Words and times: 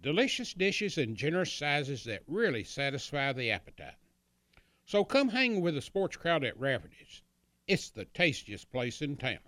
delicious 0.00 0.54
dishes 0.54 0.96
in 0.96 1.16
generous 1.16 1.52
sizes 1.52 2.04
that 2.04 2.22
really 2.28 2.62
satisfy 2.62 3.32
the 3.32 3.50
appetite. 3.50 3.96
So 4.86 5.04
come 5.04 5.28
hang 5.28 5.60
with 5.60 5.74
the 5.74 5.82
sports 5.82 6.16
crowd 6.16 6.44
at 6.44 6.58
Rafferty's. 6.58 7.22
It's 7.66 7.90
the 7.90 8.04
tastiest 8.04 8.70
place 8.70 9.02
in 9.02 9.16
town. 9.16 9.38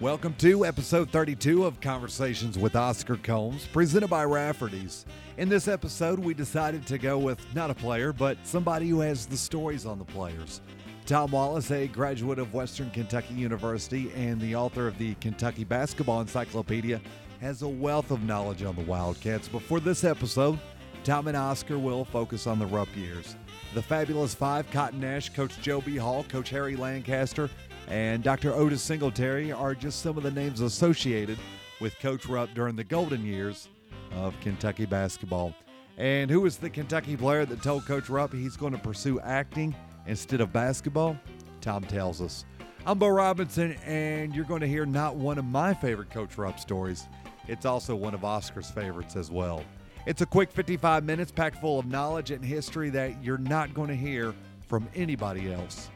Welcome 0.00 0.34
to 0.34 0.64
episode 0.64 1.10
32 1.10 1.64
of 1.64 1.80
Conversations 1.80 2.56
with 2.56 2.76
Oscar 2.76 3.16
Combs, 3.16 3.66
presented 3.66 4.08
by 4.08 4.24
Rafferty's. 4.24 5.06
In 5.38 5.48
this 5.48 5.66
episode, 5.66 6.20
we 6.20 6.34
decided 6.34 6.86
to 6.86 6.98
go 6.98 7.18
with 7.18 7.44
not 7.54 7.70
a 7.70 7.74
player, 7.74 8.12
but 8.12 8.36
somebody 8.44 8.88
who 8.88 9.00
has 9.00 9.26
the 9.26 9.36
stories 9.36 9.86
on 9.86 9.98
the 9.98 10.04
players. 10.04 10.60
Tom 11.08 11.30
Wallace, 11.30 11.70
a 11.70 11.86
graduate 11.86 12.38
of 12.38 12.52
Western 12.52 12.90
Kentucky 12.90 13.32
University 13.32 14.12
and 14.14 14.38
the 14.38 14.54
author 14.54 14.86
of 14.86 14.98
the 14.98 15.14
Kentucky 15.22 15.64
Basketball 15.64 16.20
Encyclopedia, 16.20 17.00
has 17.40 17.62
a 17.62 17.68
wealth 17.68 18.10
of 18.10 18.24
knowledge 18.24 18.62
on 18.62 18.76
the 18.76 18.82
Wildcats. 18.82 19.48
But 19.48 19.62
for 19.62 19.80
this 19.80 20.04
episode, 20.04 20.58
Tom 21.04 21.26
and 21.28 21.34
Oscar 21.34 21.78
will 21.78 22.04
focus 22.04 22.46
on 22.46 22.58
the 22.58 22.66
Rupp 22.66 22.94
years. 22.94 23.36
The 23.72 23.80
fabulous 23.80 24.34
five, 24.34 24.70
Cotton 24.70 25.00
Nash, 25.00 25.30
Coach 25.30 25.58
Joe 25.62 25.80
B. 25.80 25.96
Hall, 25.96 26.26
Coach 26.28 26.50
Harry 26.50 26.76
Lancaster, 26.76 27.48
and 27.86 28.22
Dr. 28.22 28.52
Otis 28.52 28.82
Singletary 28.82 29.50
are 29.50 29.74
just 29.74 30.02
some 30.02 30.18
of 30.18 30.24
the 30.24 30.30
names 30.30 30.60
associated 30.60 31.38
with 31.80 31.98
Coach 32.00 32.26
Rupp 32.26 32.52
during 32.52 32.76
the 32.76 32.84
golden 32.84 33.24
years 33.24 33.70
of 34.12 34.38
Kentucky 34.42 34.84
basketball. 34.84 35.54
And 35.96 36.30
who 36.30 36.42
was 36.42 36.58
the 36.58 36.68
Kentucky 36.68 37.16
player 37.16 37.46
that 37.46 37.62
told 37.62 37.86
Coach 37.86 38.10
Rupp 38.10 38.34
he's 38.34 38.58
going 38.58 38.74
to 38.74 38.78
pursue 38.78 39.18
acting 39.20 39.74
instead 40.08 40.40
of 40.40 40.52
basketball? 40.52 41.16
Tom 41.60 41.84
tells 41.84 42.20
us. 42.20 42.44
I'm 42.86 42.98
Bo 42.98 43.08
Robinson, 43.08 43.72
and 43.84 44.34
you're 44.34 44.44
going 44.44 44.62
to 44.62 44.66
hear 44.66 44.86
not 44.86 45.14
one 45.14 45.38
of 45.38 45.44
my 45.44 45.74
favorite 45.74 46.10
Coach 46.10 46.38
Rupp 46.38 46.58
stories. 46.58 47.06
It's 47.46 47.66
also 47.66 47.94
one 47.94 48.14
of 48.14 48.24
Oscar's 48.24 48.70
favorites 48.70 49.14
as 49.14 49.30
well. 49.30 49.62
It's 50.06 50.22
a 50.22 50.26
quick 50.26 50.50
55 50.50 51.04
minutes 51.04 51.30
packed 51.30 51.60
full 51.60 51.78
of 51.78 51.86
knowledge 51.86 52.30
and 52.30 52.42
history 52.42 52.88
that 52.90 53.22
you're 53.22 53.38
not 53.38 53.74
going 53.74 53.88
to 53.88 53.96
hear 53.96 54.34
from 54.66 54.88
anybody 54.94 55.52
else. 55.52 55.90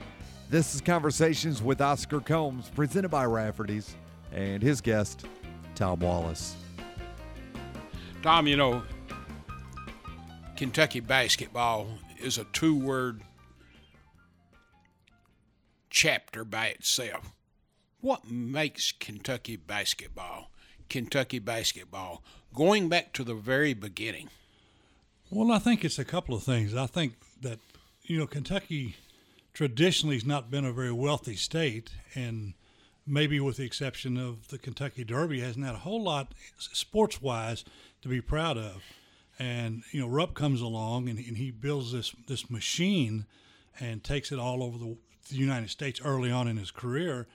This 0.50 0.74
is 0.74 0.82
Conversations 0.82 1.62
with 1.62 1.80
Oscar 1.80 2.20
Combs, 2.20 2.68
presented 2.68 3.08
by 3.08 3.24
Rafferty's, 3.24 3.96
and 4.32 4.62
his 4.62 4.82
guest, 4.82 5.24
Tom 5.74 6.00
Wallace. 6.00 6.56
Tom, 8.22 8.46
you 8.46 8.56
know, 8.56 8.82
Kentucky 10.56 11.00
basketball 11.00 11.86
is 12.20 12.36
a 12.36 12.44
two 12.52 12.78
word 12.78 13.22
chapter 15.92 16.44
by 16.44 16.66
itself. 16.66 17.32
What 18.00 18.28
makes 18.28 18.90
Kentucky 18.90 19.54
basketball 19.54 20.48
Kentucky 20.92 21.38
basketball 21.38 22.22
going 22.52 22.90
back 22.90 23.14
to 23.14 23.24
the 23.24 23.34
very 23.34 23.72
beginning? 23.72 24.28
Well, 25.30 25.50
I 25.50 25.58
think 25.58 25.86
it's 25.86 25.98
a 25.98 26.04
couple 26.04 26.34
of 26.34 26.42
things. 26.42 26.74
I 26.74 26.84
think 26.84 27.14
that, 27.40 27.60
you 28.02 28.18
know, 28.18 28.26
Kentucky 28.26 28.96
traditionally 29.54 30.16
has 30.16 30.26
not 30.26 30.50
been 30.50 30.66
a 30.66 30.72
very 30.72 30.92
wealthy 30.92 31.34
state, 31.34 31.92
and 32.14 32.52
maybe 33.06 33.40
with 33.40 33.56
the 33.56 33.64
exception 33.64 34.18
of 34.18 34.48
the 34.48 34.58
Kentucky 34.58 35.02
Derby, 35.02 35.40
hasn't 35.40 35.64
had 35.64 35.74
a 35.74 35.78
whole 35.78 36.02
lot 36.02 36.34
sports 36.58 37.22
wise 37.22 37.64
to 38.02 38.08
be 38.08 38.20
proud 38.20 38.58
of. 38.58 38.82
And, 39.38 39.84
you 39.92 40.00
know, 40.00 40.08
Rupp 40.08 40.34
comes 40.34 40.60
along 40.60 41.08
and, 41.08 41.18
and 41.18 41.38
he 41.38 41.50
builds 41.50 41.92
this, 41.92 42.14
this 42.28 42.50
machine 42.50 43.24
and 43.80 44.04
takes 44.04 44.30
it 44.30 44.38
all 44.38 44.62
over 44.62 44.76
the, 44.76 44.96
the 45.32 45.38
United 45.38 45.70
States 45.70 46.00
early 46.04 46.30
on 46.30 46.48
in 46.48 46.56
his 46.56 46.70
career. 46.70 47.26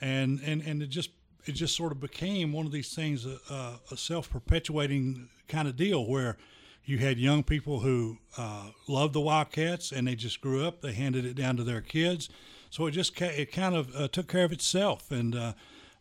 And, 0.00 0.40
and, 0.40 0.62
and 0.62 0.82
it 0.82 0.88
just 0.88 1.10
it 1.46 1.52
just 1.52 1.76
sort 1.76 1.92
of 1.92 2.00
became 2.00 2.52
one 2.52 2.66
of 2.66 2.72
these 2.72 2.94
things, 2.94 3.24
uh, 3.24 3.76
a 3.90 3.96
self 3.96 4.28
perpetuating 4.30 5.28
kind 5.48 5.68
of 5.68 5.76
deal 5.76 6.04
where 6.06 6.36
you 6.84 6.98
had 6.98 7.18
young 7.18 7.42
people 7.42 7.80
who 7.80 8.18
uh, 8.36 8.70
loved 8.88 9.12
the 9.12 9.20
Wildcats 9.20 9.92
and 9.92 10.06
they 10.06 10.14
just 10.14 10.40
grew 10.40 10.64
up. 10.66 10.80
They 10.80 10.92
handed 10.92 11.24
it 11.24 11.34
down 11.34 11.56
to 11.56 11.64
their 11.64 11.80
kids, 11.80 12.28
so 12.70 12.86
it 12.86 12.92
just 12.92 13.20
it 13.20 13.52
kind 13.52 13.74
of 13.74 13.94
uh, 13.94 14.08
took 14.08 14.28
care 14.28 14.44
of 14.44 14.52
itself. 14.52 15.10
And 15.10 15.34
uh, 15.34 15.52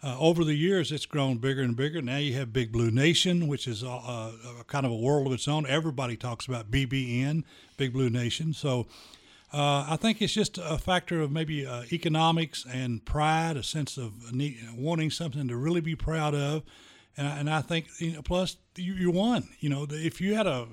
uh, 0.03 0.17
over 0.19 0.43
the 0.43 0.53
years, 0.53 0.91
it's 0.91 1.05
grown 1.05 1.37
bigger 1.37 1.61
and 1.61 1.75
bigger. 1.75 2.01
Now 2.01 2.17
you 2.17 2.33
have 2.35 2.53
Big 2.53 2.71
Blue 2.71 2.91
Nation, 2.91 3.47
which 3.47 3.67
is 3.67 3.83
uh, 3.83 4.31
kind 4.67 4.85
of 4.85 4.91
a 4.91 4.95
world 4.95 5.27
of 5.27 5.33
its 5.33 5.47
own. 5.47 5.65
Everybody 5.67 6.17
talks 6.17 6.47
about 6.47 6.71
BBN, 6.71 7.43
Big 7.77 7.93
Blue 7.93 8.09
Nation. 8.09 8.53
So. 8.53 8.87
Uh, 9.55 9.85
I 9.87 9.95
think 9.95 10.21
it's 10.21 10.33
just 10.33 10.57
a 10.57 10.77
factor 10.77 11.21
of 11.21 11.31
maybe 11.31 11.65
uh, 11.65 11.83
economics 11.89 12.65
and 12.69 13.05
pride, 13.05 13.55
a 13.55 13.63
sense 13.63 13.95
of 13.95 14.33
need, 14.33 14.57
wanting 14.75 15.09
something 15.09 15.47
to 15.47 15.55
really 15.55 15.79
be 15.79 15.95
proud 15.95 16.35
of, 16.35 16.63
and, 17.15 17.25
and 17.25 17.49
I 17.49 17.61
think 17.61 17.87
you 17.99 18.11
know, 18.11 18.21
plus 18.21 18.57
you, 18.75 18.93
you 18.95 19.11
won. 19.11 19.47
You 19.61 19.69
know, 19.69 19.87
if 19.89 20.19
you 20.19 20.35
had 20.35 20.45
a 20.45 20.67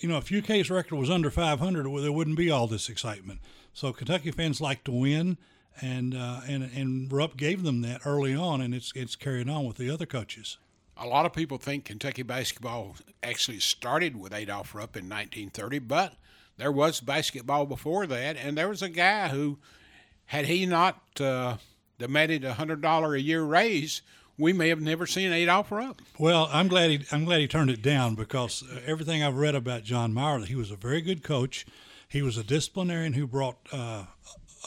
you 0.00 0.08
know, 0.08 0.16
if 0.16 0.32
UK's 0.32 0.70
record 0.70 0.96
was 0.96 1.10
under 1.10 1.30
500, 1.30 1.88
well, 1.88 2.02
there 2.02 2.10
wouldn't 2.10 2.38
be 2.38 2.50
all 2.50 2.66
this 2.66 2.88
excitement. 2.88 3.40
So 3.74 3.92
Kentucky 3.92 4.30
fans 4.30 4.62
like 4.62 4.82
to 4.84 4.92
win, 4.92 5.36
and 5.82 6.14
uh, 6.14 6.40
and 6.48 6.70
and 6.74 7.12
Rupp 7.12 7.36
gave 7.36 7.64
them 7.64 7.82
that 7.82 8.00
early 8.06 8.34
on, 8.34 8.62
and 8.62 8.74
it's 8.74 8.92
it's 8.94 9.14
carried 9.14 9.50
on 9.50 9.66
with 9.66 9.76
the 9.76 9.90
other 9.90 10.06
coaches. 10.06 10.56
A 10.96 11.06
lot 11.06 11.26
of 11.26 11.34
people 11.34 11.58
think 11.58 11.84
Kentucky 11.84 12.22
basketball 12.22 12.96
actually 13.22 13.58
started 13.58 14.16
with 14.16 14.32
Adolph 14.32 14.74
Rupp 14.74 14.96
in 14.96 15.04
1930, 15.04 15.80
but 15.80 16.14
there 16.60 16.72
was 16.72 17.00
basketball 17.00 17.66
before 17.66 18.06
that, 18.06 18.36
and 18.36 18.56
there 18.56 18.68
was 18.68 18.82
a 18.82 18.88
guy 18.88 19.28
who, 19.28 19.58
had 20.26 20.46
he 20.46 20.66
not 20.66 21.00
uh, 21.20 21.56
demanded 21.98 22.44
a 22.44 22.54
hundred 22.54 22.80
dollar 22.80 23.14
a 23.14 23.20
year 23.20 23.42
raise, 23.42 24.02
we 24.38 24.52
may 24.52 24.68
have 24.68 24.80
never 24.80 25.06
seen 25.06 25.32
Adolph 25.32 25.70
Rupp. 25.70 26.00
Well, 26.18 26.48
I'm 26.52 26.68
glad 26.68 26.90
he 26.90 27.00
I'm 27.12 27.24
glad 27.24 27.40
he 27.40 27.48
turned 27.48 27.70
it 27.70 27.82
down 27.82 28.14
because 28.14 28.64
everything 28.86 29.22
I've 29.22 29.36
read 29.36 29.54
about 29.54 29.84
John 29.84 30.12
Mauer, 30.12 30.44
he 30.46 30.54
was 30.54 30.70
a 30.70 30.76
very 30.76 31.00
good 31.02 31.22
coach. 31.22 31.66
He 32.08 32.22
was 32.22 32.36
a 32.36 32.42
disciplinarian 32.42 33.12
who 33.12 33.26
brought 33.26 33.58
uh, 33.72 34.04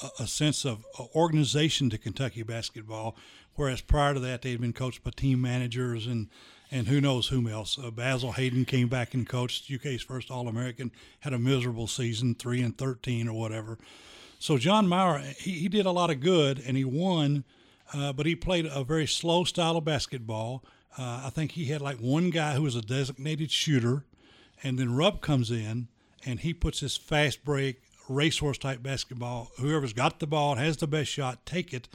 a, 0.02 0.24
a 0.24 0.28
sense 0.28 0.66
of 0.66 0.86
organization 1.16 1.90
to 1.90 1.98
Kentucky 1.98 2.44
basketball, 2.44 3.18
whereas 3.56 3.82
prior 3.82 4.14
to 4.14 4.20
that 4.20 4.44
they 4.44 4.52
had 4.52 4.62
been 4.62 4.74
coached 4.74 5.04
by 5.04 5.12
team 5.12 5.42
managers 5.42 6.08
and 6.08 6.30
and 6.74 6.88
who 6.88 7.00
knows 7.00 7.28
whom 7.30 7.48
else. 7.48 7.78
Uh, 7.78 7.90
Basil 7.92 8.34
Hayden 8.34 8.66
came 8.66 8.90
back 8.90 9.14
and 9.14 9.28
coached 9.28 9.72
UK's 9.72 10.02
first 10.02 10.30
All 10.30 10.50
American, 10.50 10.92
had 11.22 11.32
a 11.32 11.40
miserable 11.40 11.88
season, 11.88 12.36
three 12.36 12.62
and 12.62 12.78
thirteen 12.78 13.30
or 13.30 13.40
whatever. 13.40 13.78
So 14.40 14.58
John 14.58 14.88
Mauer, 14.88 15.24
he, 15.38 15.52
he 15.52 15.70
did 15.70 15.86
a 15.86 15.92
lot 15.92 16.10
of 16.10 16.20
good 16.20 16.62
and 16.66 16.76
he 16.76 16.84
won 16.84 17.46
uh, 17.94 18.12
but 18.12 18.26
he 18.26 18.36
played 18.36 18.66
a 18.66 18.84
very 18.84 19.08
slow 19.08 19.44
style 19.44 19.78
of 19.78 19.86
basketball. 19.86 20.64
Uh, 20.98 21.24
I 21.26 21.30
think 21.30 21.52
he 21.52 21.66
had 21.66 21.82
like 21.82 21.98
one 21.98 22.30
guy 22.30 22.54
who 22.54 22.64
was 22.64 22.76
a 22.76 22.82
designated 22.82 23.52
shooter, 23.52 24.04
and 24.64 24.78
then 24.78 24.96
Rupp 24.96 25.22
comes 25.22 25.52
in 25.52 25.88
and 26.26 26.40
he 26.40 26.54
puts 26.54 26.80
this 26.80 26.98
fast 26.98 27.44
break 27.44 27.82
racehorse 28.08 28.58
type 28.58 28.82
basketball. 28.82 29.52
Whoever's 29.60 29.94
got 29.94 30.20
the 30.20 30.28
ball 30.28 30.56
has 30.56 30.78
the 30.78 30.88
best 30.88 31.12
shot, 31.12 31.46
take 31.46 31.74
it. 31.74 31.88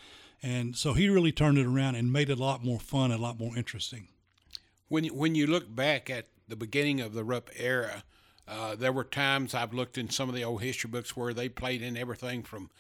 And 0.43 0.77
so 0.77 0.93
he 0.93 1.09
really 1.09 1.33
turned 1.33 1.59
it 1.59 1.67
around 1.67 1.97
and 1.97 2.13
made 2.13 2.31
it 2.31 2.39
a 2.39 2.43
lot 2.43 2.65
more 2.65 2.79
fun 2.79 3.11
and 3.11 3.21
a 3.21 3.23
lot 3.23 3.41
more 3.41 3.57
interesting. 3.57 4.09
When 4.89 5.05
you, 5.05 5.15
when 5.15 5.35
you 5.35 5.47
look 5.47 5.75
back 5.75 6.11
at 6.11 6.27
the 6.49 6.57
beginning 6.57 7.01
of 7.01 7.13
the 7.13 7.25
Rupp 7.25 7.51
era, 7.57 8.03
uh, 8.47 8.75
there 8.75 8.93
were 8.93 9.05
times 9.05 9.55
I've 9.55 9.75
looked 9.75 9.99
in 9.99 10.09
some 10.09 10.29
of 10.29 10.35
the 10.35 10.45
old 10.45 10.63
history 10.63 10.91
books 10.91 11.17
where 11.17 11.35
they 11.35 11.49
played 11.49 11.83
in 11.83 11.97
everything 11.97 12.43
from 12.43 12.71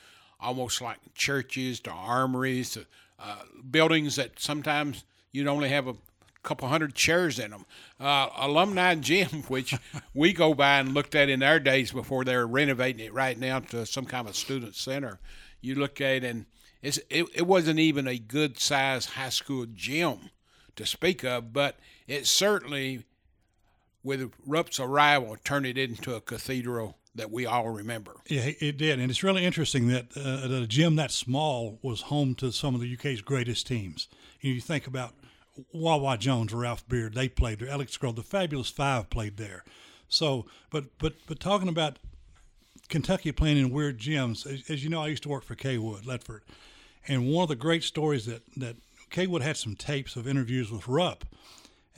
almost 0.41 0.81
like 0.81 0.99
churches 1.15 1.81
to 1.81 1.91
armories 1.91 2.71
to 2.71 2.87
uh, 3.19 3.43
buildings 3.71 4.17
that 4.17 4.39
sometimes 4.41 5.05
you'd 5.33 5.49
only 5.49 5.69
have 5.69 5.87
a 5.89 5.97
couple 6.43 6.69
hundred 6.69 6.95
chairs 6.95 7.39
in 7.39 7.51
them. 7.51 7.67
Uh, 8.01 8.29
alumni 8.37 8.95
gym, 9.01 9.43
which 9.49 9.75
we 10.15 10.33
go 10.33 10.55
by 10.55 10.79
and 10.79 10.95
looked 10.95 11.15
at 11.15 11.29
in 11.29 11.43
our 11.43 11.59
days 11.59 11.93
before 11.93 12.25
they're 12.25 12.47
renovating 12.47 13.05
it 13.05 13.13
right 13.13 13.39
now 13.39 13.61
to 13.61 13.85
some 13.85 14.07
kind 14.07 14.29
of 14.29 14.37
student 14.37 14.75
center. 14.75 15.19
You 15.61 15.75
look 15.75 16.01
at 16.01 16.09
it 16.09 16.25
and 16.25 16.47
it, 16.81 17.01
it 17.11 17.47
wasn't 17.47 17.81
even 17.81 18.07
a 18.07 18.19
good 18.19 18.59
sized 18.59 19.11
high 19.11 19.31
school 19.31 19.67
gym 19.75 20.31
to 20.77 20.87
speak 20.87 21.25
of, 21.25 21.53
but 21.53 21.77
it 22.09 22.27
certainly, 22.27 23.05
with 24.03 24.33
Rupp's 24.47 24.81
arrival, 24.81 25.37
turned 25.45 25.67
it 25.67 25.79
into 25.79 26.15
a 26.15 26.21
cathedral 26.21 26.97
that 27.15 27.31
we 27.31 27.47
all 27.47 27.69
remember. 27.69 28.17
Yeah, 28.29 28.51
it 28.61 28.79
did, 28.79 28.99
and 28.99 29.11
it's 29.11 29.23
really 29.23 29.45
interesting 29.45 29.89
that 29.89 30.07
uh, 30.17 30.63
a 30.63 30.67
gym 30.67 30.97
that 30.97 31.11
small 31.11 31.79
was 31.83 32.03
home 32.03 32.35
to 32.37 32.51
some 32.51 32.75
of 32.75 32.81
the 32.81 32.93
UK's 32.95 33.21
greatest 33.21 33.67
teams. 33.67 34.09
You, 34.41 34.51
know, 34.51 34.55
you 34.55 34.61
think 34.61 34.87
about 34.87 35.15
Wah 35.73 35.97
Wah 35.97 36.17
Jones, 36.17 36.55
Ralph 36.55 36.89
Beard, 36.89 37.15
they 37.15 37.29
played 37.29 37.59
there. 37.59 37.69
Alex 37.69 37.97
Groh, 37.99 38.15
the 38.15 38.23
Fabulous 38.23 38.71
Five 38.71 39.11
played 39.11 39.37
there. 39.37 39.65
So, 40.09 40.47
but 40.71 40.85
but 40.99 41.15
but 41.27 41.41
talking 41.41 41.69
about 41.69 41.99
Kentucky 42.89 43.33
playing 43.33 43.59
in 43.59 43.71
weird 43.71 43.99
gyms, 43.99 44.47
as, 44.47 44.71
as 44.71 44.85
you 44.85 44.91
know, 44.91 45.03
I 45.03 45.09
used 45.09 45.25
to 45.25 45.29
work 45.29 45.45
for 45.45 45.55
Cawood, 45.55 46.05
Ledford, 46.05 46.41
and 47.07 47.29
one 47.29 47.43
of 47.43 47.49
the 47.49 47.57
great 47.57 47.83
stories 47.83 48.27
that 48.27 48.43
that 48.57 48.77
Cawood 49.11 49.43
had 49.43 49.57
some 49.57 49.75
tapes 49.75 50.17
of 50.17 50.29
interviews 50.29 50.71
with 50.71 50.89
Rupp, 50.89 51.25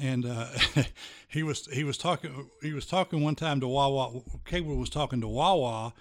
and 0.01 0.27
uh, 0.27 0.47
he 1.29 1.43
was 1.43 1.67
he 1.67 1.85
was 1.85 1.99
talking 1.99 2.51
he 2.63 2.73
was 2.73 2.87
talking 2.87 3.23
one 3.23 3.35
time 3.35 3.61
to 3.61 3.69
Wah 3.69 3.89
Wah. 3.89 4.11
Wood 4.11 4.79
was 4.79 4.91
talking 4.91 5.21
to 5.21 5.29
Wah 5.29 5.55
Wah, 5.55 5.93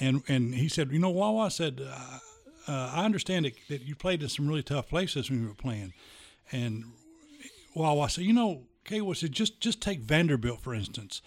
and 0.00 0.22
and 0.28 0.54
he 0.54 0.68
said, 0.68 0.90
you 0.90 0.98
know, 0.98 1.10
Wah 1.10 1.30
Wah 1.30 1.48
said. 1.48 1.80
Uh, 1.86 2.18
uh, 2.66 2.92
I 2.94 3.04
understand 3.04 3.44
that, 3.44 3.52
that 3.68 3.82
you 3.82 3.94
played 3.94 4.22
in 4.22 4.30
some 4.30 4.48
really 4.48 4.62
tough 4.62 4.88
places 4.88 5.28
when 5.28 5.42
you 5.42 5.48
were 5.48 5.54
playing, 5.54 5.92
and 6.50 6.84
Wawa 7.74 8.08
said, 8.08 8.24
you 8.24 8.32
know, 8.32 8.62
Wood 8.90 9.16
said, 9.16 9.32
just 9.32 9.60
just 9.60 9.82
take 9.82 10.00
Vanderbilt 10.00 10.60
for 10.60 10.74
instance. 10.74 11.20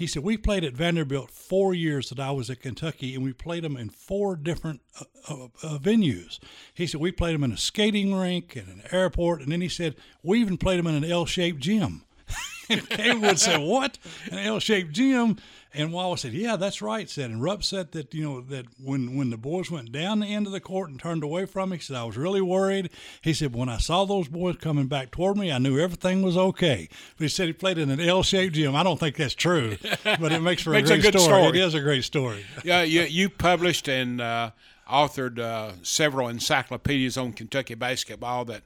He 0.00 0.06
said, 0.06 0.24
We 0.24 0.38
played 0.38 0.64
at 0.64 0.72
Vanderbilt 0.72 1.30
four 1.30 1.74
years 1.74 2.08
that 2.08 2.18
I 2.18 2.30
was 2.30 2.48
at 2.48 2.62
Kentucky, 2.62 3.14
and 3.14 3.22
we 3.22 3.34
played 3.34 3.64
them 3.64 3.76
in 3.76 3.90
four 3.90 4.34
different 4.34 4.80
uh, 4.98 5.04
uh, 5.28 5.48
uh, 5.62 5.78
venues. 5.78 6.38
He 6.72 6.86
said, 6.86 7.02
We 7.02 7.12
played 7.12 7.34
them 7.34 7.44
in 7.44 7.52
a 7.52 7.58
skating 7.58 8.14
rink 8.14 8.56
and 8.56 8.66
an 8.68 8.82
airport, 8.92 9.42
and 9.42 9.52
then 9.52 9.60
he 9.60 9.68
said, 9.68 9.96
We 10.22 10.40
even 10.40 10.56
played 10.56 10.78
them 10.78 10.86
in 10.86 10.94
an 10.94 11.04
L 11.04 11.26
shaped 11.26 11.60
gym. 11.60 12.04
and 12.70 13.20
Wood 13.20 13.38
said, 13.38 13.58
What? 13.60 13.98
An 14.30 14.38
L 14.38 14.58
shaped 14.58 14.92
gym? 14.92 15.36
And 15.72 15.92
Wah 15.92 16.08
Wah 16.08 16.16
said, 16.16 16.32
"Yeah, 16.32 16.56
that's 16.56 16.82
right." 16.82 17.08
Said 17.08 17.30
and 17.30 17.42
Rupp 17.42 17.62
said 17.62 17.92
that 17.92 18.12
you 18.12 18.24
know 18.24 18.40
that 18.40 18.66
when 18.82 19.16
when 19.16 19.30
the 19.30 19.36
boys 19.36 19.70
went 19.70 19.92
down 19.92 20.18
the 20.20 20.26
end 20.26 20.46
of 20.46 20.52
the 20.52 20.60
court 20.60 20.90
and 20.90 20.98
turned 20.98 21.22
away 21.22 21.46
from 21.46 21.70
me, 21.70 21.76
he 21.76 21.82
said 21.82 21.96
I 21.96 22.04
was 22.04 22.16
really 22.16 22.40
worried. 22.40 22.90
He 23.22 23.32
said 23.32 23.54
when 23.54 23.68
I 23.68 23.78
saw 23.78 24.04
those 24.04 24.26
boys 24.26 24.56
coming 24.56 24.88
back 24.88 25.12
toward 25.12 25.36
me, 25.36 25.52
I 25.52 25.58
knew 25.58 25.78
everything 25.78 26.22
was 26.22 26.36
okay. 26.36 26.88
But 27.16 27.22
he 27.24 27.28
said 27.28 27.46
he 27.46 27.52
played 27.52 27.78
in 27.78 27.88
an 27.90 28.00
L-shaped 28.00 28.54
gym. 28.54 28.74
I 28.74 28.82
don't 28.82 28.98
think 28.98 29.16
that's 29.16 29.34
true, 29.34 29.76
but 30.04 30.32
it 30.32 30.40
makes 30.42 30.62
for 30.62 30.70
makes 30.70 30.90
a 30.90 30.94
great 30.94 31.06
a 31.06 31.12
good 31.12 31.20
story. 31.20 31.42
story. 31.44 31.58
It 31.58 31.64
is 31.64 31.74
a 31.74 31.80
great 31.80 32.04
story. 32.04 32.44
yeah, 32.64 32.82
you, 32.82 33.02
you 33.02 33.28
published 33.30 33.88
and 33.88 34.20
uh, 34.20 34.50
authored 34.90 35.38
uh, 35.38 35.72
several 35.82 36.26
encyclopedias 36.28 37.16
on 37.16 37.32
Kentucky 37.32 37.74
basketball 37.74 38.44
that 38.46 38.62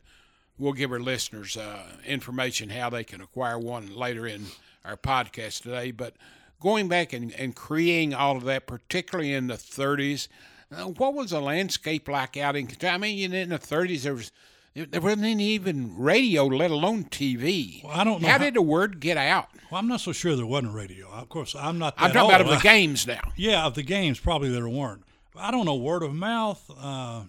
we'll 0.59 0.73
give 0.73 0.91
our 0.91 1.01
listeners 1.01 1.57
uh, 1.57 1.83
information 2.07 2.71
how 2.71 2.89
they 2.89 3.05
can 3.05 3.21
acquire 3.21 3.59
one 3.59 3.95
later 3.95 4.27
in 4.27 4.47
our 4.85 4.97
podcast 4.97 5.63
today. 5.63 5.91
But 5.91 6.15
going 6.65 6.89
back 6.89 7.13
and, 7.13 7.33
and 7.35 7.55
creating 7.55 8.15
all 8.15 8.37
of 8.37 8.45
that, 8.45 8.67
particularly 8.67 9.33
in 9.33 9.47
the 9.47 9.55
30s, 9.55 10.27
uh, 10.73 10.85
what 10.87 11.15
was 11.15 11.31
the 11.31 11.41
landscape 11.41 12.09
like 12.09 12.37
out 12.37 12.57
in 12.57 12.67
Kentucky? 12.67 12.93
I 12.93 12.99
mean, 12.99 13.33
in 13.33 13.51
the 13.51 13.59
30s, 13.59 14.03
there 14.03 14.15
was 14.15 14.33
there 14.75 15.01
wasn't 15.01 15.25
any 15.27 15.45
even 15.51 15.97
radio, 15.97 16.47
let 16.47 16.73
alone 16.73 17.05
TV. 17.05 17.85
Well, 17.85 17.93
I 17.93 18.03
don't 18.03 18.21
know 18.21 18.27
How, 18.27 18.39
how- 18.39 18.45
did 18.45 18.55
the 18.55 18.63
word 18.63 18.99
get 18.99 19.17
out? 19.17 19.49
Well, 19.71 19.79
I'm 19.79 19.87
not 19.87 20.01
so 20.01 20.11
sure 20.11 20.35
there 20.35 20.47
wasn't 20.47 20.75
radio. 20.75 21.09
Of 21.11 21.29
course, 21.29 21.55
I'm 21.55 21.79
not. 21.79 21.95
I'm 21.97 22.11
talking 22.11 22.29
about 22.29 22.41
of 22.41 22.49
the 22.49 22.57
games 22.57 23.07
now. 23.07 23.33
Yeah, 23.37 23.65
of 23.67 23.75
the 23.75 23.85
games, 23.85 24.19
probably 24.19 24.49
there 24.51 24.69
weren't. 24.69 25.05
I 25.37 25.51
don't 25.53 25.65
know 25.65 25.77
word 25.77 26.03
of 26.03 26.13
mouth. 26.15 26.69
Uh, 26.77 27.25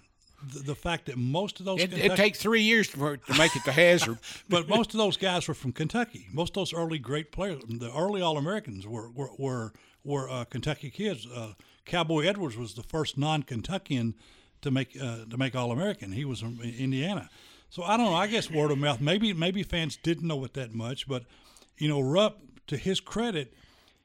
the, 0.54 0.60
the 0.60 0.76
fact 0.76 1.06
that 1.08 1.18
most 1.18 1.60
of 1.60 1.66
those 1.66 1.82
It, 1.82 1.92
Kentucky- 1.92 2.14
it 2.14 2.16
takes 2.16 2.40
three 2.40 2.62
years 2.62 2.88
for, 2.88 3.18
to 3.18 3.38
make 3.38 3.56
it 3.56 3.64
to 3.66 3.72
Hazard. 3.72 4.18
but 4.50 4.68
most 4.68 4.94
of 4.94 4.98
those 4.98 5.18
guys 5.18 5.48
were 5.48 5.54
from 5.54 5.72
Kentucky. 5.72 6.28
Most 6.32 6.52
of 6.52 6.56
those 6.56 6.74
early 6.74 7.00
great 7.00 7.32
players, 7.32 7.62
the 7.68 7.92
early 7.96 8.22
All 8.22 8.38
Americans, 8.38 8.88
were 8.88 9.10
were 9.10 9.30
were, 9.38 9.74
were 10.04 10.30
uh, 10.30 10.46
Kentucky 10.46 10.90
kids. 10.90 11.28
Uh, 11.28 11.54
Cowboy 11.86 12.26
Edwards 12.26 12.58
was 12.58 12.74
the 12.74 12.84
first 12.84 13.18
non-Kentuckian 13.18 14.16
to 14.62 14.72
make 14.72 14.98
uh, 15.02 15.26
to 15.30 15.38
make 15.38 15.56
All 15.56 15.72
American. 15.72 16.12
He 16.12 16.26
was 16.26 16.40
from 16.42 16.60
Indiana. 16.62 17.30
So 17.70 17.84
I 17.84 17.98
don't 17.98 18.06
know. 18.08 18.16
I 18.16 18.28
guess 18.28 18.50
word 18.50 18.72
of 18.72 18.78
mouth. 18.78 19.02
Maybe 19.02 19.34
maybe 19.34 19.64
fans 19.64 19.98
didn't 19.98 20.28
know 20.28 20.44
it 20.46 20.54
that 20.54 20.74
much, 20.74 21.08
but 21.08 21.24
you 21.78 21.88
know, 21.88 22.02
Rupp, 22.02 22.40
to 22.68 22.78
his 22.78 23.00
credit, 23.00 23.54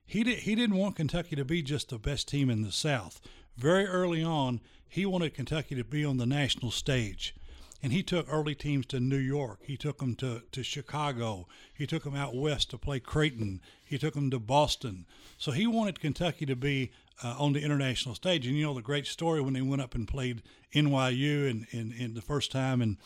he 0.05 0.25
did, 0.25 0.41
he 0.41 0.55
didn't 0.55 0.77
want 0.77 0.97
Kentucky 0.97 1.37
to 1.37 1.45
be 1.45 1.63
just 1.63 1.91
the 1.91 1.99
best 1.99 2.29
team 2.29 2.51
in 2.51 2.63
the 2.63 2.73
South. 2.73 3.21
Very 3.57 3.87
early 3.87 4.23
on, 4.25 4.61
he 4.91 5.07
wanted 5.07 5.35
Kentucky 5.35 5.77
to 5.77 5.85
be 5.85 6.05
on 6.05 6.17
the 6.17 6.27
national 6.27 6.73
stage. 6.73 7.35
And 7.83 7.93
he 7.93 8.03
took 8.03 8.27
early 8.29 8.55
teams 8.55 8.85
to 8.87 9.01
New 9.01 9.17
York. 9.17 9.61
He 9.63 9.77
took 9.77 9.99
them 9.99 10.15
to, 10.17 10.43
to 10.53 10.63
Chicago. 10.63 11.47
He 11.73 11.87
took 11.87 12.03
them 12.03 12.15
out 12.15 12.37
west 12.37 12.71
to 12.71 12.79
play 12.79 13.01
Creighton. 13.01 13.61
He 13.83 13.97
took 13.97 14.15
them 14.15 14.31
to 14.33 14.39
Boston. 14.39 15.07
So 15.39 15.53
he 15.53 15.67
wanted 15.67 16.01
Kentucky 16.01 16.45
to 16.45 16.57
be 16.57 16.91
uh, 17.23 17.37
on 17.39 17.55
the 17.55 17.63
international 17.63 18.15
stage. 18.15 18.47
And 18.47 18.57
you 18.57 18.67
know 18.67 18.75
the 18.75 18.83
great 18.83 19.07
story 19.07 19.41
when 19.41 19.55
they 19.55 19.63
went 19.63 19.81
up 19.81 19.95
and 19.95 20.07
played 20.07 20.43
NYU 20.75 21.49
in, 21.49 21.67
in, 21.71 21.93
in 21.93 22.15
the 22.15 22.21
first 22.21 22.53
time 22.53 22.83
and 22.83 22.99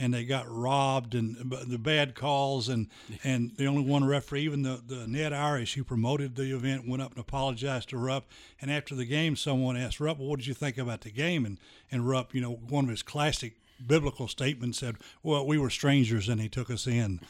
and 0.00 0.14
they 0.14 0.24
got 0.24 0.46
robbed 0.48 1.14
and 1.14 1.36
the 1.66 1.78
bad 1.78 2.14
calls 2.14 2.70
and 2.70 2.88
and 3.24 3.54
the 3.56 3.66
only 3.66 3.84
one 3.84 4.04
referee, 4.04 4.42
even 4.42 4.62
the, 4.62 4.82
the 4.84 5.06
Ned 5.06 5.32
Irish 5.32 5.74
who 5.74 5.84
promoted 5.84 6.34
the 6.34 6.56
event, 6.56 6.88
went 6.88 7.02
up 7.02 7.12
and 7.12 7.20
apologized 7.20 7.90
to 7.90 7.98
Rupp. 7.98 8.26
And 8.60 8.70
after 8.70 8.94
the 8.94 9.04
game, 9.04 9.36
someone 9.36 9.76
asked 9.76 10.00
Rupp, 10.00 10.18
well, 10.18 10.28
"What 10.28 10.38
did 10.38 10.46
you 10.46 10.54
think 10.54 10.78
about 10.78 11.02
the 11.02 11.10
game?" 11.10 11.44
And 11.44 11.58
and 11.92 12.08
Rupp, 12.08 12.34
you 12.34 12.40
know, 12.40 12.52
one 12.52 12.84
of 12.84 12.90
his 12.90 13.02
classic 13.02 13.56
biblical 13.86 14.26
statements 14.26 14.78
said, 14.78 14.96
"Well, 15.22 15.46
we 15.46 15.58
were 15.58 15.70
strangers 15.70 16.28
and 16.28 16.40
he 16.40 16.48
took 16.48 16.70
us 16.70 16.86
in." 16.86 17.20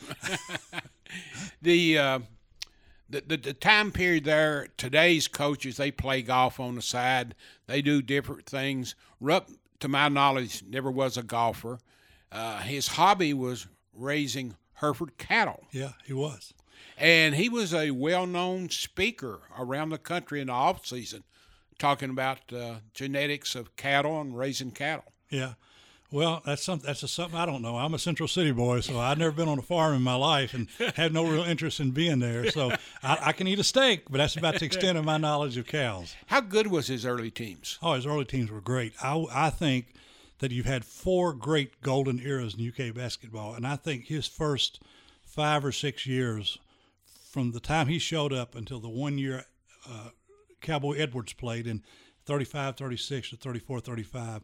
the, 1.62 1.98
uh, 1.98 2.18
the, 3.08 3.24
the 3.26 3.36
the 3.36 3.52
time 3.52 3.90
period 3.90 4.24
there, 4.24 4.68
today's 4.76 5.26
coaches 5.26 5.76
they 5.76 5.90
play 5.90 6.22
golf 6.22 6.60
on 6.60 6.76
the 6.76 6.82
side. 6.82 7.34
They 7.66 7.82
do 7.82 8.00
different 8.00 8.46
things. 8.46 8.94
Rupp, 9.20 9.50
to 9.80 9.88
my 9.88 10.08
knowledge, 10.08 10.62
never 10.68 10.90
was 10.90 11.16
a 11.16 11.24
golfer. 11.24 11.80
Uh, 12.32 12.58
his 12.60 12.88
hobby 12.88 13.34
was 13.34 13.66
raising 13.92 14.56
Hereford 14.74 15.18
cattle, 15.18 15.64
yeah, 15.72 15.92
he 16.04 16.12
was. 16.12 16.54
and 16.96 17.34
he 17.34 17.48
was 17.48 17.74
a 17.74 17.90
well-known 17.90 18.70
speaker 18.70 19.40
around 19.58 19.90
the 19.90 19.98
country 19.98 20.40
in 20.40 20.46
the 20.46 20.52
off 20.52 20.86
season, 20.86 21.24
talking 21.78 22.08
about 22.10 22.52
uh, 22.52 22.76
genetics 22.94 23.54
of 23.54 23.74
cattle 23.76 24.20
and 24.20 24.36
raising 24.38 24.70
cattle. 24.70 25.12
Yeah. 25.28 25.54
Well, 26.12 26.42
that's 26.44 26.64
something. 26.64 26.86
That's 26.88 27.04
a, 27.04 27.08
something 27.08 27.38
I 27.38 27.46
don't 27.46 27.62
know. 27.62 27.76
I'm 27.76 27.94
a 27.94 27.98
Central 27.98 28.26
City 28.26 28.50
boy, 28.50 28.80
so 28.80 28.98
I've 28.98 29.18
never 29.18 29.30
been 29.30 29.48
on 29.48 29.60
a 29.60 29.62
farm 29.62 29.94
in 29.94 30.02
my 30.02 30.16
life 30.16 30.54
and 30.54 30.66
had 30.96 31.12
no 31.12 31.24
real 31.24 31.44
interest 31.44 31.78
in 31.78 31.92
being 31.92 32.18
there. 32.18 32.50
So 32.50 32.72
I, 33.04 33.18
I 33.26 33.32
can 33.32 33.46
eat 33.46 33.60
a 33.60 33.64
steak, 33.64 34.10
but 34.10 34.18
that's 34.18 34.34
about 34.34 34.58
the 34.58 34.64
extent 34.64 34.98
of 34.98 35.04
my 35.04 35.18
knowledge 35.18 35.56
of 35.56 35.66
cows. 35.66 36.16
How 36.26 36.40
good 36.40 36.66
was 36.66 36.88
his 36.88 37.06
early 37.06 37.30
teams? 37.30 37.78
Oh, 37.80 37.92
his 37.92 38.06
early 38.06 38.24
teams 38.24 38.50
were 38.50 38.60
great. 38.60 38.92
I, 39.00 39.24
I 39.32 39.50
think 39.50 39.94
that 40.40 40.50
you've 40.52 40.66
had 40.66 40.84
four 40.84 41.32
great 41.32 41.80
golden 41.82 42.18
eras 42.20 42.54
in 42.58 42.68
UK 42.68 42.94
basketball, 42.94 43.54
and 43.54 43.66
I 43.66 43.76
think 43.76 44.06
his 44.06 44.26
first 44.26 44.80
five 45.22 45.64
or 45.64 45.72
six 45.72 46.06
years, 46.06 46.58
from 47.30 47.52
the 47.52 47.60
time 47.60 47.86
he 47.86 47.98
showed 47.98 48.32
up 48.32 48.54
until 48.54 48.80
the 48.80 48.88
one 48.88 49.16
year 49.18 49.44
uh, 49.88 50.08
Cowboy 50.60 50.94
Edwards 50.98 51.32
played 51.32 51.66
in 51.66 51.82
35, 52.26 52.76
36 52.76 53.30
to 53.30 53.36
34, 53.36 53.80
35, 53.80 54.42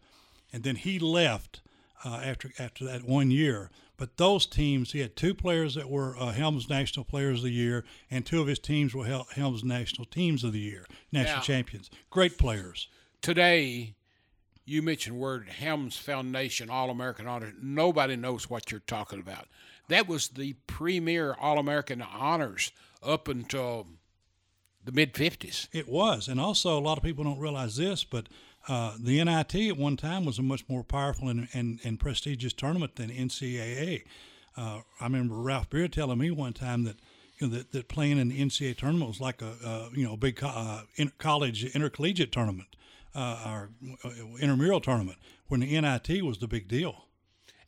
and 0.52 0.62
then 0.62 0.76
he 0.76 0.98
left 0.98 1.60
uh, 2.04 2.20
after 2.24 2.50
after 2.58 2.84
that 2.84 3.02
one 3.04 3.30
year. 3.30 3.70
But 3.98 4.18
those 4.18 4.44
teams, 4.46 4.92
he 4.92 5.00
had 5.00 5.16
two 5.16 5.34
players 5.34 5.74
that 5.74 5.88
were 5.88 6.14
uh, 6.18 6.32
Helms 6.32 6.68
National 6.68 7.04
Players 7.04 7.38
of 7.38 7.44
the 7.44 7.50
Year, 7.50 7.82
and 8.10 8.26
two 8.26 8.42
of 8.42 8.46
his 8.46 8.58
teams 8.58 8.94
were 8.94 9.06
Hel- 9.06 9.26
Helms 9.34 9.64
National 9.64 10.04
Teams 10.04 10.44
of 10.44 10.52
the 10.52 10.58
Year, 10.60 10.84
national 11.10 11.38
Yeah. 11.38 11.42
champions. 11.42 11.90
Great 12.10 12.36
players. 12.38 12.88
today, 13.22 13.94
you 14.66 14.82
mentioned 14.82 15.16
word 15.16 15.48
Helms 15.48 15.96
Foundation 15.96 16.68
All 16.68 16.90
American 16.90 17.26
Honor. 17.26 17.54
Nobody 17.62 18.16
knows 18.16 18.50
what 18.50 18.70
you're 18.70 18.80
talking 18.80 19.20
about. 19.20 19.46
That 19.88 20.08
was 20.08 20.28
the 20.28 20.54
premier 20.66 21.36
All 21.40 21.58
American 21.58 22.02
honors 22.02 22.72
up 23.02 23.28
until 23.28 23.86
the 24.84 24.90
mid 24.90 25.14
50s. 25.14 25.68
It 25.72 25.88
was, 25.88 26.26
and 26.26 26.40
also 26.40 26.76
a 26.76 26.80
lot 26.80 26.98
of 26.98 27.04
people 27.04 27.22
don't 27.22 27.38
realize 27.38 27.76
this, 27.76 28.02
but 28.02 28.28
uh, 28.68 28.96
the 28.98 29.22
NIT 29.22 29.54
at 29.54 29.76
one 29.76 29.96
time 29.96 30.24
was 30.24 30.40
a 30.40 30.42
much 30.42 30.68
more 30.68 30.82
powerful 30.82 31.28
and, 31.28 31.46
and, 31.52 31.78
and 31.84 32.00
prestigious 32.00 32.52
tournament 32.52 32.96
than 32.96 33.08
NCAA. 33.08 34.02
Uh, 34.56 34.80
I 35.00 35.04
remember 35.04 35.36
Ralph 35.36 35.70
Beard 35.70 35.92
telling 35.92 36.18
me 36.18 36.32
one 36.32 36.52
time 36.52 36.82
that 36.84 36.96
you 37.38 37.46
know 37.46 37.54
that, 37.54 37.70
that 37.70 37.88
playing 37.88 38.18
in 38.18 38.30
the 38.30 38.40
NCAA 38.40 38.76
tournament 38.76 39.08
was 39.08 39.20
like 39.20 39.42
a 39.42 39.90
you 39.94 40.04
know 40.04 40.16
big 40.16 40.36
co- 40.36 40.48
uh, 40.48 40.82
in, 40.96 41.12
college 41.18 41.64
intercollegiate 41.66 42.32
tournament 42.32 42.68
uh, 43.16 43.38
or 43.46 43.70
uh, 44.04 44.10
intramural 44.40 44.80
tournament 44.80 45.18
when 45.48 45.60
the 45.60 45.80
NIT 45.80 46.22
was 46.22 46.38
the 46.38 46.46
big 46.46 46.68
deal. 46.68 47.04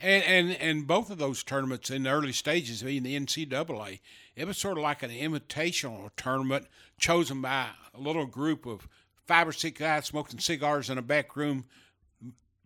And, 0.01 0.23
and 0.25 0.53
and 0.63 0.87
both 0.87 1.11
of 1.11 1.19
those 1.19 1.43
tournaments 1.43 1.91
in 1.91 2.05
the 2.05 2.11
early 2.11 2.33
stages, 2.33 2.85
being 2.85 3.03
the 3.03 3.19
NCAA, 3.19 3.99
it 4.37 4.47
was 4.47 4.57
sort 4.57 4.79
of 4.79 4.85
like 4.85 5.03
an 5.03 5.11
invitational 5.11 6.11
tournament 6.17 6.67
chosen 7.01 7.43
by 7.43 7.69
a 7.93 7.99
little 7.99 8.27
group 8.27 8.65
of 8.65 8.87
five 9.27 9.49
or 9.49 9.53
six 9.53 9.81
guys 9.81 10.07
smoking 10.07 10.39
cigars 10.39 10.89
in 10.89 10.99
a 10.99 11.03
back 11.03 11.35
room, 11.35 11.65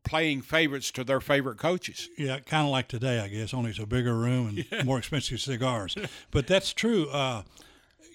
playing 0.04 0.42
favorites 0.42 0.90
to 0.90 1.04
their 1.04 1.20
favorite 1.20 1.56
coaches. 1.56 2.10
Yeah, 2.18 2.38
kind 2.40 2.66
of 2.66 2.70
like 2.70 2.88
today, 2.88 3.20
I 3.20 3.28
guess. 3.28 3.54
Only 3.54 3.70
it's 3.70 3.78
a 3.78 3.86
bigger 3.86 4.14
room 4.14 4.64
and 4.70 4.84
more 4.84 4.98
expensive 4.98 5.40
cigars. 5.40 5.96
But 6.30 6.46
that's 6.46 6.74
true. 6.74 7.08
Uh, 7.08 7.44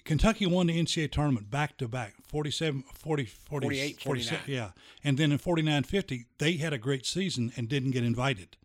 Kentucky 0.08 0.46
won 0.46 0.66
the 0.66 0.82
NCAA 0.82 1.12
tournament 1.12 1.50
back 1.50 1.76
to 1.76 1.86
back 1.86 2.14
47, 2.26 2.82
40, 2.94 3.24
40 3.26 3.66
48, 3.66 4.00
47 4.02 4.44
Yeah. 4.46 4.70
And 5.04 5.18
then 5.18 5.32
in 5.32 5.38
49 5.38 5.82
50, 5.82 6.24
they 6.38 6.52
had 6.54 6.72
a 6.72 6.78
great 6.78 7.04
season 7.04 7.52
and 7.56 7.68
didn't 7.68 7.90
get 7.90 8.04
invited 8.04 8.56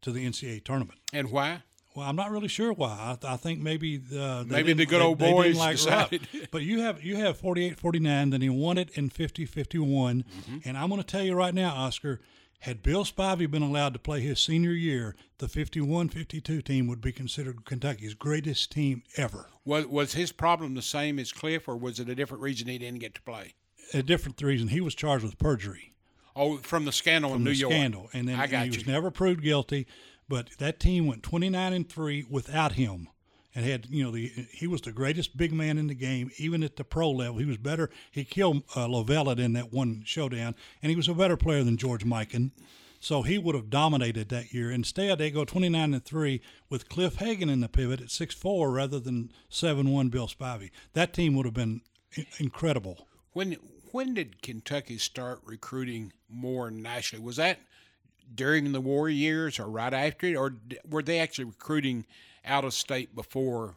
to 0.00 0.10
the 0.10 0.26
NCAA 0.26 0.64
tournament. 0.64 1.00
And 1.12 1.30
why? 1.30 1.64
Well, 1.94 2.08
I'm 2.08 2.16
not 2.16 2.30
really 2.30 2.48
sure 2.48 2.72
why. 2.72 3.16
I, 3.22 3.34
I 3.34 3.36
think 3.36 3.60
maybe 3.60 4.00
uh, 4.16 4.44
they 4.44 4.56
Maybe 4.56 4.72
the 4.72 4.86
good 4.86 5.02
old 5.02 5.18
they 5.18 5.30
boys 5.30 5.58
like 5.58 5.76
decided. 5.76 6.26
But 6.50 6.62
you 6.62 6.80
have 6.80 7.02
you 7.02 7.16
have 7.16 7.36
48 7.36 7.78
49, 7.78 8.30
then 8.30 8.40
he 8.40 8.48
won 8.48 8.78
it 8.78 8.90
in 8.96 9.10
50 9.10 9.44
51. 9.44 10.22
Mm-hmm. 10.22 10.58
And 10.64 10.78
I'm 10.78 10.88
going 10.88 11.00
to 11.02 11.06
tell 11.06 11.22
you 11.22 11.34
right 11.34 11.52
now, 11.52 11.74
Oscar, 11.74 12.20
had 12.60 12.82
Bill 12.82 13.04
Spivey 13.04 13.50
been 13.50 13.62
allowed 13.62 13.92
to 13.92 13.98
play 13.98 14.20
his 14.20 14.40
senior 14.40 14.72
year, 14.72 15.14
the 15.38 15.48
51 15.48 16.08
52 16.08 16.60
team 16.62 16.86
would 16.88 17.00
be 17.00 17.12
considered 17.12 17.64
Kentucky's 17.64 18.14
greatest 18.14 18.72
team 18.72 19.02
ever. 19.16 19.48
Was 19.64 19.86
was 19.86 20.12
his 20.14 20.32
problem 20.32 20.74
the 20.74 20.82
same 20.82 21.18
as 21.18 21.32
Cliff, 21.32 21.68
or 21.68 21.76
was 21.76 22.00
it 22.00 22.08
a 22.08 22.14
different 22.14 22.42
reason 22.42 22.68
he 22.68 22.78
didn't 22.78 23.00
get 23.00 23.14
to 23.14 23.22
play? 23.22 23.54
A 23.94 24.02
different 24.02 24.40
reason. 24.42 24.68
He 24.68 24.80
was 24.80 24.94
charged 24.94 25.24
with 25.24 25.38
perjury 25.38 25.94
Oh, 26.36 26.58
from 26.58 26.84
the 26.84 26.92
scandal 26.92 27.30
in 27.30 27.36
from 27.36 27.44
New 27.44 27.50
the 27.52 27.56
York. 27.56 27.72
scandal. 27.72 28.08
And 28.12 28.28
then 28.28 28.38
I 28.38 28.46
got 28.46 28.66
he 28.66 28.72
you. 28.72 28.78
was 28.78 28.86
never 28.86 29.10
proved 29.10 29.42
guilty. 29.42 29.86
But 30.28 30.50
that 30.58 30.78
team 30.78 31.06
went 31.06 31.22
29 31.22 31.72
and 31.72 31.88
3 31.88 32.26
without 32.28 32.72
him. 32.72 33.08
And 33.54 33.64
had 33.64 33.86
you 33.90 34.04
know 34.04 34.10
the 34.10 34.30
he 34.52 34.66
was 34.66 34.82
the 34.82 34.92
greatest 34.92 35.36
big 35.36 35.52
man 35.52 35.78
in 35.78 35.86
the 35.86 35.94
game, 35.94 36.30
even 36.36 36.62
at 36.62 36.76
the 36.76 36.84
pro 36.84 37.10
level. 37.10 37.38
He 37.38 37.44
was 37.44 37.56
better. 37.56 37.90
He 38.10 38.24
killed 38.24 38.62
uh, 38.76 38.86
Lovellette 38.86 39.38
in 39.38 39.54
that 39.54 39.72
one 39.72 40.02
showdown, 40.04 40.54
and 40.82 40.90
he 40.90 40.96
was 40.96 41.08
a 41.08 41.14
better 41.14 41.36
player 41.36 41.64
than 41.64 41.76
George 41.76 42.04
Mikan. 42.04 42.50
So 43.00 43.22
he 43.22 43.38
would 43.38 43.54
have 43.54 43.70
dominated 43.70 44.28
that 44.28 44.52
year. 44.52 44.70
Instead, 44.70 45.18
they 45.18 45.30
go 45.30 45.44
29 45.44 45.94
and 45.94 46.04
three 46.04 46.40
with 46.68 46.88
Cliff 46.88 47.16
Hagan 47.16 47.48
in 47.48 47.60
the 47.60 47.68
pivot 47.68 48.00
at 48.00 48.08
6-4 48.08 48.74
rather 48.74 48.98
than 48.98 49.30
7-1 49.50 50.10
Bill 50.10 50.26
Spivey. 50.26 50.70
That 50.94 51.12
team 51.12 51.36
would 51.36 51.46
have 51.46 51.54
been 51.54 51.82
incredible. 52.38 53.06
When 53.32 53.56
when 53.92 54.14
did 54.14 54.42
Kentucky 54.42 54.98
start 54.98 55.40
recruiting 55.44 56.12
more 56.28 56.70
nationally? 56.70 57.24
Was 57.24 57.36
that 57.36 57.58
during 58.34 58.72
the 58.72 58.80
war 58.80 59.08
years 59.08 59.58
or 59.58 59.66
right 59.68 59.92
after 59.94 60.26
it, 60.26 60.34
or 60.36 60.54
were 60.88 61.02
they 61.02 61.18
actually 61.20 61.44
recruiting 61.44 62.06
out 62.44 62.64
of 62.64 62.72
state 62.74 63.14
before 63.14 63.76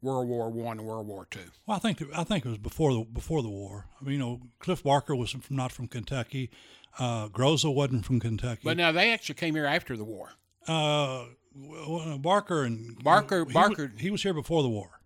World 0.00 0.28
War 0.28 0.50
One 0.50 0.78
and 0.78 0.86
World 0.86 1.06
War 1.06 1.26
Two? 1.30 1.40
Well, 1.66 1.76
I 1.76 1.80
think 1.80 1.98
that, 1.98 2.08
I 2.16 2.24
think 2.24 2.44
it 2.44 2.48
was 2.48 2.58
before 2.58 2.92
the 2.92 3.04
before 3.04 3.42
the 3.42 3.48
war. 3.48 3.86
I 4.00 4.04
mean, 4.04 4.12
you 4.14 4.18
know, 4.18 4.40
Cliff 4.58 4.82
Barker 4.82 5.14
was 5.14 5.30
from, 5.30 5.42
not 5.50 5.72
from 5.72 5.88
Kentucky. 5.88 6.50
Uh, 6.98 7.28
Groza 7.28 7.72
wasn't 7.74 8.04
from 8.04 8.20
Kentucky. 8.20 8.60
But 8.64 8.76
now 8.76 8.92
they 8.92 9.12
actually 9.12 9.36
came 9.36 9.54
here 9.54 9.64
after 9.66 9.96
the 9.96 10.04
war. 10.04 10.30
uh, 10.68 11.24
well, 11.54 12.18
Barker 12.18 12.64
and 12.64 13.02
Barker- 13.02 13.44
he 13.46 13.52
Barker- 13.52 13.90
was, 13.92 14.00
he 14.00 14.10
was 14.10 14.22
here 14.22 14.34
before 14.34 14.62
the 14.62 14.68
war, 14.68 15.00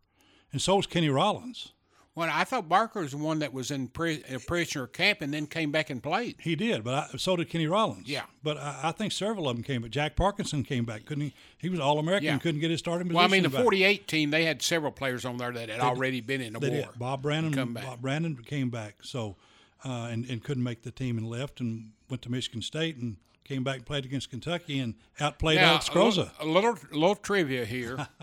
and 0.53 0.61
so 0.63 0.77
was 0.77 0.87
Kenny 0.87 1.09
Rollins. 1.09 1.73
Well, 2.17 2.29
I 2.33 2.45
thought 2.45 2.67
Barker 2.69 3.01
was 3.03 3.11
the 3.13 3.19
one 3.19 3.39
that 3.41 3.53
was 3.53 3.71
in 3.71 3.89
pri- 3.89 4.23
a 4.29 4.39
prisoner 4.41 4.87
camp 4.87 5.21
and 5.21 5.33
then 5.35 5.47
came 5.47 5.71
back 5.71 5.91
and 5.91 6.03
played. 6.03 6.37
He 6.41 6.57
did, 6.57 6.83
but 6.83 6.95
I, 6.95 7.17
so 7.19 7.37
did 7.37 7.49
Kenny 7.51 7.67
Rollins. 7.67 8.09
Yeah. 8.09 8.23
but 8.43 8.57
I, 8.57 8.81
I 8.85 8.93
think 8.93 9.13
several 9.13 9.49
of 9.49 9.55
them 9.55 9.63
came. 9.63 9.83
But 9.83 9.91
Jack 9.91 10.17
Parkinson 10.17 10.65
came 10.65 10.85
back, 10.87 11.05
couldn't 11.05 11.25
he? 11.25 11.35
He 11.59 11.69
was 11.69 11.79
All 11.79 11.99
American, 11.99 12.25
Yeah. 12.27 12.39
couldn't 12.39 12.61
get 12.63 12.71
his 12.71 12.81
starting 12.81 13.07
position. 13.09 13.17
Well, 13.17 13.25
I 13.27 13.29
mean, 13.29 13.43
the 13.43 13.51
back. 13.51 13.63
48 13.63 14.09
team, 14.09 14.31
they 14.31 14.47
had 14.47 14.63
several 14.63 14.93
players 14.93 15.27
on 15.27 15.37
there 15.37 15.53
that 15.53 15.69
had 15.69 15.81
already 15.81 16.23
been 16.23 16.41
in 16.41 16.55
the 16.55 16.59
They 16.59 16.71
war. 16.71 16.79
did. 16.91 16.99
Bob 16.99 17.23
Brannum, 17.23 17.53
come 17.53 17.75
back. 17.75 17.85
Bob 17.85 18.01
Brannum 18.01 18.45
came 18.47 18.71
back, 18.71 18.97
so 19.03 19.37
uh, 19.85 20.09
and 20.11 20.25
and 20.31 20.43
couldn't 20.43 20.65
make 20.65 20.83
the 20.83 20.91
team 20.91 21.19
and 21.19 21.29
left 21.29 21.61
and 21.61 21.91
went 22.09 22.23
to 22.23 22.31
Michigan 22.31 22.63
State 22.63 22.97
and 22.97 23.19
came 23.45 23.63
back 23.63 23.77
and 23.77 23.85
played 23.87 24.07
against 24.07 24.31
Kentucky 24.31 24.79
and 24.81 24.95
outplayed 25.21 25.57
Now, 25.59 25.73
Alex 25.73 25.89
a 25.91 25.99
little, 26.03 26.31
a 26.41 26.47
little, 26.47 26.79
little 26.93 27.15
trivia 27.15 27.67
here. 27.67 28.09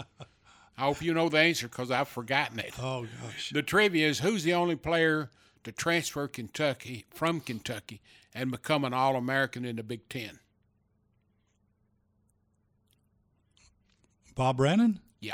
I 0.78 0.84
hope 0.86 1.02
you 1.02 1.14
know 1.14 1.30
the 1.30 1.38
answer 1.40 1.68
because 1.68 1.92
I've 1.92 2.08
forgotten 2.08 2.60
it. 2.60 2.74
Oh 2.82 3.06
gosh, 3.24 3.52
The 3.52 3.62
trivia 3.62 4.08
is 4.08 4.20
who's 4.20 4.44
the 4.44 4.54
only 4.54 4.76
player 4.76 5.30
to 5.64 5.72
transfer 5.72 6.28
Kentucky 6.28 7.06
from 7.14 7.40
Kentucky 7.40 8.02
and 8.34 8.50
become 8.52 8.84
an 8.84 8.94
All 8.94 9.16
American 9.16 9.66
in 9.66 9.76
the 9.76 9.84
Big 9.84 10.10
Ten? 10.10 10.40
Bob 14.36 14.58
Brannum? 14.58 14.98
Yeah. 15.20 15.34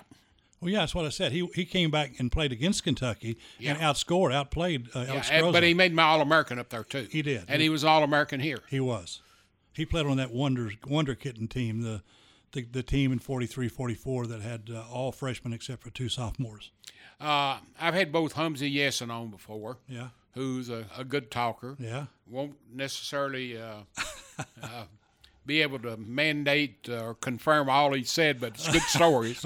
Well, 0.62 0.70
yeah, 0.70 0.80
that's 0.80 0.94
what 0.94 1.06
I 1.06 1.10
said. 1.10 1.32
He 1.32 1.48
he 1.56 1.64
came 1.64 1.90
back 1.90 2.20
and 2.20 2.30
played 2.32 2.52
against 2.52 2.84
Kentucky 2.84 3.38
and 3.64 3.78
outscored, 3.78 4.34
outplayed 4.34 4.90
uh, 4.94 5.06
Alex 5.08 5.30
Groza. 5.30 5.54
but 5.54 5.64
he 5.64 5.74
made 5.74 5.94
my 5.94 6.04
All 6.04 6.20
American 6.22 6.60
up 6.60 6.70
there 6.70 6.84
too. 6.84 7.08
He 7.10 7.22
did. 7.22 7.46
And 7.48 7.62
he 7.62 7.70
was 7.70 7.86
All 7.86 8.04
American 8.04 8.42
here. 8.42 8.60
He 8.70 8.82
was. 8.82 9.22
He 9.74 9.86
played 9.86 10.06
on 10.06 10.18
that 10.18 10.32
Wonder 10.32 10.72
Wonder 10.86 11.16
Kitten 11.16 11.48
team, 11.48 11.82
the 11.82 12.02
the, 12.52 12.64
the 12.64 12.84
team 12.84 13.12
in 13.12 13.20
43-44 13.20 14.28
that 14.30 14.42
had 14.42 14.70
uh, 14.74 14.84
all 14.92 15.12
freshmen 15.12 15.54
except 15.54 15.84
for 15.84 15.90
two 15.90 16.10
sophomores. 16.10 16.72
Uh, 17.20 17.58
I've 17.80 17.94
had 17.94 18.12
both 18.12 18.36
Humzey 18.36 18.74
Yessin 18.74 19.12
on 19.12 19.30
before, 19.30 19.78
Yeah, 19.88 20.10
who's 20.36 20.70
a, 20.70 20.86
a 20.98 21.04
good 21.04 21.30
talker. 21.32 21.76
yeah. 21.80 22.06
Won't 22.28 22.56
necessarily 22.74 23.58
uh, 23.60 23.80
uh, 24.64 24.84
be 25.46 25.62
able 25.62 25.80
to 25.80 25.98
mandate 25.98 26.88
or 26.90 27.16
confirm 27.16 27.70
all 27.70 27.94
he 27.94 28.04
said, 28.04 28.40
but 28.40 28.54
it's 28.54 28.72
good 28.72 28.82
stories. 28.84 29.44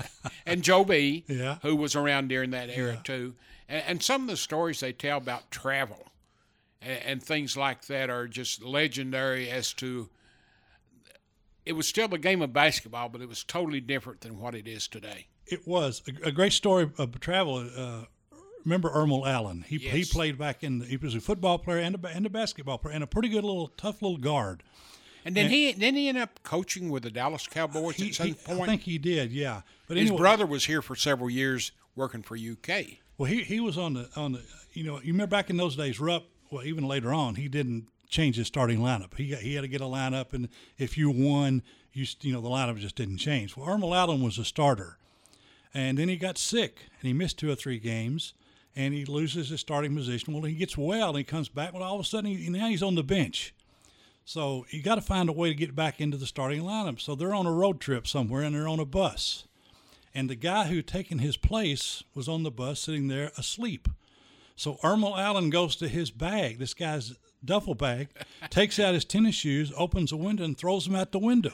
and 0.46 0.62
Joe 0.62 0.84
B, 0.84 1.24
Yeah. 1.28 1.56
who 1.62 1.76
was 1.76 1.94
around 1.96 2.28
during 2.28 2.50
that 2.50 2.70
era 2.70 3.00
too. 3.04 3.34
And, 3.68 3.82
and 3.86 4.02
some 4.02 4.22
of 4.22 4.28
the 4.28 4.36
stories 4.36 4.80
they 4.80 4.92
tell 4.92 5.18
about 5.18 5.50
travel 5.50 6.06
and, 6.80 7.00
and 7.04 7.22
things 7.22 7.56
like 7.56 7.86
that 7.86 8.08
are 8.10 8.26
just 8.28 8.62
legendary 8.62 9.50
as 9.50 9.72
to. 9.74 10.08
It 11.66 11.72
was 11.74 11.86
still 11.86 12.12
a 12.14 12.18
game 12.18 12.42
of 12.42 12.52
basketball, 12.52 13.08
but 13.08 13.20
it 13.20 13.28
was 13.28 13.44
totally 13.44 13.80
different 13.80 14.22
than 14.22 14.38
what 14.38 14.54
it 14.54 14.66
is 14.66 14.88
today. 14.88 15.26
It 15.46 15.66
was 15.66 16.02
a, 16.08 16.28
a 16.28 16.32
great 16.32 16.52
story 16.52 16.90
of 16.98 17.20
travel. 17.20 17.68
Uh, 17.76 18.04
remember 18.64 18.88
Ermal 18.90 19.28
Allen? 19.28 19.64
He 19.66 19.78
he 19.78 20.04
played 20.04 20.38
back 20.38 20.62
in. 20.62 20.80
He 20.80 20.96
was 20.96 21.14
a 21.14 21.20
football 21.20 21.58
player 21.58 21.78
and 21.78 22.02
a, 22.02 22.08
and 22.08 22.24
a 22.26 22.30
basketball 22.30 22.78
player 22.78 22.94
and 22.94 23.04
a 23.04 23.06
pretty 23.06 23.28
good 23.28 23.44
little 23.44 23.68
tough 23.76 24.00
little 24.02 24.18
guard. 24.18 24.62
And 25.24 25.36
then 25.36 25.50
he 25.50 25.72
then 25.72 25.94
he 25.96 26.08
ended 26.08 26.22
up 26.22 26.42
coaching 26.42 26.88
with 26.88 27.02
the 27.02 27.10
Dallas 27.10 27.46
Cowboys 27.46 27.96
He, 27.96 28.08
at 28.08 28.14
some 28.14 28.26
he- 28.28 28.34
point. 28.34 28.62
I 28.62 28.66
think 28.66 28.82
he 28.82 28.96
did. 28.96 29.32
Yeah, 29.32 29.62
but 29.86 29.96
His 29.98 30.06
anyway, 30.08 30.18
brother 30.18 30.46
was 30.46 30.64
here 30.64 30.80
for 30.82 30.96
several 30.96 31.28
years 31.28 31.72
working 31.94 32.22
for 32.22 32.36
UK. 32.36 32.84
Well, 33.18 33.30
he 33.30 33.42
he 33.42 33.60
was 33.60 33.76
on 33.76 33.94
the 33.94 34.08
on 34.16 34.32
the 34.32 34.42
you 34.72 34.84
know 34.84 34.96
you 35.00 35.12
remember 35.12 35.30
back 35.36 35.50
in 35.50 35.56
those 35.58 35.76
days, 35.76 36.00
Rupp. 36.00 36.24
Well, 36.50 36.64
even 36.64 36.88
later 36.88 37.12
on, 37.12 37.34
he 37.34 37.48
didn't 37.48 37.86
change 38.10 38.36
his 38.36 38.46
starting 38.46 38.80
lineup. 38.80 39.16
He 39.16 39.34
he 39.34 39.54
had 39.54 39.62
to 39.62 39.68
get 39.68 39.80
a 39.80 39.84
lineup, 39.84 40.32
and 40.32 40.48
if 40.76 40.98
you 40.98 41.10
won, 41.10 41.62
you 41.92 42.06
you 42.20 42.32
know 42.32 42.40
the 42.40 42.48
lineup 42.48 42.78
just 42.78 42.96
didn't 42.96 43.18
change. 43.18 43.56
Well, 43.56 43.66
Ermal 43.66 43.96
Allen 43.96 44.22
was 44.22 44.38
a 44.38 44.44
starter, 44.44 44.98
and 45.72 45.98
then 45.98 46.08
he 46.08 46.16
got 46.16 46.36
sick 46.36 46.86
and 47.00 47.06
he 47.06 47.12
missed 47.12 47.38
two 47.38 47.50
or 47.50 47.54
three 47.54 47.78
games, 47.78 48.34
and 48.76 48.92
he 48.92 49.04
loses 49.04 49.48
his 49.48 49.60
starting 49.60 49.94
position. 49.94 50.34
Well, 50.34 50.42
he 50.42 50.54
gets 50.54 50.76
well 50.76 51.10
and 51.10 51.18
he 51.18 51.24
comes 51.24 51.48
back. 51.48 51.72
Well, 51.72 51.82
all 51.82 51.94
of 51.94 52.00
a 52.00 52.04
sudden, 52.04 52.36
he, 52.36 52.50
now 52.50 52.68
he's 52.68 52.82
on 52.82 52.94
the 52.94 53.02
bench. 53.02 53.54
So 54.24 54.66
you 54.70 54.82
got 54.82 54.94
to 54.96 55.00
find 55.00 55.28
a 55.28 55.32
way 55.32 55.48
to 55.48 55.54
get 55.54 55.74
back 55.74 56.00
into 56.00 56.16
the 56.16 56.26
starting 56.26 56.62
lineup. 56.62 57.00
So 57.00 57.14
they're 57.14 57.34
on 57.34 57.46
a 57.46 57.52
road 57.52 57.80
trip 57.80 58.06
somewhere 58.06 58.42
and 58.42 58.54
they're 58.54 58.68
on 58.68 58.78
a 58.78 58.84
bus. 58.84 59.48
And 60.14 60.28
the 60.28 60.36
guy 60.36 60.66
who 60.66 60.82
taken 60.82 61.18
his 61.18 61.36
place 61.36 62.04
was 62.14 62.28
on 62.28 62.42
the 62.42 62.50
bus 62.50 62.80
sitting 62.80 63.08
there 63.08 63.32
asleep. 63.36 63.88
So 64.56 64.74
Ermal 64.84 65.18
Allen 65.18 65.50
goes 65.50 65.74
to 65.76 65.88
his 65.88 66.10
bag, 66.10 66.58
this 66.58 66.74
guy's 66.74 67.14
duffel 67.44 67.74
bag, 67.74 68.08
takes 68.50 68.78
out 68.78 68.94
his 68.94 69.04
tennis 69.04 69.34
shoes, 69.34 69.72
opens 69.76 70.12
a 70.12 70.16
window, 70.16 70.44
and 70.44 70.56
throws 70.56 70.84
them 70.84 70.96
out 70.96 71.12
the 71.12 71.18
window. 71.18 71.52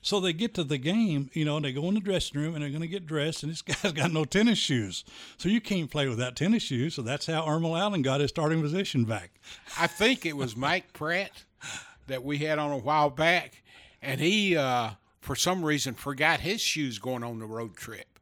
So 0.00 0.20
they 0.20 0.32
get 0.32 0.54
to 0.54 0.64
the 0.64 0.78
game, 0.78 1.28
you 1.32 1.44
know, 1.44 1.56
and 1.56 1.64
they 1.64 1.72
go 1.72 1.88
in 1.88 1.94
the 1.94 2.00
dressing 2.00 2.40
room 2.40 2.54
and 2.54 2.62
they're 2.62 2.70
going 2.70 2.82
to 2.82 2.88
get 2.88 3.06
dressed, 3.06 3.42
and 3.42 3.50
this 3.50 3.62
guy's 3.82 3.92
got 3.92 4.12
no 4.12 4.24
tennis 4.24 4.58
shoes. 4.58 5.04
So 5.36 5.48
you 5.48 5.60
can't 5.60 5.90
play 5.90 6.08
without 6.08 6.36
tennis 6.36 6.62
shoes. 6.62 6.94
So 6.94 7.02
that's 7.02 7.26
how 7.26 7.44
Ermal 7.44 7.78
Allen 7.78 8.02
got 8.02 8.20
his 8.20 8.30
starting 8.30 8.62
position 8.62 9.04
back. 9.04 9.32
I 9.78 9.86
think 9.86 10.24
it 10.24 10.36
was 10.36 10.56
Mike 10.56 10.92
Pratt 10.92 11.44
that 12.06 12.24
we 12.24 12.38
had 12.38 12.58
on 12.58 12.70
a 12.70 12.78
while 12.78 13.10
back, 13.10 13.62
and 14.00 14.20
he, 14.20 14.56
uh, 14.56 14.90
for 15.20 15.34
some 15.34 15.64
reason, 15.64 15.94
forgot 15.94 16.40
his 16.40 16.60
shoes 16.60 16.98
going 16.98 17.24
on 17.24 17.38
the 17.38 17.46
road 17.46 17.76
trip. 17.76 18.17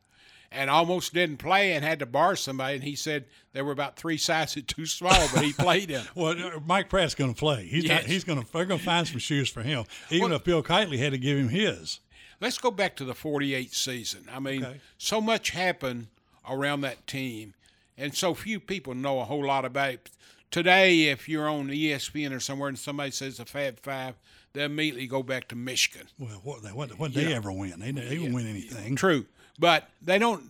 And 0.56 0.70
almost 0.70 1.12
didn't 1.12 1.36
play 1.36 1.74
and 1.74 1.84
had 1.84 1.98
to 1.98 2.06
borrow 2.06 2.34
somebody. 2.34 2.76
And 2.76 2.84
he 2.84 2.96
said 2.96 3.26
they 3.52 3.60
were 3.60 3.72
about 3.72 3.96
three 3.96 4.16
sizes 4.16 4.62
too 4.66 4.86
small, 4.86 5.28
but 5.34 5.44
he 5.44 5.52
played 5.52 5.90
them. 5.90 6.06
Well, 6.14 6.30
uh, 6.30 6.60
Mike 6.66 6.88
Pratt's 6.88 7.14
going 7.14 7.34
to 7.34 7.38
play. 7.38 7.66
He's 7.66 7.84
not, 7.84 8.02
Yes. 8.02 8.06
he's 8.06 8.24
going 8.24 8.42
to. 8.42 8.52
They're 8.52 8.64
going 8.64 8.80
to 8.80 8.84
find 8.84 9.06
some 9.06 9.18
shoes 9.18 9.50
for 9.50 9.62
him, 9.62 9.84
even 10.10 10.32
if 10.32 10.44
Bill 10.44 10.62
Keightley 10.62 10.98
had 10.98 11.12
to 11.12 11.18
give 11.18 11.36
him 11.36 11.50
his. 11.50 12.00
Let's 12.40 12.58
go 12.58 12.70
back 12.70 12.96
to 12.96 13.04
the 13.04 13.14
48 13.14 13.72
season. 13.74 14.24
I 14.32 14.40
mean, 14.40 14.64
Okay. 14.64 14.80
so 14.98 15.20
much 15.20 15.50
happened 15.50 16.08
around 16.48 16.80
that 16.82 17.06
team, 17.06 17.54
and 17.98 18.14
so 18.14 18.32
few 18.34 18.58
people 18.60 18.94
know 18.94 19.20
a 19.20 19.24
whole 19.24 19.44
lot 19.46 19.64
about 19.66 19.90
it. 19.90 20.10
Today, 20.50 21.04
if 21.04 21.28
you're 21.28 21.48
on 21.48 21.68
ESPN 21.68 22.34
or 22.34 22.40
somewhere 22.40 22.68
and 22.68 22.78
somebody 22.78 23.10
says 23.10 23.38
the 23.38 23.44
Fab 23.44 23.80
Five, 23.80 24.14
they 24.52 24.64
immediately 24.64 25.06
go 25.06 25.22
back 25.22 25.48
to 25.48 25.56
Michigan. 25.56 26.06
Well, 26.18 26.40
what 26.44 26.62
they 26.62 26.70
what, 26.70 26.98
what 26.98 27.12
they 27.14 27.34
ever 27.34 27.50
win? 27.52 27.74
They, 27.80 27.90
they 27.90 28.16
didn't 28.16 28.32
win 28.32 28.46
anything. 28.46 28.96
True, 28.96 29.26
but 29.58 29.88
they 30.02 30.18
don't. 30.18 30.42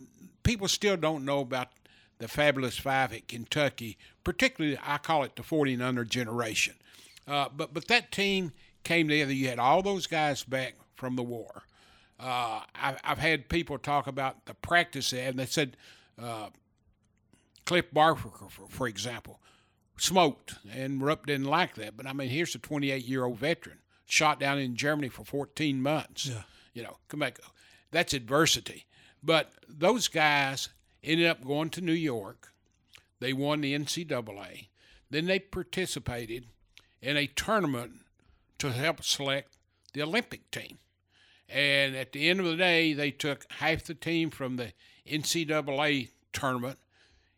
People 0.42 0.68
still 0.68 0.96
don't 0.96 1.24
know 1.24 1.40
about 1.40 1.68
the 2.18 2.28
fabulous 2.28 2.78
five 2.78 3.12
at 3.12 3.28
Kentucky. 3.28 3.98
Particularly, 4.24 4.78
I 4.84 4.98
call 4.98 5.22
it 5.24 5.36
the 5.36 5.42
forty 5.42 5.74
and 5.74 5.82
under 5.82 6.04
generation. 6.04 6.74
Uh, 7.26 7.48
but 7.54 7.74
but 7.74 7.88
that 7.88 8.12
team 8.12 8.52
came 8.84 9.08
together. 9.08 9.32
You 9.32 9.48
had 9.48 9.58
all 9.58 9.82
those 9.82 10.06
guys 10.06 10.44
back 10.44 10.74
from 10.94 11.16
the 11.16 11.22
war. 11.22 11.64
Uh, 12.18 12.60
I've, 12.74 12.98
I've 13.04 13.18
had 13.18 13.48
people 13.48 13.78
talk 13.78 14.06
about 14.06 14.46
the 14.46 14.54
practice, 14.54 15.12
and 15.12 15.38
they 15.38 15.44
said 15.44 15.76
uh, 16.20 16.48
Cliff 17.66 17.92
Barker, 17.92 18.30
for, 18.48 18.68
for 18.68 18.88
example, 18.88 19.40
smoked, 19.98 20.54
and 20.72 21.02
Rupp 21.02 21.26
didn't 21.26 21.46
like 21.46 21.74
that. 21.74 21.96
But 21.96 22.06
I 22.06 22.12
mean, 22.12 22.28
here's 22.28 22.54
a 22.54 22.58
28 22.58 23.04
year 23.04 23.24
old 23.24 23.38
veteran 23.38 23.78
shot 24.06 24.40
down 24.40 24.58
in 24.58 24.76
Germany 24.76 25.08
for 25.08 25.24
14 25.24 25.82
months. 25.82 26.26
Yeah. 26.26 26.42
You 26.72 26.84
know, 26.84 26.96
come 27.08 27.20
back. 27.20 27.38
That's 27.90 28.14
adversity. 28.14 28.86
But 29.22 29.52
those 29.68 30.08
guys 30.08 30.68
ended 31.02 31.26
up 31.26 31.44
going 31.44 31.70
to 31.70 31.80
New 31.80 31.92
York. 31.92 32.52
They 33.20 33.32
won 33.32 33.60
the 33.60 33.74
NCAA. 33.76 34.68
Then 35.10 35.26
they 35.26 35.38
participated 35.38 36.46
in 37.00 37.16
a 37.16 37.26
tournament 37.26 38.00
to 38.58 38.72
help 38.72 39.02
select 39.04 39.56
the 39.92 40.02
Olympic 40.02 40.50
team. 40.50 40.78
And 41.48 41.94
at 41.94 42.12
the 42.12 42.28
end 42.28 42.40
of 42.40 42.46
the 42.46 42.56
day, 42.56 42.92
they 42.92 43.10
took 43.10 43.46
half 43.52 43.84
the 43.84 43.94
team 43.94 44.30
from 44.30 44.56
the 44.56 44.72
NCAA 45.08 46.08
tournament, 46.32 46.78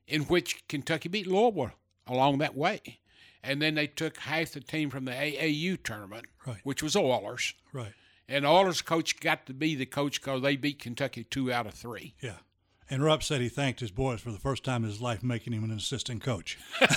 in 0.06 0.22
which 0.22 0.66
Kentucky 0.68 1.08
beat 1.08 1.26
Louisville 1.26 1.72
along 2.06 2.38
that 2.38 2.56
way. 2.56 3.00
And 3.42 3.60
then 3.62 3.74
they 3.74 3.86
took 3.86 4.16
half 4.18 4.52
the 4.52 4.60
team 4.60 4.90
from 4.90 5.04
the 5.04 5.12
AAU 5.12 5.76
tournament, 5.82 6.24
Right. 6.46 6.60
which 6.64 6.82
was 6.82 6.96
Oilers. 6.96 7.54
Right. 7.72 7.92
And 8.28 8.44
Oilers 8.46 8.82
coach 8.82 9.20
got 9.20 9.46
to 9.46 9.54
be 9.54 9.74
the 9.74 9.86
coach 9.86 10.20
because 10.20 10.42
they 10.42 10.56
beat 10.56 10.78
Kentucky 10.80 11.24
two 11.24 11.50
out 11.52 11.66
of 11.66 11.74
three. 11.74 12.14
Yeah. 12.22 12.36
And 12.90 13.02
Rupp 13.02 13.22
said 13.22 13.40
he 13.40 13.48
thanked 13.48 13.80
his 13.80 13.90
boys 13.90 14.20
for 14.20 14.30
the 14.32 14.38
first 14.38 14.64
time 14.64 14.82
in 14.84 14.90
his 14.90 15.00
life 15.00 15.22
making 15.22 15.52
him 15.52 15.64
an 15.64 15.70
assistant 15.70 16.22
coach. 16.22 16.58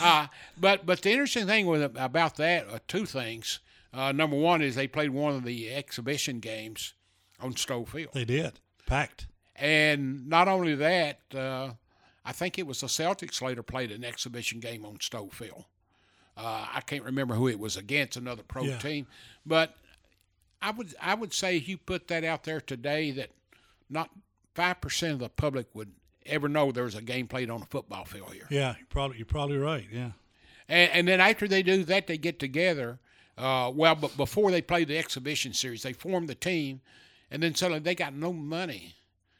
Uh, 0.00 0.28
but 0.56 0.86
but 0.86 1.02
the 1.02 1.10
interesting 1.10 1.46
thing 1.46 1.66
with 1.66 1.82
about 1.96 2.36
that 2.36 2.68
are 2.68 2.78
two 2.86 3.04
things. 3.04 3.58
Uh, 3.92 4.12
number 4.12 4.36
one 4.36 4.62
is 4.62 4.74
they 4.76 4.86
played 4.86 5.10
one 5.10 5.34
of 5.34 5.44
the 5.44 5.72
exhibition 5.72 6.38
games 6.38 6.94
on 7.40 7.56
Stoll 7.56 7.84
Field, 7.84 8.10
They 8.14 8.24
did. 8.24 8.60
Packed. 8.86 9.26
and 9.56 10.28
not 10.28 10.46
only 10.46 10.74
that, 10.76 11.20
uh, 11.34 11.70
I 12.24 12.32
think 12.32 12.58
it 12.58 12.66
was 12.66 12.80
the 12.80 12.86
Celtics 12.86 13.42
later 13.42 13.62
played 13.62 13.90
an 13.90 14.04
exhibition 14.04 14.60
game 14.60 14.84
on 14.84 14.98
Stoll 15.00 15.30
Field. 15.30 15.64
Uh, 16.36 16.66
I 16.74 16.80
can't 16.80 17.04
remember 17.04 17.34
who 17.34 17.48
it 17.48 17.58
was 17.58 17.76
against, 17.76 18.16
another 18.16 18.42
pro 18.42 18.64
Yeah. 18.64 18.78
team, 18.78 19.06
but 19.46 19.76
I 20.60 20.70
would 20.72 20.94
I 21.00 21.14
would 21.14 21.32
say 21.32 21.56
if 21.56 21.68
you 21.68 21.76
put 21.78 22.08
that 22.08 22.24
out 22.24 22.44
there 22.44 22.60
today, 22.60 23.10
that 23.12 23.30
not 23.88 24.10
five 24.54 24.80
percent 24.80 25.12
of 25.14 25.18
the 25.20 25.28
public 25.28 25.66
would 25.74 25.92
ever 26.26 26.48
know 26.48 26.72
there 26.72 26.84
was 26.84 26.94
a 26.94 27.02
game 27.02 27.28
played 27.28 27.50
on 27.50 27.62
a 27.62 27.66
football 27.66 28.04
field 28.04 28.32
here. 28.32 28.46
Yeah, 28.50 28.74
you're 28.78 28.86
probably 28.88 29.18
you're 29.18 29.26
probably 29.26 29.58
right. 29.58 29.86
Yeah. 29.92 30.12
And, 30.68 30.90
and 30.92 31.08
then 31.08 31.20
after 31.20 31.46
they 31.46 31.62
do 31.62 31.84
that, 31.84 32.06
they 32.06 32.16
get 32.18 32.38
together. 32.38 32.98
Uh, 33.36 33.70
well, 33.74 33.94
but 33.94 34.16
before 34.16 34.50
they 34.50 34.62
play 34.62 34.84
the 34.84 34.96
exhibition 34.96 35.52
series, 35.52 35.82
they 35.82 35.92
form 35.92 36.26
the 36.26 36.34
team, 36.34 36.80
and 37.30 37.42
then 37.42 37.54
suddenly 37.54 37.80
they 37.80 37.94
got 37.94 38.14
no 38.14 38.32
money 38.32 38.94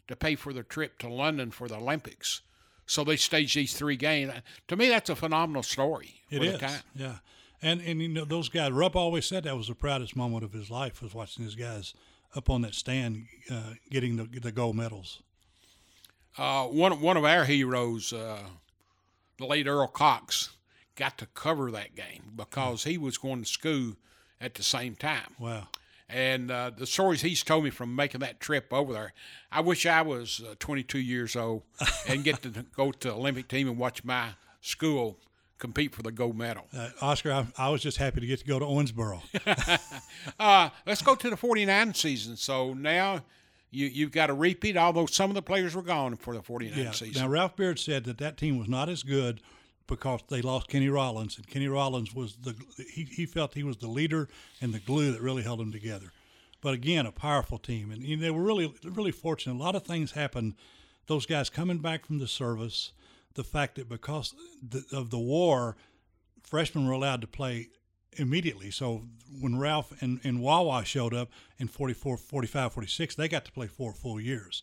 to 0.08 0.14
pay 0.16 0.34
for 0.34 0.52
their 0.52 0.62
trip 0.64 0.98
to 0.98 1.08
London 1.08 1.50
for 1.50 1.66
the 1.68 1.76
Olympics. 1.76 2.42
So 2.86 3.04
they 3.04 3.16
staged 3.16 3.56
these 3.56 3.74
three 3.74 3.96
games. 3.96 4.32
To 4.68 4.76
me, 4.76 4.88
that's 4.88 5.10
a 5.10 5.16
phenomenal 5.16 5.62
story. 5.62 6.20
It 6.30 6.42
is. 6.42 6.60
Yeah. 6.94 7.16
And 7.62 7.80
and 7.80 8.02
you 8.02 8.08
know 8.08 8.24
those 8.24 8.48
guys. 8.48 8.72
Rupp 8.72 8.94
always 8.94 9.24
said 9.24 9.44
that 9.44 9.56
was 9.56 9.68
the 9.68 9.74
proudest 9.74 10.16
moment 10.16 10.44
of 10.44 10.52
his 10.52 10.70
life 10.70 11.00
was 11.02 11.14
watching 11.14 11.44
these 11.44 11.54
guys 11.54 11.94
up 12.36 12.50
on 12.50 12.62
that 12.62 12.74
stand 12.74 13.26
uh, 13.50 13.74
getting 13.90 14.16
the 14.16 14.24
the 14.24 14.52
gold 14.52 14.76
medals. 14.76 15.22
Uh, 16.36 16.64
one 16.64 17.00
one 17.00 17.16
of 17.16 17.24
our 17.24 17.44
heroes, 17.44 18.12
uh, 18.12 18.40
the 19.38 19.46
late 19.46 19.66
Earl 19.66 19.86
Cox, 19.86 20.50
got 20.96 21.16
to 21.18 21.26
cover 21.26 21.70
that 21.70 21.94
game 21.94 22.32
because 22.36 22.84
he 22.84 22.98
was 22.98 23.16
going 23.16 23.42
to 23.42 23.48
school 23.48 23.94
at 24.40 24.54
the 24.54 24.62
same 24.62 24.94
time. 24.94 25.34
Wow. 25.38 25.68
And 26.08 26.50
uh, 26.50 26.70
the 26.76 26.86
stories 26.86 27.22
he's 27.22 27.42
told 27.42 27.64
me 27.64 27.70
from 27.70 27.96
making 27.96 28.20
that 28.20 28.38
trip 28.38 28.72
over 28.72 28.92
there, 28.92 29.14
I 29.50 29.60
wish 29.60 29.86
I 29.86 30.02
was 30.02 30.42
uh, 30.46 30.54
22 30.58 30.98
years 30.98 31.34
old 31.34 31.62
and 32.08 32.22
get 32.22 32.42
to 32.42 32.50
go 32.76 32.92
to 32.92 33.08
the 33.08 33.14
Olympic 33.14 33.48
team 33.48 33.68
and 33.68 33.78
watch 33.78 34.04
my 34.04 34.30
school 34.60 35.18
compete 35.58 35.94
for 35.94 36.02
the 36.02 36.12
gold 36.12 36.36
medal. 36.36 36.66
Uh, 36.76 36.90
Oscar, 37.00 37.32
I, 37.32 37.46
I 37.56 37.68
was 37.70 37.80
just 37.80 37.96
happy 37.96 38.20
to 38.20 38.26
get 38.26 38.40
to 38.40 38.44
go 38.44 38.58
to 38.58 38.64
Owensboro. 38.64 39.22
Uh, 40.40 40.70
let's 40.86 41.02
go 41.02 41.14
to 41.14 41.28
the 41.28 41.36
49 41.36 41.92
season. 41.92 42.36
So 42.36 42.72
now 42.72 43.22
you, 43.70 43.86
you've 43.86 44.10
got 44.10 44.30
a 44.30 44.34
repeat, 44.34 44.76
although 44.76 45.04
some 45.04 45.30
of 45.30 45.34
the 45.34 45.42
players 45.42 45.74
were 45.74 45.82
gone 45.82 46.16
for 46.16 46.34
the 46.34 46.42
49 46.42 46.78
yeah. 46.78 46.90
season. 46.92 47.22
Now 47.22 47.28
Ralph 47.28 47.56
Beard 47.56 47.78
said 47.78 48.04
that 48.04 48.18
that 48.18 48.38
team 48.38 48.58
was 48.58 48.68
not 48.68 48.88
as 48.88 49.02
good 49.02 49.42
because 49.86 50.20
they 50.28 50.42
lost 50.42 50.68
Kenny 50.68 50.88
Rollins, 50.88 51.36
and 51.36 51.46
Kenny 51.46 51.68
Rollins 51.68 52.14
was 52.14 52.36
the 52.36 52.54
he, 52.90 53.04
he 53.04 53.26
felt 53.26 53.54
he 53.54 53.62
was 53.62 53.76
the 53.78 53.88
leader 53.88 54.28
and 54.60 54.72
the 54.72 54.78
glue 54.78 55.12
that 55.12 55.20
really 55.20 55.42
held 55.42 55.60
them 55.60 55.72
together. 55.72 56.12
But 56.60 56.74
again, 56.74 57.04
a 57.06 57.12
powerful 57.12 57.58
team, 57.58 57.90
and 57.90 58.22
they 58.22 58.30
were 58.30 58.42
really 58.42 58.74
really 58.84 59.12
fortunate. 59.12 59.54
A 59.54 59.62
lot 59.62 59.76
of 59.76 59.84
things 59.84 60.12
happened. 60.12 60.54
Those 61.06 61.26
guys 61.26 61.50
coming 61.50 61.78
back 61.78 62.06
from 62.06 62.18
the 62.18 62.26
service, 62.26 62.92
the 63.34 63.44
fact 63.44 63.74
that 63.74 63.88
because 63.88 64.34
of 64.92 65.10
the 65.10 65.18
war, 65.18 65.76
freshmen 66.42 66.86
were 66.86 66.92
allowed 66.92 67.20
to 67.20 67.26
play 67.26 67.68
immediately. 68.16 68.70
So 68.70 69.04
when 69.40 69.58
Ralph 69.58 69.92
and, 70.00 70.20
and 70.24 70.40
Wah 70.40 70.62
Wah 70.62 70.82
showed 70.82 71.14
up 71.14 71.30
in 71.58 71.68
44, 71.68 72.16
45, 72.16 72.72
46, 72.72 73.14
they 73.14 73.28
got 73.28 73.44
to 73.44 73.52
play 73.52 73.66
four 73.66 73.92
full 73.92 74.20
years. 74.20 74.62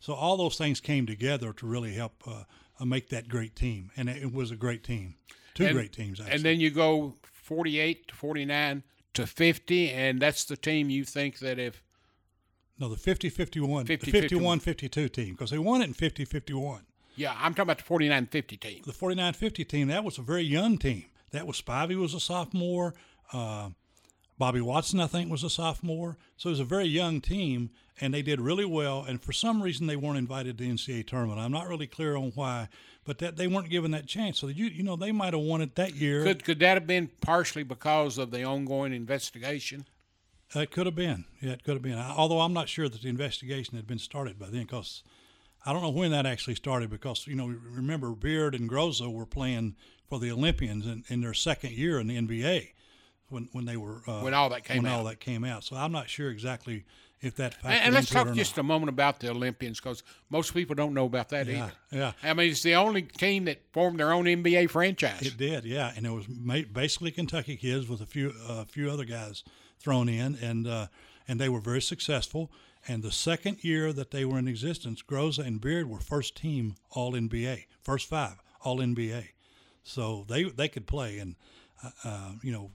So 0.00 0.14
all 0.14 0.36
those 0.36 0.56
things 0.56 0.80
came 0.80 1.06
together 1.06 1.52
to 1.52 1.66
really 1.66 1.94
help 1.94 2.22
uh, 2.26 2.44
uh, 2.80 2.84
make 2.84 3.08
that 3.10 3.28
great 3.28 3.54
team, 3.56 3.90
and 3.96 4.08
it, 4.08 4.22
it 4.22 4.32
was 4.32 4.50
a 4.50 4.56
great 4.56 4.82
team, 4.84 5.14
two 5.54 5.64
And- 5.66 5.74
great 5.74 5.92
teams 5.92 6.20
actually. 6.20 6.34
and 6.36 6.42
then 6.44 6.60
you 6.60 6.70
go 6.70 7.14
48 7.22 8.08
to 8.08 8.14
49 8.14 8.82
to 9.14 9.26
50, 9.26 9.90
and 9.90 10.20
that's 10.20 10.44
the 10.44 10.56
team 10.56 10.88
you 10.90 11.04
think 11.04 11.38
that 11.40 11.58
if 11.58 11.82
no, 12.78 12.88
the 12.88 12.96
50 12.96 13.28
51, 13.28 13.86
50, 13.86 14.10
the 14.10 14.20
51 14.20 14.58
52 14.60 15.08
team, 15.08 15.32
because 15.34 15.50
they 15.50 15.58
won 15.58 15.82
it 15.82 15.86
in 15.88 15.92
50 15.94 16.24
51. 16.24 16.82
Yeah, 17.14 17.32
I'm 17.38 17.52
talking 17.52 17.62
about 17.64 17.78
the 17.78 17.84
49 17.84 18.26
50 18.26 18.56
team. 18.56 18.82
The 18.86 18.92
49 18.92 19.34
50 19.34 19.64
team, 19.66 19.88
that 19.88 20.02
was 20.02 20.18
a 20.18 20.22
very 20.22 20.42
young 20.42 20.78
team. 20.78 21.04
That 21.30 21.46
was 21.46 21.60
Spivey 21.60 21.94
was 21.96 22.14
a 22.14 22.20
sophomore. 22.20 22.94
Uh, 23.32 23.70
Bobby 24.38 24.60
Watson, 24.60 25.00
I 25.00 25.06
think, 25.06 25.30
was 25.30 25.44
a 25.44 25.50
sophomore. 25.50 26.16
So 26.36 26.48
it 26.48 26.52
was 26.52 26.60
a 26.60 26.64
very 26.64 26.86
young 26.86 27.20
team, 27.20 27.70
and 28.00 28.12
they 28.12 28.22
did 28.22 28.40
really 28.40 28.64
well. 28.64 29.04
And 29.04 29.22
for 29.22 29.32
some 29.32 29.62
reason, 29.62 29.86
they 29.86 29.96
weren't 29.96 30.18
invited 30.18 30.58
to 30.58 30.64
the 30.64 30.70
NCAA 30.70 31.06
tournament. 31.06 31.38
I'm 31.38 31.52
not 31.52 31.68
really 31.68 31.86
clear 31.86 32.16
on 32.16 32.32
why, 32.34 32.68
but 33.04 33.18
that 33.18 33.36
they 33.36 33.46
weren't 33.46 33.68
given 33.68 33.90
that 33.92 34.06
chance. 34.06 34.38
So 34.38 34.48
you 34.48 34.66
you 34.66 34.82
know 34.82 34.96
they 34.96 35.12
might 35.12 35.34
have 35.34 35.42
won 35.42 35.60
it 35.60 35.74
that 35.76 35.94
year. 35.94 36.24
Could 36.24 36.44
could 36.44 36.58
that 36.60 36.74
have 36.74 36.86
been 36.86 37.10
partially 37.20 37.62
because 37.62 38.18
of 38.18 38.30
the 38.30 38.42
ongoing 38.42 38.92
investigation? 38.92 39.86
It 40.54 40.70
could 40.70 40.86
have 40.86 40.94
been. 40.96 41.24
Yeah, 41.40 41.52
it 41.52 41.64
could 41.64 41.74
have 41.74 41.82
been. 41.82 41.98
I, 41.98 42.10
although 42.10 42.40
I'm 42.40 42.52
not 42.52 42.68
sure 42.68 42.88
that 42.88 43.02
the 43.02 43.08
investigation 43.08 43.76
had 43.76 43.86
been 43.86 43.98
started 43.98 44.38
by 44.38 44.50
then, 44.50 44.62
because 44.62 45.02
I 45.64 45.72
don't 45.72 45.82
know 45.82 45.90
when 45.90 46.10
that 46.10 46.26
actually 46.26 46.56
started. 46.56 46.90
Because 46.90 47.26
you 47.26 47.34
know, 47.34 47.46
remember 47.46 48.10
Beard 48.12 48.54
and 48.54 48.68
Groza 48.68 49.12
were 49.12 49.26
playing 49.26 49.76
for 50.08 50.18
the 50.18 50.30
Olympians 50.30 50.86
in, 50.86 51.04
in 51.08 51.20
their 51.20 51.34
second 51.34 51.72
year 51.72 51.98
in 51.98 52.06
the 52.06 52.18
NBA 52.18 52.70
when 53.32 53.48
when 53.52 53.64
they 53.64 53.76
were 53.76 54.02
uh, 54.06 54.20
When 54.20 54.34
all 54.34 54.50
that 54.50 54.64
came 54.64 54.82
when 54.82 54.92
out. 54.92 54.98
all 54.98 55.04
that 55.04 55.20
came 55.20 55.44
out. 55.44 55.64
So 55.64 55.76
I'm 55.76 55.92
not 55.92 56.08
sure 56.08 56.30
exactly 56.30 56.84
if 57.20 57.36
that. 57.36 57.56
And, 57.62 57.72
factored 57.74 57.84
and 57.86 57.94
let's 57.94 58.10
talk 58.10 58.32
just 58.34 58.58
a 58.58 58.62
moment 58.62 58.88
about 58.90 59.20
the 59.20 59.30
Olympians 59.30 59.80
because 59.80 60.02
most 60.30 60.52
people 60.54 60.74
don't 60.74 60.92
know 60.94 61.06
about 61.06 61.28
that 61.30 61.46
Yeah, 61.46 61.64
either. 61.64 61.72
yeah. 61.90 62.12
I 62.22 62.34
mean, 62.34 62.50
it's 62.50 62.62
the 62.62 62.74
only 62.74 63.02
team 63.02 63.44
that 63.46 63.58
formed 63.72 63.98
their 64.00 64.12
own 64.12 64.24
NBA 64.26 64.70
franchise. 64.70 65.22
It 65.22 65.36
did, 65.36 65.64
yeah, 65.64 65.92
and 65.96 66.04
it 66.06 66.10
was 66.10 66.26
basically 66.26 67.10
Kentucky 67.12 67.56
kids 67.56 67.88
with 67.88 68.00
a 68.00 68.06
few 68.06 68.32
a 68.48 68.64
few 68.66 68.90
other 68.90 69.04
guys 69.04 69.44
thrown 69.78 70.08
in, 70.08 70.36
and 70.42 70.66
uh, 70.66 70.86
and 71.26 71.40
they 71.40 71.48
were 71.48 71.60
very 71.60 71.82
successful. 71.82 72.50
And 72.88 73.04
the 73.04 73.12
second 73.12 73.62
year 73.62 73.92
that 73.92 74.10
they 74.10 74.24
were 74.24 74.40
in 74.40 74.48
existence, 74.48 75.02
Groza 75.02 75.46
and 75.46 75.60
Beard 75.60 75.88
were 75.88 76.00
first 76.00 76.34
team 76.36 76.74
All 76.90 77.12
NBA, 77.12 77.66
first 77.80 78.08
five 78.08 78.42
All 78.64 78.78
NBA. 78.78 79.28
So 79.84 80.24
they 80.28 80.42
they 80.44 80.68
could 80.68 80.86
play, 80.88 81.18
and 81.18 81.36
uh, 81.84 81.90
uh, 82.04 82.32
you 82.42 82.50
know, 82.50 82.72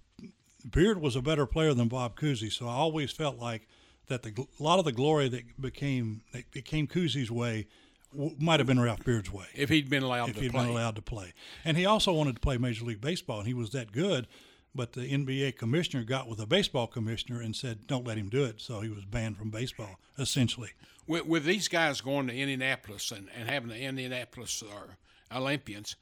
Beard 0.72 1.02
was 1.02 1.16
a 1.16 1.22
better 1.22 1.46
player 1.46 1.74
than 1.74 1.88
Bob 1.88 2.18
Cousy. 2.20 2.52
So 2.52 2.68
I 2.68 2.74
always 2.74 3.12
felt 3.12 3.38
like 3.38 3.68
that 4.08 4.24
the 4.24 4.48
a 4.60 4.64
lot 4.64 4.80
of 4.80 4.86
the 4.86 4.92
glory 4.92 5.30
that 5.30 5.60
became 5.62 6.22
that 6.34 6.50
became 6.52 6.88
Cousy's 6.88 7.30
way 7.32 7.68
w- 8.14 8.36
might 8.40 8.60
have 8.60 8.68
been 8.68 8.80
Ralph 8.80 9.04
Beard's 9.04 9.32
way 9.32 9.46
if 9.56 9.70
he'd 9.70 9.90
been 9.90 10.04
allowed 10.04 10.30
if 10.30 10.36
to 10.36 10.42
he'd 10.42 10.52
play. 10.52 10.62
been 10.62 10.70
allowed 10.72 10.96
to 10.96 11.02
play. 11.02 11.34
And 11.66 11.78
he 11.78 11.86
also 11.86 12.14
wanted 12.14 12.36
to 12.36 12.42
play 12.42 12.58
Major 12.58 12.86
League 12.86 13.02
Baseball, 13.02 13.40
and 13.40 13.48
he 13.48 13.54
was 13.54 13.72
that 13.72 13.92
good. 13.92 14.28
But 14.76 14.94
the 14.94 15.02
NBA 15.12 15.58
commissioner 15.58 16.04
got 16.04 16.28
with 16.30 16.38
the 16.38 16.46
baseball 16.46 16.86
commissioner 16.88 17.42
and 17.42 17.56
said, 17.56 17.88
"Don't 17.88 18.06
let 18.06 18.18
him 18.18 18.30
do 18.30 18.44
it." 18.44 18.62
So 18.62 18.82
he 18.82 18.90
was 18.90 19.06
banned 19.06 19.38
from 19.38 19.50
baseball, 19.50 19.98
essentially. 20.20 20.70
with, 21.08 21.26
with 21.26 21.46
these 21.46 21.68
guys 21.68 22.00
going 22.02 22.28
to 22.28 22.34
Indianapolis 22.36 23.12
and, 23.12 23.28
and 23.36 23.50
having 23.50 23.70
the 23.70 23.80
Indianapolis 23.80 24.62
or 24.62 24.98
Olympians, 25.36 25.96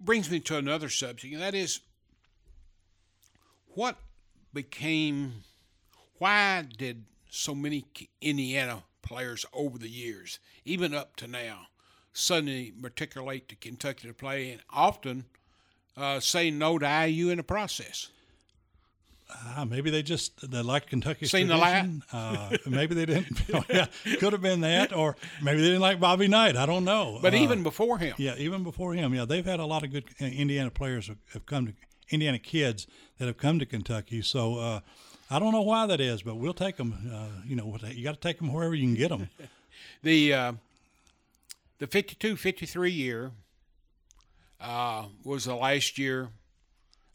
brings 0.00 0.30
me 0.30 0.40
to 0.40 0.58
another 0.58 0.88
subject, 0.90 1.32
and 1.32 1.42
that 1.42 1.54
is 1.54 1.80
what 3.76 3.98
became, 4.52 5.44
why 6.18 6.64
did 6.76 7.04
so 7.30 7.54
many 7.54 7.84
Indiana 8.20 8.82
players 9.02 9.46
over 9.52 9.78
the 9.78 9.88
years, 9.88 10.40
even 10.64 10.94
up 10.94 11.14
to 11.16 11.28
now, 11.28 11.68
suddenly 12.12 12.72
matriculate 12.76 13.48
to 13.50 13.54
Kentucky 13.54 14.08
to 14.08 14.14
play 14.14 14.50
and 14.50 14.62
often 14.70 15.26
uh, 15.96 16.18
say 16.18 16.50
no 16.50 16.78
to 16.78 17.06
IU 17.06 17.28
in 17.28 17.36
the 17.36 17.42
process? 17.44 18.08
Uh, 19.28 19.64
maybe 19.64 19.90
they 19.90 20.02
just 20.02 20.50
they 20.50 20.62
liked 20.62 20.88
Kentucky. 20.88 21.26
Seen 21.26 21.48
the 21.48 21.58
tradition. 21.58 22.02
Uh, 22.12 22.56
maybe 22.66 22.94
they 22.94 23.06
didn't. 23.06 23.42
yeah, 23.68 23.86
could 24.20 24.32
have 24.32 24.40
been 24.40 24.60
that, 24.60 24.94
or 24.94 25.16
maybe 25.42 25.60
they 25.60 25.66
didn't 25.66 25.80
like 25.80 25.98
Bobby 25.98 26.28
Knight. 26.28 26.56
I 26.56 26.64
don't 26.64 26.84
know. 26.84 27.18
But 27.20 27.34
Uh, 27.34 27.38
even 27.38 27.64
before 27.64 27.98
him, 27.98 28.14
yeah, 28.18 28.36
even 28.38 28.62
before 28.62 28.94
him, 28.94 29.12
yeah, 29.14 29.24
they've 29.24 29.44
had 29.44 29.58
a 29.58 29.66
lot 29.66 29.82
of 29.82 29.90
good 29.90 30.04
uh, 30.20 30.26
Indiana 30.26 30.70
players 30.70 31.08
have, 31.08 31.18
have 31.32 31.44
come 31.44 31.66
to 31.66 31.72
Indiana 32.10 32.38
kids 32.38 32.86
that 33.18 33.26
have 33.26 33.36
come 33.36 33.58
to 33.58 33.66
Kentucky. 33.66 34.22
So 34.22 34.58
uh, 34.58 34.80
I 35.30 35.38
don't 35.38 35.52
know 35.52 35.62
why 35.62 35.86
that 35.86 36.00
is, 36.00 36.22
but 36.22 36.36
we'll 36.36 36.54
take 36.54 36.76
them. 36.76 37.10
Uh, 37.12 37.40
you 37.46 37.56
know, 37.56 37.76
you 37.90 38.04
got 38.04 38.14
to 38.14 38.20
take 38.20 38.38
them 38.38 38.52
wherever 38.52 38.74
you 38.74 38.84
can 38.86 38.94
get 38.94 39.08
them. 39.08 39.28
the 40.02 40.32
uh, 40.32 40.52
the 41.78 41.86
52 41.86 42.36
53 42.36 42.90
year 42.90 43.32
uh, 44.60 45.04
was 45.24 45.44
the 45.44 45.54
last 45.54 45.98
year 45.98 46.28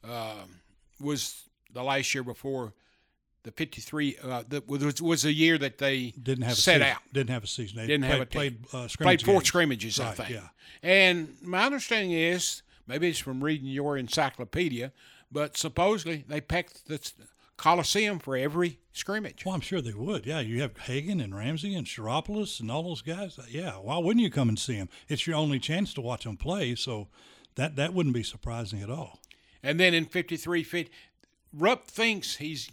uh, 0.07 0.35
was 0.99 1.43
the 1.73 1.83
last 1.83 2.13
year 2.13 2.23
before 2.23 2.73
the 3.43 3.51
53 3.51 4.17
uh, 4.23 4.43
the, 4.47 4.63
was 4.67 5.01
was 5.01 5.25
a 5.25 5.33
year 5.33 5.57
that 5.57 5.77
they 5.79 6.13
Didn't 6.21 6.43
have 6.43 6.53
a 6.53 6.55
set 6.55 6.73
season. 6.75 6.87
out 6.95 7.01
Didn't 7.13 7.29
have 7.31 7.43
a 7.43 7.47
season. 7.47 7.77
They 7.77 7.87
Didn't 7.87 8.05
played, 8.05 8.11
have 8.11 8.21
a 8.21 8.25
played 8.25 8.57
uh, 8.73 8.87
played 8.99 9.21
four 9.23 9.35
games. 9.35 9.47
scrimmages 9.47 9.99
I 9.99 10.11
think 10.11 10.29
yeah. 10.29 10.47
and 10.83 11.35
my 11.41 11.65
understanding 11.65 12.11
is 12.11 12.61
maybe 12.91 13.09
it's 13.09 13.19
from 13.19 13.43
reading 13.43 13.67
your 13.67 13.97
encyclopedia 13.97 14.91
but 15.31 15.55
supposedly 15.57 16.25
they 16.27 16.41
packed 16.41 16.87
the 16.87 16.99
Coliseum 17.61 18.17
for 18.17 18.35
every 18.35 18.79
scrimmage 18.91 19.45
Well, 19.45 19.53
I'm 19.53 19.61
sure 19.61 19.81
they 19.81 19.93
would. 19.93 20.25
Yeah, 20.25 20.39
you 20.39 20.61
have 20.61 20.75
Hagan 20.77 21.21
and 21.21 21.35
Ramsey 21.35 21.75
and 21.75 21.85
Tsioropoulos 21.85 22.59
and 22.59 22.71
all 22.71 22.81
those 22.81 23.03
guys. 23.03 23.37
Uh, 23.37 23.43
yeah, 23.47 23.73
why 23.73 23.99
wouldn't 23.99 24.23
you 24.23 24.31
come 24.31 24.49
and 24.49 24.57
see 24.57 24.77
them? 24.77 24.89
It's 25.07 25.27
your 25.27 25.35
only 25.35 25.59
chance 25.59 25.93
to 25.93 26.01
watch 26.01 26.23
them 26.23 26.37
play, 26.37 26.73
so 26.73 27.07
that 27.55 27.75
that 27.75 27.93
wouldn't 27.93 28.15
be 28.15 28.23
surprising 28.23 28.81
at 28.81 28.89
all. 28.89 29.19
And 29.61 29.79
then 29.79 29.93
in 29.93 30.05
53 30.05 30.63
feet, 30.63 30.89
Rupp 31.53 31.85
thinks 31.85 32.37
he's 32.37 32.71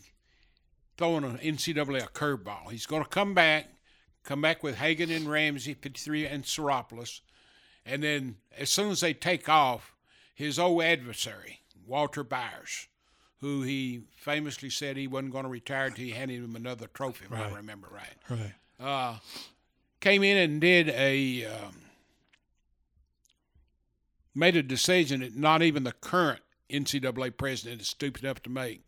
throwing 0.96 1.24
an 1.24 1.36
NCAA 1.36 2.10
curveball. 2.12 2.70
He's 2.70 2.86
going 2.86 3.02
to 3.02 3.08
come 3.10 3.34
back, 3.34 3.66
come 4.24 4.40
back 4.40 4.62
with 4.62 4.76
Hagan 4.76 5.10
and 5.10 5.30
Ramsey, 5.30 5.74
53, 5.74 6.26
and 6.26 6.44
Tsioropoulos. 6.44 7.20
And 7.84 8.02
then 8.02 8.36
as 8.56 8.70
soon 8.70 8.90
as 8.90 9.00
they 9.00 9.12
take 9.12 9.50
off, 9.50 9.94
his 10.38 10.56
old 10.56 10.82
adversary, 10.84 11.58
Walter 11.84 12.22
Byers, 12.22 12.86
who 13.40 13.62
he 13.62 14.02
famously 14.16 14.70
said 14.70 14.96
he 14.96 15.08
wasn't 15.08 15.32
going 15.32 15.42
to 15.42 15.50
retire 15.50 15.86
until 15.86 16.04
he 16.04 16.12
handed 16.12 16.44
him 16.44 16.54
another 16.54 16.86
trophy, 16.86 17.24
if 17.24 17.32
I 17.32 17.48
remember 17.50 17.88
right 17.90 18.14
Right. 18.30 18.54
uh, 18.78 19.16
came 20.00 20.22
in 20.22 20.36
and 20.36 20.60
did 20.60 20.90
a 20.90 21.44
um, 21.46 21.74
made 24.34 24.56
a 24.56 24.62
decision 24.62 25.20
that 25.20 25.34
not 25.36 25.62
even 25.62 25.82
the 25.84 25.92
current 25.92 26.40
NCAA 26.70 27.36
president 27.36 27.80
is 27.80 27.88
stupid 27.88 28.22
enough 28.24 28.42
to 28.44 28.50
make. 28.50 28.84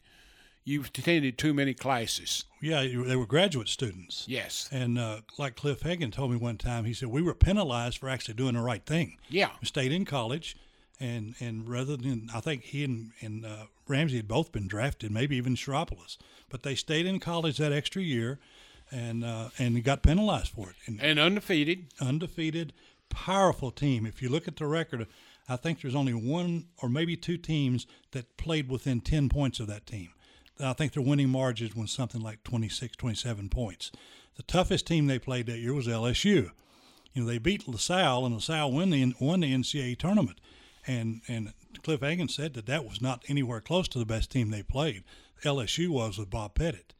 You've 0.64 0.86
attended 0.86 1.36
too 1.38 1.52
many 1.54 1.74
classes. 1.74 2.44
Yeah, 2.60 2.82
they 2.86 3.16
were 3.16 3.26
graduate 3.26 3.68
students. 3.68 4.24
Yes. 4.28 4.68
And 4.70 4.98
uh, 4.98 5.22
like 5.38 5.56
Cliff 5.56 5.80
Hagan 5.82 6.10
told 6.10 6.30
me 6.30 6.36
one 6.36 6.58
time, 6.58 6.84
he 6.84 6.92
said 6.92 7.08
we 7.08 7.22
were 7.22 7.34
penalized 7.34 7.98
for 7.98 8.08
actually 8.08 8.34
doing 8.34 8.54
the 8.54 8.60
right 8.60 8.84
thing. 8.84 9.16
Yeah. 9.28 9.48
We 9.60 9.66
stayed 9.66 9.90
in 9.90 10.04
college, 10.04 10.56
and 11.00 11.34
and 11.40 11.68
rather 11.68 11.96
than 11.96 12.28
I 12.34 12.40
think 12.40 12.62
he 12.64 12.84
and 12.84 13.12
and 13.20 13.44
uh, 13.44 13.64
Ramsey 13.88 14.16
had 14.18 14.28
both 14.28 14.52
been 14.52 14.68
drafted, 14.68 15.10
maybe 15.10 15.36
even 15.36 15.54
Tsioropoulos, 15.56 16.16
but 16.48 16.62
they 16.62 16.74
stayed 16.74 17.06
in 17.06 17.18
college 17.20 17.56
that 17.58 17.72
extra 17.72 18.02
year, 18.02 18.38
and 18.92 19.24
uh, 19.24 19.48
and 19.58 19.82
got 19.82 20.02
penalized 20.02 20.48
for 20.52 20.70
it. 20.70 20.76
And 20.86 21.00
And 21.02 21.18
undefeated. 21.18 21.86
undefeated, 22.00 22.72
powerful 23.08 23.70
team. 23.70 24.06
If 24.06 24.20
you 24.22 24.28
look 24.28 24.46
at 24.46 24.56
the 24.56 24.66
record, 24.66 25.06
I 25.48 25.56
think 25.56 25.80
there's 25.80 25.94
only 25.96 26.14
one 26.14 26.66
or 26.82 26.88
maybe 26.88 27.16
two 27.16 27.36
teams 27.38 27.86
that 28.12 28.36
played 28.36 28.68
within 28.68 29.00
10 29.00 29.28
points 29.28 29.58
of 29.60 29.66
that 29.68 29.86
team. 29.86 30.10
I 30.62 30.74
think 30.74 30.92
their 30.92 31.02
winning 31.02 31.30
margins 31.30 31.74
was 31.74 31.90
something 31.90 32.20
like 32.20 32.44
26, 32.44 32.94
27 32.96 33.48
points. 33.48 33.90
The 34.36 34.42
toughest 34.42 34.86
team 34.86 35.06
they 35.06 35.18
played 35.18 35.46
that 35.46 35.58
year 35.58 35.72
was 35.72 35.86
LSU. 35.88 36.50
You 37.14 37.22
know, 37.22 37.26
they 37.26 37.38
beat 37.38 37.66
LaSalle, 37.66 38.26
and 38.26 38.34
LaSalle 38.34 38.70
won 38.70 38.90
the 38.90 39.14
won 39.18 39.40
the 39.40 39.52
NCAA 39.54 39.98
tournament. 39.98 40.38
And 40.86 41.20
and 41.28 41.52
Cliff 41.82 42.00
Hagan 42.00 42.28
said 42.28 42.54
that 42.54 42.66
that 42.66 42.84
was 42.84 43.00
not 43.00 43.24
anywhere 43.28 43.60
close 43.60 43.88
to 43.88 43.98
the 43.98 44.06
best 44.06 44.30
team 44.30 44.50
they 44.50 44.62
played. 44.62 45.04
LSU 45.44 45.88
was 45.88 46.18
with 46.18 46.30
Bob 46.30 46.54
Pettit. 46.54 46.94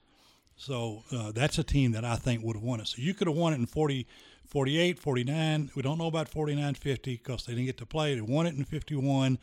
So 0.56 1.04
uh, 1.10 1.32
that's 1.32 1.58
a 1.58 1.64
team 1.64 1.92
that 1.92 2.04
I 2.04 2.16
think 2.16 2.44
would 2.44 2.56
have 2.56 2.62
won 2.62 2.80
it. 2.80 2.88
So 2.88 2.96
you 2.98 3.14
could 3.14 3.26
have 3.26 3.36
won 3.36 3.54
it 3.54 3.56
in 3.56 3.66
40, 3.66 4.06
48, 4.46 4.98
49. 4.98 5.70
We 5.74 5.82
don't 5.82 5.96
know 5.96 6.06
about 6.06 6.28
49, 6.28 6.74
50 6.74 7.16
because 7.16 7.46
they 7.46 7.54
didn't 7.54 7.66
get 7.66 7.78
to 7.78 7.86
play. 7.86 8.14
They 8.14 8.20
won 8.20 8.46
it 8.46 8.54
in 8.54 8.64
51. 8.64 9.38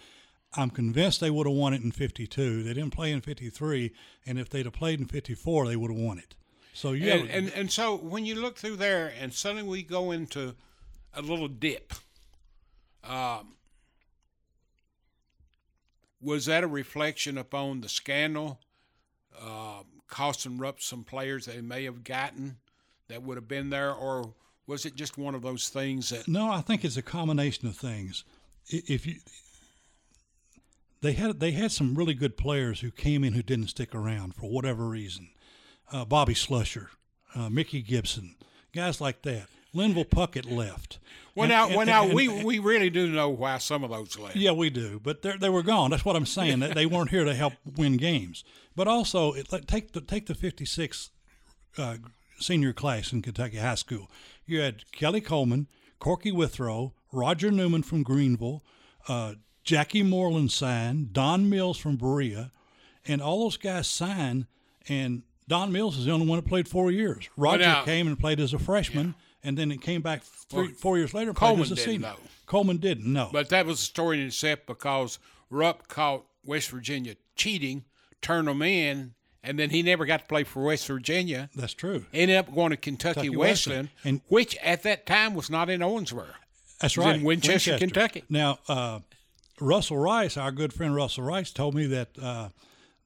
I'm 0.55 0.69
convinced 0.69 1.19
they 1.19 1.31
would 1.31 1.47
have 1.47 1.55
won 1.55 1.73
it 1.73 1.81
in 1.81 1.91
52. 1.91 2.63
They 2.63 2.73
didn't 2.73 2.91
play 2.91 3.11
in 3.11 3.21
53, 3.21 3.91
and 4.25 4.39
if 4.39 4.49
they'd 4.49 4.65
have 4.65 4.73
played 4.73 4.99
in 4.99 5.07
54, 5.07 5.67
they 5.67 5.75
would 5.75 5.91
have 5.91 5.99
won 5.99 6.19
it. 6.19 6.35
So 6.73 6.91
yeah, 6.91 7.15
And, 7.15 7.29
and 7.29 7.53
and 7.53 7.71
so 7.71 7.95
when 7.97 8.25
you 8.25 8.35
look 8.35 8.57
through 8.57 8.75
there, 8.75 9.11
and 9.19 9.33
suddenly 9.33 9.67
we 9.67 9.81
go 9.81 10.11
into 10.11 10.53
a 11.15 11.21
little 11.23 11.47
dip. 11.47 11.93
Um, 13.03 13.56
was 16.21 16.45
that 16.45 16.63
a 16.63 16.67
reflection 16.67 17.37
upon 17.37 17.81
the 17.81 17.89
scandal 17.89 18.59
uh, 19.39 19.83
costing 20.07 20.57
Rupp 20.57 20.81
some 20.81 21.03
players 21.03 21.45
they 21.45 21.61
may 21.61 21.83
have 21.83 22.03
gotten 22.03 22.57
that 23.07 23.23
would 23.23 23.37
have 23.37 23.47
been 23.47 23.69
there, 23.69 23.93
or 23.93 24.33
was 24.65 24.85
it 24.85 24.95
just 24.95 25.17
one 25.17 25.35
of 25.35 25.41
those 25.41 25.69
things 25.69 26.09
that 26.09 26.27
No, 26.27 26.51
I 26.51 26.61
think 26.61 26.83
it's 26.83 26.97
a 26.97 27.01
combination 27.01 27.67
of 27.67 27.75
things. 27.75 28.23
If 28.67 29.05
you 29.05 29.15
they 31.01 31.13
had 31.13 31.39
they 31.39 31.51
had 31.51 31.71
some 31.71 31.95
really 31.95 32.13
good 32.13 32.37
players 32.37 32.81
who 32.81 32.91
came 32.91 33.23
in 33.23 33.33
who 33.33 33.43
didn't 33.43 33.67
stick 33.67 33.93
around 33.93 34.35
for 34.35 34.49
whatever 34.49 34.87
reason. 34.87 35.29
Uh, 35.91 36.03
Bobby 36.03 36.33
Slusher, 36.33 36.87
uh, 37.33 37.49
Mickey 37.49 37.81
Gibson, 37.81 38.35
guys 38.73 38.99
like 38.99 39.21
that. 39.21 39.47
Linville 39.77 40.05
Puckett 40.05 40.51
left. 40.51 40.99
well 41.35 41.43
And- 41.45 41.51
now 41.51 41.67
and- 41.67 41.75
well 41.75 41.85
now 41.85 42.03
and- 42.05 42.13
we 42.13 42.27
we 42.27 42.59
really 42.59 42.89
do 42.89 43.09
know 43.09 43.29
why 43.29 43.57
some 43.59 43.83
of 43.83 43.89
those 43.91 44.17
left. 44.17 44.35
yeah, 44.35 44.51
we 44.51 44.69
do, 44.69 44.99
but 45.01 45.21
they 45.21 45.37
they 45.37 45.49
were 45.49 45.63
gone. 45.63 45.91
That's 45.91 46.03
what 46.05 46.15
I'm 46.15 46.25
saying. 46.25 46.59
They 46.59 46.85
weren't 46.85 47.11
here 47.11 47.23
to 47.23 47.33
help 47.33 47.53
win 47.75 47.97
games. 47.97 48.43
But 48.75 48.87
also, 48.87 49.31
it, 49.33 49.51
like, 49.51 49.65
take 49.67 49.93
the 49.93 50.01
take 50.01 50.25
the 50.27 50.35
56 50.35 51.09
uh, 51.77 51.97
senior 52.39 52.73
class 52.73 53.11
in 53.13 53.21
Kentucky 53.21 53.57
high 53.57 53.75
school. 53.75 54.09
You 54.45 54.59
had 54.61 54.91
Kelly 54.91 55.21
Coleman, 55.21 55.67
Corky 55.99 56.31
Withrow, 56.31 56.93
Roger 57.11 57.51
Newman 57.51 57.83
from 57.83 58.03
Greenville, 58.03 58.63
uh, 59.07 59.33
Jackie 59.63 60.03
Moreland 60.03 60.51
signed, 60.51 61.11
Don 61.13 61.49
Mills 61.49 61.77
from 61.77 61.97
Berea, 61.97 62.51
and 63.05 63.21
all 63.21 63.41
those 63.43 63.57
guys 63.57 63.87
signed. 63.87 64.45
And 64.87 65.23
Don 65.47 65.71
Mills 65.71 65.97
is 65.97 66.05
the 66.05 66.11
only 66.11 66.25
one 66.27 66.37
that 66.37 66.47
played 66.47 66.67
four 66.67 66.91
years. 66.91 67.29
Roger 67.35 67.81
came 67.83 68.07
and 68.07 68.17
played 68.19 68.39
as 68.39 68.53
a 68.53 68.59
freshman, 68.59 69.15
and 69.47 69.57
then 69.57 69.71
it 69.71 69.81
came 69.81 70.01
back 70.01 70.21
three, 70.23 70.67
Well, 70.67 70.71
four 70.77 70.97
years 70.97 71.13
later. 71.13 71.33
Coleman 71.33 71.57
played 71.57 71.65
as 71.65 71.71
a 71.71 71.75
didn't, 71.75 71.87
senior. 71.93 72.07
though. 72.09 72.29
Coleman 72.45 72.77
didn't. 72.77 73.11
No, 73.11 73.29
But 73.31 73.49
that 73.49 73.65
was 73.65 73.79
a 73.79 73.83
story 73.83 74.19
in 74.21 74.27
itself 74.27 74.59
because 74.67 75.19
Rupp 75.49 75.87
caught 75.87 76.25
West 76.45 76.69
Virginia 76.69 77.15
cheating, 77.35 77.83
turned 78.21 78.47
them 78.47 78.61
in, 78.61 79.13
and 79.43 79.57
then 79.57 79.69
he 79.69 79.81
never 79.81 80.05
got 80.05 80.21
to 80.21 80.25
play 80.25 80.43
for 80.43 80.63
West 80.63 80.87
Virginia. 80.87 81.49
that's 81.55 81.73
true. 81.73 82.05
Ended 82.13 82.37
up 82.37 82.53
going 82.53 82.71
to 82.71 82.77
Kentucky, 82.77 83.21
Kentucky 83.21 83.37
Wesleyan. 83.37 83.89
And- 84.03 84.21
which 84.27 84.55
at 84.57 84.83
that 84.83 85.05
time 85.05 85.33
was 85.33 85.49
not 85.49 85.69
in 85.69 85.81
Owensboro. 85.81 86.27
That's 86.81 86.97
right. 86.97 87.15
in 87.15 87.23
Winchester, 87.23 87.77
Kentucky. 87.77 88.23
Now, 88.29 88.59
uh, 88.67 88.99
Russell 89.59 89.97
Rice, 89.97 90.37
our 90.37 90.51
good 90.51 90.71
friend 90.73 90.93
Russell 90.93 91.23
Rice, 91.23 91.51
told 91.51 91.73
me 91.73 91.87
that 91.87 92.09
uh, 92.21 92.49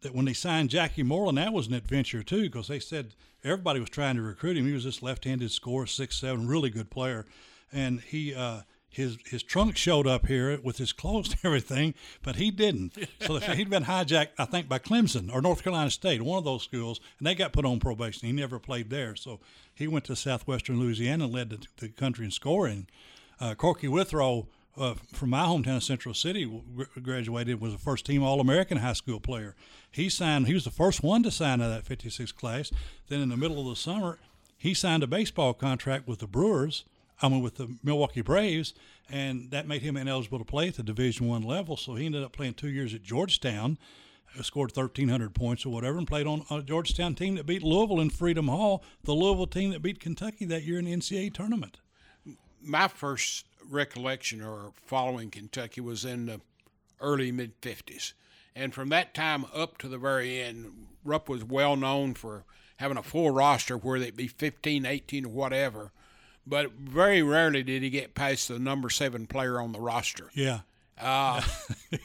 that 0.02 0.16
when 0.16 0.26
they 0.26 0.34
signed 0.34 0.70
Jackie 0.70 1.04
Moreland, 1.04 1.38
that 1.38 1.54
was 1.54 1.68
an 1.68 1.74
adventure 1.74 2.24
too, 2.24 2.44
because 2.44 2.68
they 2.68 2.80
said 2.80 3.16
everybody 3.44 3.80
was 3.80 3.90
trying 3.90 4.16
to 4.16 4.22
recruit 4.22 4.58
him. 4.58 4.66
He 4.66 4.74
was 4.74 4.84
this 4.84 5.02
left-handed 5.02 5.52
scorer, 5.52 5.88
six 5.88 6.18
seven, 6.18 6.48
really 6.48 6.70
good 6.70 6.90
player, 6.90 7.26
and 7.72 8.02
he. 8.02 8.34
Uh, 8.34 8.62
his, 8.92 9.18
his 9.26 9.42
trunk 9.42 9.78
showed 9.78 10.06
up 10.06 10.28
here 10.28 10.60
with 10.62 10.78
his 10.78 10.92
clothes 10.92 11.30
and 11.32 11.40
everything, 11.46 11.94
but 12.24 12.36
he 12.36 12.52
didn't. 12.52 12.98
So 13.22 13.40
he'd 13.40 13.70
been 13.70 13.86
hijacked, 13.86 14.32
I 14.38 14.44
think, 14.44 14.68
by 14.68 14.80
Clemson 14.80 15.34
or 15.34 15.42
North 15.42 15.64
Carolina 15.64 15.90
State, 15.90 16.22
one 16.22 16.38
of 16.38 16.44
those 16.44 16.64
schools, 16.64 17.00
and 17.18 17.26
they 17.26 17.34
got 17.34 17.54
put 17.54 17.64
on 17.64 17.80
probation. 17.80 18.28
He 18.28 18.34
never 18.34 18.60
played 18.60 18.90
there, 18.90 19.16
so 19.16 19.40
he 19.74 19.88
went 19.88 20.04
to 20.06 20.16
Southwestern 20.18 20.78
Louisiana 20.78 21.24
and 21.24 21.34
led 21.34 21.52
the, 21.52 21.66
the 21.78 21.88
country 21.88 22.26
in 22.26 22.32
scoring 22.32 22.88
uh, 23.40 23.56
Corky 23.56 23.88
Withrow 23.88 24.48
uh, 24.78 24.94
from 25.12 25.30
my 25.32 25.44
hometown 25.44 25.82
Central 25.82 26.14
City 26.14 26.50
graduated 27.02 27.60
was 27.60 27.74
a 27.74 27.78
first 27.78 28.06
team 28.06 28.24
All 28.24 28.40
American 28.40 28.78
high 28.78 28.94
school 28.94 29.20
player. 29.20 29.56
He 29.92 30.10
signed. 30.10 30.48
He 30.48 30.54
was 30.54 30.64
the 30.64 30.72
first 30.72 31.04
one 31.04 31.24
to 31.24 31.32
sign 31.32 31.62
out 31.62 31.66
of 31.66 31.72
that 31.72 31.86
56 31.86 32.32
class. 32.32 32.72
Then 33.10 33.22
in 33.22 33.30
the 33.30 33.38
middle 33.38 33.60
of 33.60 33.68
the 33.68 33.76
summer, 33.76 34.20
he 34.58 34.74
signed 34.74 35.04
a 35.04 35.08
baseball 35.08 35.54
contract 35.54 36.08
with 36.08 36.20
the 36.20 36.28
Brewers. 36.28 36.86
I 37.24 37.30
mean, 37.30 37.42
with 37.42 37.56
the 37.56 37.76
Milwaukee 37.84 38.22
Braves, 38.22 38.74
and 39.08 39.52
that 39.52 39.68
made 39.68 39.84
him 39.84 39.96
ineligible 39.96 40.40
to 40.40 40.46
play 40.46 40.70
at 40.70 40.76
the 40.76 40.84
Division 40.84 41.28
One 41.28 41.44
level. 41.44 41.78
So 41.78 41.94
he 41.94 42.08
ended 42.08 42.24
up 42.24 42.32
playing 42.32 42.56
two 42.56 42.70
years 42.70 42.96
at 42.96 43.04
Georgetown, 43.04 43.78
uh, 44.40 44.42
scored 44.42 44.76
1,300 44.76 45.36
points 45.36 45.64
or 45.64 45.70
whatever, 45.72 46.00
and 46.00 46.08
played 46.08 46.26
on 46.26 46.46
a 46.50 46.64
Georgetown 46.64 47.14
team 47.14 47.36
that 47.36 47.46
beat 47.46 47.62
Louisville 47.62 48.00
in 48.00 48.10
Freedom 48.10 48.48
Hall, 48.48 48.84
the 49.04 49.14
Louisville 49.14 49.46
team 49.46 49.70
that 49.70 49.84
beat 49.84 50.00
Kentucky 50.00 50.46
that 50.46 50.64
year 50.64 50.80
in 50.80 50.86
the 50.86 50.96
NCAA 50.96 51.32
tournament. 51.32 51.78
My 52.64 52.88
first 52.88 53.46
recollection 53.70 54.42
or 54.42 54.74
following 54.86 55.30
Kentucky 55.30 55.82
was 55.82 56.06
in 56.06 56.26
the 56.28 56.42
early 57.00 57.32
mid 57.32 57.60
50s. 57.62 58.14
And 58.56 58.74
from 58.74 58.90
that 58.90 59.14
time 59.14 59.46
up 59.54 59.78
to 59.80 59.88
the 59.88 59.98
very 59.98 60.42
end, 60.42 60.88
Rupp 61.06 61.30
was 61.30 61.44
well 61.44 61.76
known 61.76 62.14
for 62.14 62.44
having 62.78 62.98
a 62.98 63.04
full 63.04 63.32
roster, 63.32 63.78
whether 63.78 64.04
it 64.06 64.16
be 64.18 64.28
15, 64.28 64.86
18, 64.86 65.26
or 65.26 65.30
whatever. 65.30 65.92
But 66.46 66.72
very 66.74 67.22
rarely 67.22 67.64
did 67.64 67.84
he 67.84 67.90
get 67.90 68.14
past 68.16 68.48
the 68.48 68.60
number 68.60 68.90
seven 68.90 69.28
player 69.28 69.62
on 69.62 69.72
the 69.72 69.80
roster. 69.80 70.32
Yeah. 70.34 70.62
Uh, 71.00 71.42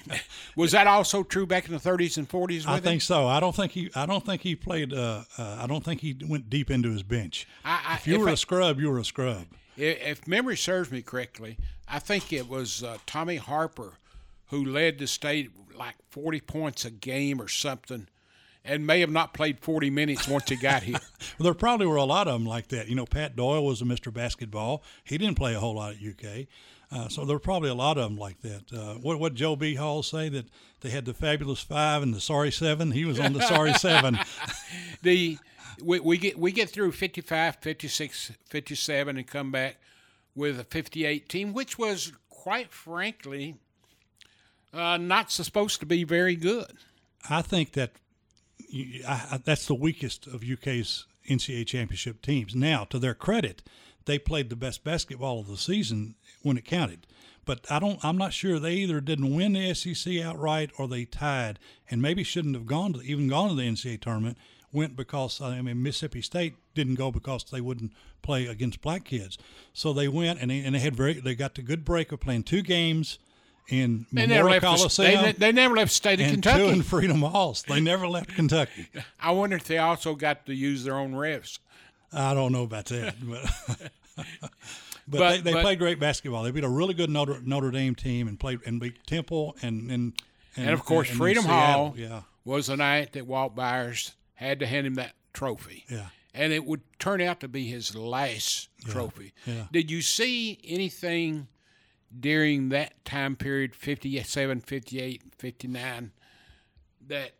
was 0.57 0.73
that 0.73 0.87
also 0.87 1.23
true 1.23 1.47
back 1.47 1.67
in 1.67 1.73
the 1.73 1.81
30s 1.81 2.17
and 2.17 2.29
40s? 2.29 2.49
With 2.59 2.69
I 2.69 2.77
him? 2.77 2.83
think 2.83 3.03
so. 3.03 3.27
I 3.27 3.41
don't 3.41 3.55
think 3.55 3.73
he. 3.73 3.91
I 3.95 4.07
don't 4.07 4.25
think 4.25 4.43
he 4.43 4.55
played. 4.55 4.93
Uh, 4.95 5.23
uh, 5.37 5.59
I 5.61 5.67
don't 5.67 5.85
think 5.85 6.01
he 6.01 6.17
went 6.27 6.49
deep 6.49 6.71
into 6.71 6.91
his 6.93 7.03
bench. 7.03 7.47
I- 7.65 7.83
I- 7.89 7.95
if 7.97 8.07
you 8.07 8.15
if 8.17 8.21
were 8.21 8.29
I- 8.29 8.33
a 8.33 8.37
scrub, 8.37 8.79
you 8.81 8.91
were 8.91 8.99
a 8.99 9.05
scrub. 9.05 9.47
If 9.77 10.27
memory 10.27 10.57
serves 10.57 10.91
me 10.91 11.03
correctly, 11.03 11.59
I 11.89 11.99
think 11.99 12.33
it 12.33 12.49
was 12.49 12.83
uh, 12.83 12.99
Tommy 13.07 13.37
Harper 13.37 13.95
who 14.47 14.65
led 14.65 14.99
the 14.99 15.07
state 15.07 15.51
like 15.77 15.97
40 16.11 16.41
points 16.41 16.85
a 16.85 16.91
game 16.91 17.41
or 17.41 17.49
something, 17.49 18.07
and 18.65 18.87
may 18.87 19.01
have 19.01 19.11
not 19.11 19.35
played 19.35 19.59
40 19.61 19.91
minutes 19.91 20.27
once 20.29 20.49
he 20.49 20.57
got 20.57 20.83
here. 20.83 20.99
Well, 21.39 21.45
there 21.45 21.55
probably 21.55 21.87
were 21.87 21.97
a 21.97 22.05
lot 22.05 22.29
of 22.29 22.35
them 22.35 22.47
like 22.47 22.69
that. 22.69 22.89
You 22.89 22.95
know, 22.95 23.05
Pat 23.05 23.37
Doyle 23.37 23.65
was 23.65 23.83
a 23.83 23.85
Mr. 23.85 24.13
Basketball. 24.13 24.83
He 25.05 25.19
didn't 25.19 25.37
play 25.37 25.55
a 25.55 25.61
whole 25.61 25.75
lot 25.75 25.95
at 25.95 25.99
UK. 25.99 26.47
Uh, 26.91 27.09
so 27.09 27.25
there 27.25 27.37
were 27.37 27.41
probably 27.41 27.69
a 27.69 27.75
lot 27.75 27.99
of 27.99 28.05
them 28.05 28.17
like 28.17 28.41
that. 28.43 28.73
Uh, 28.73 28.95
what 28.95 29.19
what 29.19 29.35
Joe 29.35 29.57
B. 29.57 29.75
Hall 29.75 30.03
say 30.03 30.29
that 30.31 30.47
they 30.81 30.91
had 30.91 31.05
the 31.05 31.13
fabulous 31.13 31.61
five 31.61 32.03
and 32.03 32.15
the 32.15 32.21
sorry 32.21 32.51
seven. 32.53 32.93
He 32.93 33.05
was 33.05 33.19
on 33.21 33.33
the 33.33 33.43
sorry 33.43 33.73
seven. 33.79 34.19
the 35.03 35.37
we, 35.83 36.01
we 36.01 36.19
get 36.19 36.39
we 36.39 36.53
get 36.53 36.71
through 36.71 36.93
55 36.93 37.57
56 37.57 38.33
57 38.49 39.17
and 39.17 39.27
come 39.27 39.51
back 39.51 39.77
with 40.35 40.59
a 40.61 40.65
58 40.65 41.29
team 41.29 41.53
which 41.53 41.79
was 41.79 42.13
quite 42.31 42.73
frankly 42.73 43.57
uh, 44.73 44.97
not 44.97 45.31
supposed 45.31 45.81
to 45.81 45.87
be 45.87 46.05
very 46.05 46.37
good 46.37 46.73
I 47.29 47.43
think 47.43 47.73
that 47.73 47.93
you- 48.69 49.03
I, 49.07 49.41
that's 49.45 49.67
the 49.67 49.75
weakest 49.75 50.27
of 50.27 50.43
UK's 50.45 51.07
NCAA 51.29 51.67
championship 51.67 52.23
teams. 52.23 52.55
Now, 52.55 52.85
to 52.85 52.99
their 53.01 53.15
credit, 53.15 53.63
they 54.05 54.19
played 54.19 54.49
the 54.49 54.57
best 54.57 54.85
basketball 54.85 55.41
of 55.41 55.49
the 55.49 55.57
season 55.57 56.15
when 56.43 56.57
it 56.57 56.65
counted. 56.65 57.07
But 57.45 57.67
I 57.71 57.79
don't. 57.79 58.05
I'm 58.05 58.17
not 58.17 58.33
sure 58.33 58.59
they 58.59 58.75
either 58.75 59.01
didn't 59.01 59.35
win 59.35 59.53
the 59.53 59.75
SEC 59.75 60.21
outright 60.21 60.71
or 60.79 60.87
they 60.89 61.05
tied, 61.05 61.59
and 61.91 62.03
maybe 62.03 62.23
shouldn't 62.25 62.55
have 62.55 62.67
gone 62.67 62.93
to 62.95 63.01
even 63.03 63.29
gone 63.29 63.49
to 63.51 63.55
the 63.55 63.63
NCAA 63.63 64.01
tournament. 64.01 64.37
Went 64.73 64.97
because 64.97 65.41
I 65.41 65.61
mean 65.63 65.83
Mississippi 65.83 66.21
State 66.23 66.55
didn't 66.75 66.97
go 66.97 67.11
because 67.11 67.45
they 67.45 67.61
wouldn't 67.61 67.93
play 68.23 68.47
against 68.47 68.81
black 68.83 69.05
kids. 69.05 69.39
So 69.73 69.93
they 69.93 70.09
went 70.09 70.41
and 70.41 70.51
they, 70.51 70.61
and 70.61 70.75
they 70.75 70.81
had 70.81 70.95
very 70.97 71.15
they 71.15 71.35
got 71.35 71.55
the 71.55 71.63
good 71.63 71.85
break 71.85 72.13
of 72.13 72.21
playing 72.21 72.43
two 72.45 72.63
games 72.63 73.19
in 73.69 74.07
they 74.13 74.27
never 74.27 74.49
Memorial 74.49 74.51
left 74.51 74.63
the, 74.63 74.77
Coliseum 74.77 75.23
they, 75.23 75.33
they 75.33 75.53
never 75.53 75.75
left 75.77 75.91
the 75.91 75.95
state 75.95 76.21
of 76.21 76.27
and 76.27 76.35
Kentucky 76.35 76.59
two 76.67 76.69
in 76.69 76.83
Freedom 76.83 77.21
Halls. 77.23 77.63
They 77.63 77.81
never 77.81 78.07
left 78.07 78.35
Kentucky. 78.35 78.89
I 79.21 79.31
wonder 79.33 79.57
if 79.57 79.65
they 79.65 79.79
also 79.79 80.15
got 80.15 80.47
to 80.47 80.55
use 80.55 80.85
their 80.85 80.97
own 80.99 81.13
refs 81.15 81.59
I 82.13 82.35
don't 82.35 82.53
know 82.53 82.63
about 82.63 82.87
that, 82.87 83.15
but 83.23 83.45
but, 84.17 84.51
But- 85.09 85.31
they, 85.31 85.41
they 85.41 85.53
but- 85.53 85.63
played 85.63 85.79
great 85.79 85.99
basketball. 86.01 86.43
They 86.43 86.51
beat 86.51 86.65
a 86.65 86.69
really 86.69 86.95
good 86.95 87.11
Notre, 87.11 87.41
Notre 87.45 87.71
Dame 87.71 87.95
team 87.95 88.29
and 88.29 88.39
played 88.39 88.61
and 88.67 88.81
beat 88.81 89.07
Temple 89.07 89.57
and 89.63 89.91
and 89.91 90.13
and 90.57 90.71
of 90.71 90.85
course 90.85 91.09
and 91.09 91.19
Freedom 91.19 91.45
Hall 91.45 91.95
Yeah, 91.97 92.23
was 92.45 92.67
the 92.69 92.77
night 92.77 93.13
that 93.13 93.27
Walt 93.27 93.55
Byers 93.55 94.13
had 94.37 94.61
to 94.61 94.67
hand 94.67 94.87
him 94.87 94.95
that 94.95 95.13
trophy 95.33 95.85
yeah. 95.91 96.07
and 96.33 96.53
it 96.53 96.65
would 96.65 96.81
turn 96.99 97.21
out 97.21 97.41
to 97.41 97.49
be 97.49 97.67
his 97.67 97.95
last 97.95 98.69
trophy. 98.87 99.35
yeah. 99.45 99.65
Did 99.71 99.91
you 99.91 100.01
see 100.01 100.59
anything 100.65 101.49
during 102.19 102.71
that 102.71 103.05
time 103.05 103.37
period, 103.37 103.75
57, 103.75 104.61
58, 104.61 105.23
59, 105.37 106.13
that 107.09 107.33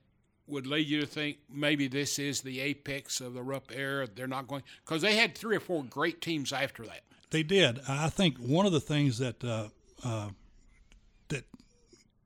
would 0.47 0.67
lead 0.67 0.87
you 0.87 1.01
to 1.01 1.07
think 1.07 1.39
maybe 1.51 1.89
this 1.89 2.19
is 2.19 2.41
the 2.41 2.61
apex 2.61 3.21
of 3.21 3.35
the 3.35 3.43
Rupp 3.43 3.73
era? 3.75 4.07
They're 4.13 4.27
not 4.27 4.47
going, 4.47 4.63
because 4.85 5.03
they 5.03 5.17
had 5.17 5.37
three 5.37 5.57
or 5.57 5.61
four 5.61 5.85
great 5.85 6.21
teams 6.21 6.53
after 6.53 6.85
that. 6.85 7.01
They 7.31 7.43
did. 7.43 7.81
I 7.89 8.09
think 8.09 8.39
one 8.39 8.67
of 8.67 8.73
the 8.73 8.81
things 8.81 9.19
that 9.19 9.43
uh, 9.43 9.69
uh, 10.05 10.29
that 11.29 11.45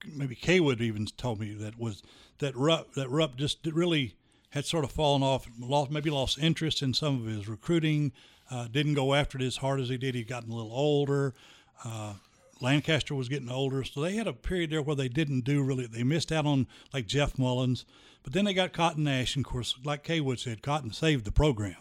maybe 0.06 0.34
Cawood 0.34 0.80
even 0.80 1.06
told 1.06 1.40
me 1.40 1.54
that 1.54 1.78
was 1.78 2.02
that 2.38 2.54
Rupp 2.54 2.92
that 2.94 3.08
Rupp 3.08 3.36
just 3.36 3.66
really 3.66 4.14
had 4.50 4.64
sort 4.66 4.84
of 4.84 4.90
fallen 4.92 5.22
off, 5.22 5.46
lost 5.58 5.90
maybe 5.90 6.10
lost 6.10 6.38
interest 6.38 6.82
in 6.82 6.92
some 6.94 7.20
of 7.20 7.26
his 7.26 7.48
recruiting, 7.48 8.12
uh, 8.50 8.66
didn't 8.68 8.94
go 8.94 9.14
after 9.14 9.38
it 9.38 9.44
as 9.44 9.58
hard 9.58 9.80
as 9.80 9.88
he 9.88 9.96
did. 9.96 10.14
He'd 10.14 10.28
gotten 10.28 10.50
a 10.50 10.56
little 10.56 10.72
older. 10.72 11.34
Uh, 11.84 12.14
Lancaster 12.60 13.14
was 13.14 13.28
getting 13.28 13.50
older, 13.50 13.82
so 13.84 14.00
they 14.02 14.16
had 14.16 14.26
a 14.26 14.32
period 14.34 14.70
there 14.70 14.82
where 14.82 14.96
they 14.96 15.08
didn't 15.08 15.42
do 15.44 15.62
really. 15.62 15.86
They 15.86 16.02
missed 16.02 16.30
out 16.30 16.44
on 16.46 16.66
like 16.92 17.06
Jeff 17.06 17.38
Mullins, 17.38 17.86
but 18.22 18.32
then 18.34 18.44
they 18.44 18.52
got 18.52 18.72
Cotton 18.72 19.04
Nash, 19.04 19.34
and 19.36 19.46
of 19.46 19.50
course, 19.50 19.76
like 19.84 20.04
Cawood 20.04 20.38
said, 20.40 20.60
Cotton 20.62 20.92
saved 20.92 21.24
the 21.24 21.32
program. 21.32 21.76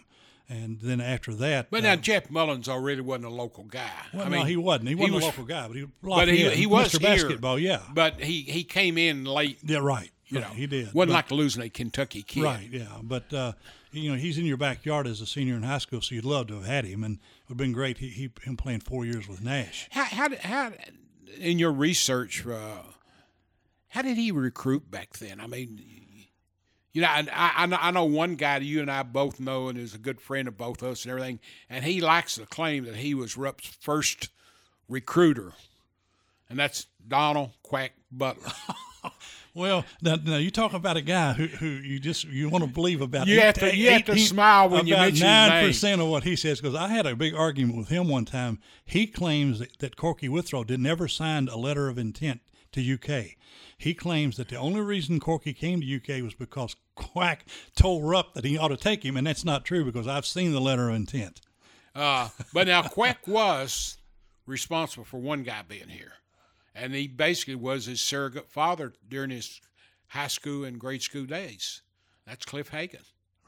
And 0.51 0.79
then 0.81 0.99
after 0.99 1.33
that, 1.35 1.69
But 1.69 1.81
uh, 1.81 1.89
now 1.89 1.95
Jeff 1.97 2.31
Mullins 2.31 2.67
already 2.67 3.01
wasn't 3.01 3.25
a 3.25 3.29
local 3.29 3.65
guy. 3.65 3.91
well, 4.13 4.25
I 4.25 4.29
no, 4.29 4.43
he 4.45 4.57
wasn't. 4.57 4.89
He 4.89 4.95
wasn't 4.95 5.13
was- 5.15 5.23
a 5.23 5.27
local 5.27 5.43
guy, 5.43 5.67
but 5.67 5.75
he, 5.77 5.85
But 6.01 6.27
he, 6.27 6.49
he 6.49 6.65
was 6.65 6.87
Mr. 6.93 6.99
here. 7.01 7.09
Basketball, 7.17 7.59
yeah, 7.59 7.81
But 7.93 8.19
he, 8.21 8.41
he 8.41 8.63
came 8.63 8.97
in 8.97 9.25
late. 9.25 9.59
yeah, 9.63 9.77
right. 9.77 10.09
You 10.29 10.39
right, 10.39 10.47
know, 10.49 10.53
he 10.53 10.67
did. 10.67 10.93
wasn't 10.93 11.09
But- 11.09 11.13
like 11.15 11.31
losing 11.31 11.63
a 11.63 11.69
Kentucky 11.69 12.21
kid. 12.21 12.43
right, 12.43 12.69
yeah. 12.71 12.97
But 13.01 13.33
uh, 13.33 13.53
you 13.91 14.11
know, 14.11 14.17
he's 14.17 14.37
in 14.37 14.45
your 14.45 14.57
backyard 14.57 15.07
as 15.07 15.21
a 15.21 15.25
senior 15.25 15.55
in 15.55 15.63
high 15.63 15.79
school, 15.79 16.01
so 16.01 16.13
you'd 16.15 16.23
love 16.25 16.47
to 16.47 16.55
have 16.55 16.65
had 16.65 16.85
him, 16.85 17.03
and 17.03 17.15
it 17.15 17.19
would 17.47 17.53
have 17.53 17.57
been 17.57 17.71
great. 17.73 17.97
He, 17.97 18.09
he 18.09 18.29
him 18.43 18.55
playing 18.55 18.81
four 18.81 19.05
years 19.05 19.27
with 19.27 19.41
Nash. 19.43 19.87
How, 19.91 20.03
how, 20.05 20.27
did, 20.27 20.39
how 20.39 20.71
in 21.39 21.57
your 21.57 21.71
research, 21.71 22.45
uh, 22.45 22.83
how 23.89 24.03
did 24.03 24.17
he 24.17 24.31
recruit 24.31 24.91
back 24.91 25.13
then? 25.17 25.39
I 25.39 25.47
mean, 25.47 25.81
you 26.93 27.01
know, 27.01 27.07
I, 27.07 27.25
I, 27.33 27.63
I 27.63 27.65
know- 27.65 27.79
I 27.81 27.89
know 27.91 28.05
one 28.05 28.35
guy 28.35 28.59
that 28.59 28.65
you 28.65 28.81
and 28.81 28.91
I 28.91 29.01
both 29.01 29.39
know 29.39 29.67
and 29.69 29.79
is 29.79 29.95
a 29.95 29.99
good 29.99 30.21
friend 30.21 30.47
of 30.47 30.57
both 30.57 30.83
of 30.83 30.89
us 30.91 31.05
and 31.05 31.11
everything, 31.11 31.39
and 31.71 31.83
he 31.83 32.01
likes 32.01 32.35
to 32.35 32.45
claim 32.45 32.85
that 32.85 32.97
he 32.97 33.15
was 33.15 33.35
Rupp's 33.35 33.67
first 33.67 34.29
recruiter, 34.87 35.53
and 36.49 36.59
that's 36.59 36.85
Donald 37.07 37.51
Quack 37.63 37.93
Butler. 38.11 38.51
Well, 39.59 39.85
now, 40.01 40.15
now 40.23 40.37
you 40.37 40.49
talk 40.51 40.73
about 40.73 40.97
a 40.97 41.01
guy 41.01 41.33
who, 41.33 41.47
who 41.47 41.65
you 41.67 41.99
just 41.99 42.23
you 42.23 42.49
want 42.49 42.63
to 42.63 42.69
believe 42.69 43.01
about. 43.01 43.27
You 43.27 43.41
have 43.41 43.55
to- 43.55 43.75
you 43.75 43.89
have 43.91 44.05
to 44.05 44.17
smile 44.17 44.69
when 44.69 44.87
you 44.87 44.95
mention 44.95 45.27
nine 45.27 45.49
percent 45.67 46.01
of 46.01 46.07
what 46.07 46.23
he 46.23 46.35
says 46.35 46.61
because 46.61 46.75
I 46.75 46.87
had 46.87 47.05
a 47.05 47.15
big 47.15 47.35
argument 47.35 47.77
with 47.77 47.89
him 47.89 48.07
one 48.07 48.25
time. 48.25 48.59
He 48.85 49.05
claims 49.05 49.59
that, 49.59 49.77
that 49.79 49.95
Corky 49.97 50.29
Withrow 50.29 50.63
did 50.63 50.79
never 50.79 51.07
sign 51.07 51.47
a 51.47 51.57
letter 51.57 51.87
of 51.89 51.97
intent 51.97 52.41
to 52.71 52.81
UK. 52.93 53.35
He 53.77 53.93
claims 53.93 54.37
that 54.37 54.49
the 54.49 54.57
only 54.57 54.81
reason 54.81 55.19
Corky 55.19 55.53
came 55.53 55.81
to 55.81 55.95
UK 55.95 56.21
was 56.23 56.33
because 56.33 56.75
Quack 56.95 57.45
told 57.75 58.03
Rupp 58.03 58.33
that 58.33 58.43
he 58.43 58.57
ought 58.57 58.67
to 58.67 58.77
take 58.77 59.03
him, 59.03 59.15
and 59.17 59.25
that's 59.25 59.45
not 59.45 59.63
true 59.65 59.85
because 59.85 60.07
I've 60.07 60.25
seen 60.25 60.51
the 60.51 60.59
letter 60.61 60.89
of 60.89 60.95
intent. 60.95 61.39
Uh, 61.95 62.29
but 62.53 62.67
now 62.67 62.81
Quack 62.83 63.25
was 63.27 63.97
responsible 64.45 65.05
for 65.05 65.17
one 65.19 65.43
guy 65.43 65.61
being 65.67 65.87
here, 65.89 66.11
and 66.81 66.93
he 66.93 67.07
basically 67.07 67.55
was 67.55 67.85
his 67.85 68.01
surrogate 68.01 68.49
father 68.49 68.93
during 69.07 69.29
his 69.29 69.61
high 70.07 70.27
school 70.27 70.63
and 70.63 70.79
grade 70.79 71.01
school 71.01 71.25
days. 71.25 71.81
That's 72.25 72.45
Cliff 72.45 72.69
Hagan. 72.69 73.01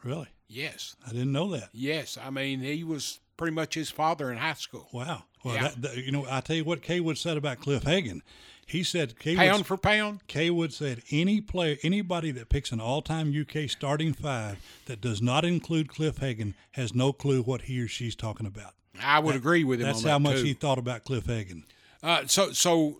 Really, 0.03 0.27
Yes, 0.47 0.95
I 1.07 1.11
didn't 1.11 1.31
know 1.31 1.49
that. 1.51 1.69
yes. 1.71 2.17
I 2.21 2.29
mean, 2.29 2.59
he 2.61 2.83
was 2.83 3.19
pretty 3.37 3.53
much 3.55 3.75
his 3.75 3.89
father 3.89 4.31
in 4.31 4.37
high 4.37 4.53
school. 4.53 4.87
Wow. 4.91 5.23
Well, 5.43 5.55
Yeah. 5.55 5.61
that, 5.69 5.81
that- 5.81 5.97
you 5.97 6.11
know, 6.11 6.25
I 6.29 6.41
tell 6.41 6.55
you 6.55 6.63
what 6.65 6.81
Cawood 6.81 7.17
said 7.17 7.37
about 7.37 7.59
Cliff 7.59 7.83
Hagan. 7.83 8.21
He 8.67 8.83
said 8.83 9.17
Cawood 9.19 9.37
Pound 9.37 9.65
for 9.65 9.77
pound. 9.77 10.27
Cawood 10.27 10.71
said 10.71 11.03
any 11.11 11.41
player, 11.41 11.77
anybody 11.83 12.31
that 12.31 12.49
picks 12.49 12.71
an 12.71 12.79
all-time 12.79 13.31
UK 13.33 13.69
starting 13.69 14.13
five 14.13 14.57
that 14.85 15.01
does 15.01 15.21
not 15.21 15.43
include 15.45 15.89
Cliff 15.89 16.17
Hagan 16.17 16.55
has 16.71 16.93
no 16.95 17.11
clue 17.13 17.41
what 17.43 17.63
he 17.63 17.81
or 17.81 17.87
she's 17.87 18.15
talking 18.15 18.45
about. 18.45 18.73
I 19.01 19.19
would 19.19 19.35
agree 19.35 19.63
with 19.63 19.79
him 19.81 19.87
That's 19.87 20.03
how 20.03 20.17
that 20.17 20.19
much 20.21 20.37
too. 20.37 20.43
he 20.43 20.53
thought 20.53 20.77
about 20.77 21.03
Cliff 21.03 21.25
Hagan. 21.25 21.63
Uh, 22.03 22.27
so, 22.27 22.51
so 22.51 22.97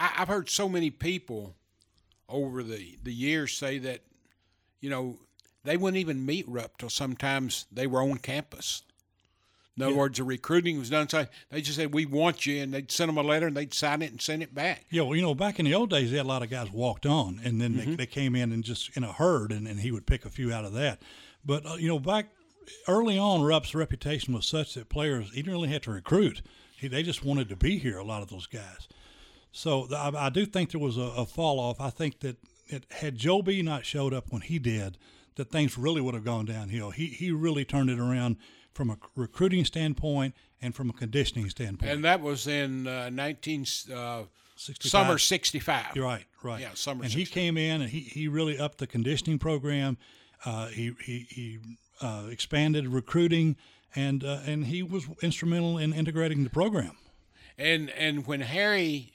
I, 0.00 0.12
I've 0.18 0.28
heard 0.28 0.48
so 0.48 0.68
many 0.68 0.90
people 0.90 1.54
over 2.28 2.62
the 2.62 2.98
the 3.02 3.12
years 3.12 3.56
say 3.56 3.78
that, 3.78 4.00
you 4.80 4.90
know, 4.90 5.18
they 5.64 5.76
wouldn't 5.76 5.98
even 6.00 6.24
meet 6.24 6.48
Rupp 6.48 6.78
till 6.78 6.90
sometimes 6.90 7.66
they 7.70 7.86
were 7.86 8.02
on 8.02 8.16
campus. 8.18 8.82
In 9.76 9.84
other 9.84 9.94
words, 9.96 10.18
the 10.18 10.24
recruiting 10.24 10.78
was 10.78 10.90
done. 10.90 11.08
So 11.08 11.26
they 11.50 11.62
just 11.62 11.76
said, 11.78 11.94
"We 11.94 12.04
want 12.04 12.44
you," 12.44 12.62
and 12.62 12.74
they'd 12.74 12.90
send 12.90 13.08
them 13.08 13.16
a 13.16 13.22
letter, 13.22 13.46
and 13.46 13.56
they'd 13.56 13.72
sign 13.72 14.02
it 14.02 14.10
and 14.10 14.20
send 14.20 14.42
it 14.42 14.54
back. 14.54 14.84
Yeah, 14.90 15.02
well, 15.02 15.16
you 15.16 15.22
know, 15.22 15.34
back 15.34 15.58
in 15.58 15.64
the 15.64 15.74
old 15.74 15.88
days, 15.88 16.10
they 16.10 16.18
had 16.18 16.26
a 16.26 16.28
lot 16.28 16.42
of 16.42 16.50
guys 16.50 16.70
walked 16.70 17.06
on, 17.06 17.40
and 17.42 17.60
then 17.60 17.74
Mm-hmm. 17.74 17.90
they, 17.90 17.96
they 17.96 18.06
came 18.06 18.36
in 18.36 18.52
and 18.52 18.62
just 18.62 18.94
in 18.94 19.04
a 19.04 19.12
herd, 19.12 19.52
and, 19.52 19.66
and 19.66 19.80
he 19.80 19.90
would 19.90 20.06
pick 20.06 20.26
a 20.26 20.28
few 20.28 20.52
out 20.52 20.66
of 20.66 20.74
that. 20.74 21.00
But 21.46 21.64
uh, 21.64 21.74
you 21.74 21.88
know, 21.88 21.98
back 21.98 22.26
early 22.88 23.16
on, 23.16 23.42
Rupp's 23.42 23.74
reputation 23.74 24.34
was 24.34 24.44
such 24.46 24.74
that 24.74 24.90
players 24.90 25.30
he 25.30 25.36
didn't 25.36 25.52
really 25.52 25.70
have 25.70 25.82
to 25.82 25.92
recruit; 25.92 26.42
he, 26.76 26.88
they 26.88 27.02
just 27.02 27.24
wanted 27.24 27.48
to 27.48 27.56
be 27.56 27.78
here. 27.78 27.96
A 27.96 28.04
lot 28.04 28.22
of 28.22 28.28
those 28.28 28.46
guys. 28.46 28.86
So 29.52 29.88
I, 29.94 30.26
I 30.26 30.30
do 30.30 30.46
think 30.46 30.70
there 30.70 30.80
was 30.80 30.96
a, 30.96 31.02
a 31.02 31.26
fall 31.26 31.58
off. 31.58 31.80
I 31.80 31.90
think 31.90 32.20
that 32.20 32.36
it, 32.66 32.86
had 32.90 33.16
Joe 33.16 33.42
B 33.42 33.62
not 33.62 33.84
showed 33.84 34.14
up 34.14 34.26
when 34.30 34.42
he 34.42 34.58
did, 34.58 34.96
that 35.36 35.50
things 35.50 35.76
really 35.76 36.00
would 36.00 36.14
have 36.14 36.24
gone 36.24 36.44
downhill. 36.44 36.90
He 36.90 37.06
he 37.06 37.32
really 37.32 37.64
turned 37.64 37.90
it 37.90 37.98
around 37.98 38.36
from 38.72 38.90
a 38.90 38.98
recruiting 39.16 39.64
standpoint 39.64 40.34
and 40.62 40.74
from 40.74 40.90
a 40.90 40.92
conditioning 40.92 41.48
standpoint. 41.48 41.90
And 41.90 42.04
that 42.04 42.20
was 42.20 42.46
in 42.46 42.86
uh, 42.86 43.10
19, 43.10 43.66
uh, 43.94 44.22
65. 44.56 44.90
Summer 44.90 45.18
'65. 45.18 45.86
You're 45.94 46.04
right, 46.04 46.24
right. 46.42 46.60
Yeah, 46.60 46.74
summer 46.74 47.04
And 47.04 47.12
he 47.12 47.24
came 47.24 47.56
in 47.56 47.80
and 47.80 47.90
he, 47.90 48.00
he 48.00 48.28
really 48.28 48.58
upped 48.58 48.78
the 48.78 48.86
conditioning 48.86 49.38
program. 49.38 49.96
Uh, 50.44 50.66
he 50.66 50.92
he, 51.04 51.26
he 51.30 51.58
uh, 52.02 52.26
expanded 52.30 52.86
recruiting, 52.88 53.56
and 53.96 54.22
uh, 54.22 54.40
and 54.44 54.66
he 54.66 54.82
was 54.82 55.06
instrumental 55.22 55.78
in 55.78 55.94
integrating 55.94 56.44
the 56.44 56.50
program. 56.50 56.92
And 57.56 57.90
and 57.90 58.26
when 58.26 58.42
Harry 58.42 59.14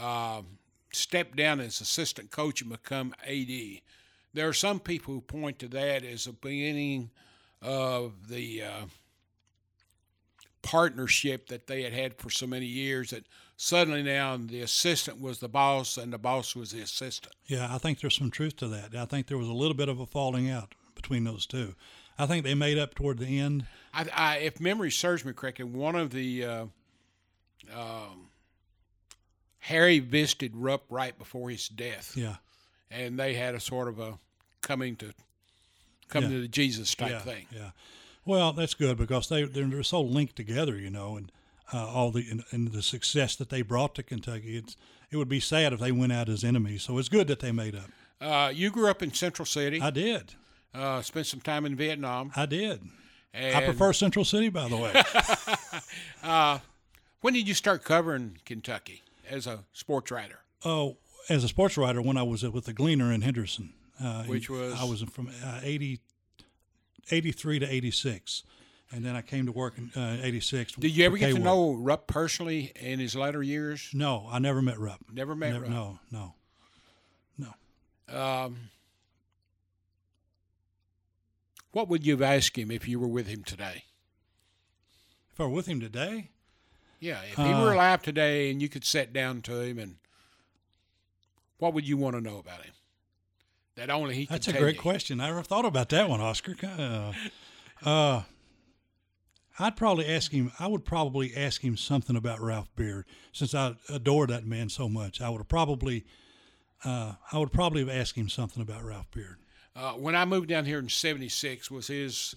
uh, 0.00 0.42
stepped 0.92 1.36
down 1.36 1.60
as 1.60 1.80
assistant 1.80 2.30
coach 2.30 2.62
and 2.62 2.70
become 2.70 3.14
AD, 3.26 3.80
there 4.34 4.48
are 4.48 4.52
some 4.52 4.80
people 4.80 5.14
who 5.14 5.20
point 5.20 5.58
to 5.60 5.68
that 5.68 6.04
as 6.04 6.26
a 6.26 6.32
beginning 6.32 7.10
of 7.60 8.28
the 8.28 8.62
uh, 8.62 8.86
partnership 10.62 11.48
that 11.48 11.66
they 11.66 11.82
had 11.82 11.92
had 11.92 12.14
for 12.16 12.30
so 12.30 12.46
many 12.46 12.66
years 12.66 13.10
that 13.10 13.24
suddenly 13.56 14.02
now 14.02 14.36
the 14.36 14.60
assistant 14.60 15.20
was 15.20 15.38
the 15.40 15.48
boss 15.48 15.96
and 15.96 16.12
the 16.12 16.18
boss 16.18 16.54
was 16.54 16.72
the 16.72 16.80
assistant. 16.80 17.34
Yeah, 17.46 17.74
I 17.74 17.78
think 17.78 18.00
there's 18.00 18.16
some 18.16 18.30
truth 18.30 18.56
to 18.56 18.68
that. 18.68 18.94
I 18.94 19.04
think 19.04 19.26
there 19.26 19.38
was 19.38 19.48
a 19.48 19.52
little 19.52 19.74
bit 19.74 19.88
of 19.88 19.98
a 19.98 20.06
falling 20.06 20.50
out 20.50 20.74
between 20.94 21.24
those 21.24 21.46
two. 21.46 21.74
I 22.18 22.26
think 22.26 22.44
they 22.44 22.54
made 22.54 22.78
up 22.78 22.94
toward 22.94 23.18
the 23.18 23.38
end. 23.38 23.66
I, 23.94 24.06
I, 24.14 24.36
if 24.38 24.60
memory 24.60 24.90
serves 24.90 25.24
me 25.24 25.32
correctly, 25.32 25.64
one 25.64 25.94
of 25.94 26.10
the 26.10 26.44
uh, 26.44 26.66
um, 27.74 28.28
Harry 29.68 29.98
visited 29.98 30.56
Rupp 30.56 30.84
right 30.90 31.16
before 31.18 31.50
his 31.50 31.68
death. 31.68 32.12
Yeah, 32.16 32.36
and 32.90 33.18
they 33.18 33.34
had 33.34 33.54
a 33.54 33.60
sort 33.60 33.88
of 33.88 33.98
a 34.00 34.18
coming 34.62 34.96
to 34.96 35.12
come 36.08 36.24
Yeah. 36.24 36.30
to 36.30 36.40
the 36.42 36.48
Jesus 36.48 36.94
type 36.94 37.10
yeah, 37.10 37.18
thing. 37.20 37.46
Yeah. 37.54 37.70
Well, 38.24 38.52
that's 38.52 38.74
good 38.74 38.96
because 38.96 39.28
they 39.28 39.44
they're, 39.44 39.66
they're 39.66 39.82
so 39.82 40.00
linked 40.00 40.36
together, 40.36 40.76
you 40.76 40.90
know, 40.90 41.16
and 41.16 41.30
uh, 41.72 41.86
all 41.86 42.10
the 42.10 42.24
and, 42.30 42.44
and 42.50 42.72
the 42.72 42.82
success 42.82 43.36
that 43.36 43.50
they 43.50 43.62
brought 43.62 43.94
to 43.96 44.02
Kentucky. 44.02 44.56
It's 44.56 44.76
it 45.10 45.16
would 45.18 45.28
be 45.28 45.40
sad 45.40 45.72
if 45.72 45.80
they 45.80 45.92
went 45.92 46.12
out 46.12 46.28
as 46.28 46.44
enemies. 46.44 46.82
So 46.82 46.96
it's 46.98 47.08
good 47.10 47.28
that 47.28 47.40
they 47.40 47.52
made 47.52 47.74
up. 47.74 47.90
Uh, 48.20 48.50
you 48.54 48.70
grew 48.70 48.88
up 48.90 49.02
in 49.02 49.12
Central 49.12 49.46
City, 49.46 49.80
I 49.80 49.90
did. 49.90 50.34
uh, 50.74 51.02
spent 51.02 51.26
some 51.26 51.40
time 51.40 51.64
in 51.66 51.76
Vietnam. 51.76 52.32
I 52.34 52.46
did. 52.46 52.82
And 53.34 53.54
I 53.54 53.64
prefer 53.64 53.92
Central 53.92 54.24
City, 54.24 54.48
by 54.48 54.68
the 54.68 54.76
way. 54.76 54.92
When 57.20 57.34
did 57.34 57.48
you 57.48 57.54
start 57.54 57.82
covering 57.84 58.38
Kentucky 58.44 59.02
as 59.30 59.46
a 59.46 59.64
sports 59.72 60.10
writer? 60.10 60.40
oh, 60.64 60.96
as 61.28 61.44
a 61.44 61.48
sports 61.48 61.76
writer, 61.76 62.00
when 62.00 62.16
I 62.16 62.22
was 62.22 62.42
with 62.42 62.64
the 62.64 62.72
Gleaner 62.72 63.12
in 63.12 63.20
Henderson, 63.20 63.74
uh, 64.02 64.24
Which 64.24 64.48
was? 64.48 64.74
I 64.80 64.84
was 64.84 65.02
from 65.02 65.28
uh, 65.44 65.60
80, 65.62 66.00
83 67.10 67.58
to 67.58 67.66
86. 67.66 68.44
And 68.90 69.04
then 69.04 69.14
I 69.14 69.20
came 69.20 69.44
to 69.44 69.52
work 69.52 69.74
in 69.76 69.90
uh, 70.00 70.16
86. 70.22 70.72
Did 70.76 70.96
you 70.96 71.04
ever 71.04 71.18
get 71.18 71.34
to 71.34 71.38
know 71.38 71.74
Rupp 71.74 72.06
personally 72.06 72.72
in 72.80 72.98
his 72.98 73.14
later 73.14 73.42
years? 73.42 73.90
No, 73.92 74.26
I 74.30 74.38
never 74.38 74.62
met 74.62 74.78
Rupp. 74.78 75.00
Never 75.12 75.34
met 75.34 75.52
Never- 75.52 75.64
Rupp. 75.66 75.70
No, 75.70 75.98
no. 76.10 76.34
No. 78.08 78.18
Um, 78.18 78.70
what 81.72 81.88
would 81.88 82.06
you 82.06 82.12
have 82.14 82.22
asked 82.22 82.56
him 82.56 82.70
if 82.70 82.88
you 82.88 82.98
were 82.98 83.08
with 83.08 83.26
him 83.26 83.44
today? 83.44 83.84
If 85.32 85.40
I 85.40 85.44
were 85.44 85.50
with 85.50 85.66
him 85.66 85.80
today, 85.80 86.30
Yeah, 87.00 87.22
if 87.22 87.36
he 87.36 87.42
Uh, 87.42 87.60
were 87.62 87.72
alive 87.72 88.02
today 88.02 88.50
and 88.50 88.60
you 88.60 88.68
could 88.68 88.84
sit 88.84 89.12
down 89.12 89.42
to 89.42 89.60
him 89.60 89.78
and 89.78 89.96
what 91.58 91.74
would 91.74 91.86
you 91.86 91.96
want 91.96 92.14
to 92.16 92.20
know 92.20 92.38
about 92.38 92.64
him? 92.64 92.74
That 93.76 93.90
only 93.90 94.14
he 94.16 94.26
That's 94.26 94.48
a 94.48 94.52
great 94.52 94.76
you. 94.76 94.80
question. 94.82 95.20
I 95.20 95.28
never 95.28 95.42
thought 95.42 95.64
about 95.64 95.88
that 95.90 96.08
one, 96.08 96.20
Oscar. 96.20 96.56
Uh, 96.62 97.12
uh, 97.88 98.22
I'd 99.60 99.76
probably 99.76 100.06
ask 100.06 100.32
him. 100.32 100.50
I 100.58 100.66
would 100.66 100.84
probably 100.84 101.36
ask 101.36 101.62
him 101.62 101.76
something 101.76 102.16
about 102.16 102.40
Ralph 102.40 102.74
Beard, 102.76 103.06
since 103.32 103.54
I 103.54 103.76
adore 103.88 104.26
that 104.28 104.44
man 104.44 104.68
so 104.68 104.88
much. 104.88 105.20
I 105.20 105.28
would 105.30 105.38
have 105.38 105.48
probably, 105.48 106.04
uh, 106.84 107.14
I 107.32 107.38
would 107.38 107.52
probably 107.52 107.80
have 107.80 107.88
asked 107.88 108.16
him 108.16 108.28
something 108.28 108.62
about 108.62 108.84
Ralph 108.84 109.10
Beard. 109.12 109.38
Uh, 109.76 109.92
when 109.92 110.16
I 110.16 110.24
moved 110.24 110.48
down 110.48 110.64
here 110.64 110.78
in 110.80 110.88
'76 110.88 111.70
was 111.70 111.86
his 111.88 112.34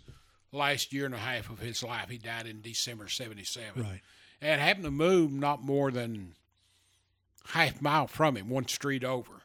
last 0.52 0.94
year 0.94 1.06
and 1.06 1.16
a 1.16 1.20
half 1.20 1.50
of 1.50 1.60
his 1.60 1.82
life. 1.82 2.10
He 2.10 2.18
died 2.20 2.46
in 2.48 2.62
December 2.62 3.08
'77. 3.08 3.82
Right. 3.82 4.02
And 4.42 4.60
happened 4.60 4.86
to 4.86 4.92
move 4.92 5.32
not 5.32 5.64
more 5.64 5.92
than 5.92 6.34
half 7.50 7.82
mile 7.82 8.08
from 8.08 8.38
him, 8.38 8.50
one 8.50 8.68
street 8.68 9.04
over. 9.04 9.44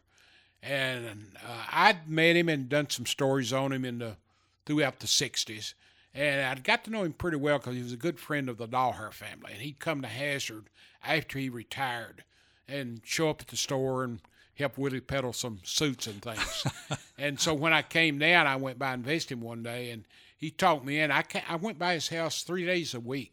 And 0.62 1.36
uh, 1.46 1.64
I'd 1.70 2.08
met 2.08 2.36
him 2.36 2.48
and 2.48 2.68
done 2.68 2.90
some 2.90 3.06
stories 3.06 3.52
on 3.52 3.72
him 3.72 3.84
in 3.84 3.98
the 3.98 4.16
throughout 4.64 5.00
the 5.00 5.06
'60s. 5.06 5.74
And 6.14 6.40
I'd 6.46 6.64
got 6.64 6.84
to 6.84 6.90
know 6.90 7.02
him 7.02 7.12
pretty 7.12 7.36
well 7.36 7.58
because 7.58 7.74
he 7.74 7.82
was 7.82 7.92
a 7.92 7.98
good 7.98 8.18
friend 8.18 8.48
of 8.48 8.56
the 8.56 8.66
Dahlher 8.66 9.12
family. 9.12 9.52
And 9.52 9.60
he'd 9.60 9.78
come 9.78 10.00
to 10.00 10.08
Hazard 10.08 10.70
after 11.04 11.38
he 11.38 11.50
retired 11.50 12.24
and 12.66 13.02
show 13.04 13.28
up 13.28 13.42
at 13.42 13.48
the 13.48 13.56
store 13.56 14.02
and 14.02 14.20
help 14.54 14.78
Willie 14.78 15.00
peddle 15.00 15.34
some 15.34 15.60
suits 15.62 16.06
and 16.06 16.22
things. 16.22 16.66
and 17.18 17.38
so 17.38 17.52
when 17.52 17.72
I 17.72 17.82
came 17.82 18.18
down, 18.18 18.46
I 18.46 18.56
went 18.56 18.78
by 18.78 18.94
and 18.94 19.04
visited 19.04 19.34
him 19.34 19.40
one 19.42 19.62
day, 19.62 19.90
and 19.90 20.04
he 20.36 20.50
talked 20.50 20.84
me 20.84 20.98
in. 20.98 21.12
I, 21.12 21.24
I 21.48 21.56
went 21.56 21.78
by 21.78 21.92
his 21.94 22.08
house 22.08 22.42
three 22.42 22.64
days 22.64 22.94
a 22.94 23.00
week 23.00 23.32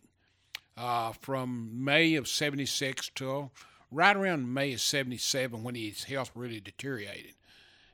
uh, 0.77 1.11
from 1.13 1.83
May 1.83 2.15
of 2.15 2.27
76 2.27 3.11
till 3.15 3.51
right 3.91 4.15
around 4.15 4.53
May 4.53 4.73
of 4.73 4.81
77 4.81 5.63
when 5.63 5.75
his 5.75 6.05
health 6.05 6.31
really 6.35 6.59
deteriorated. 6.59 7.33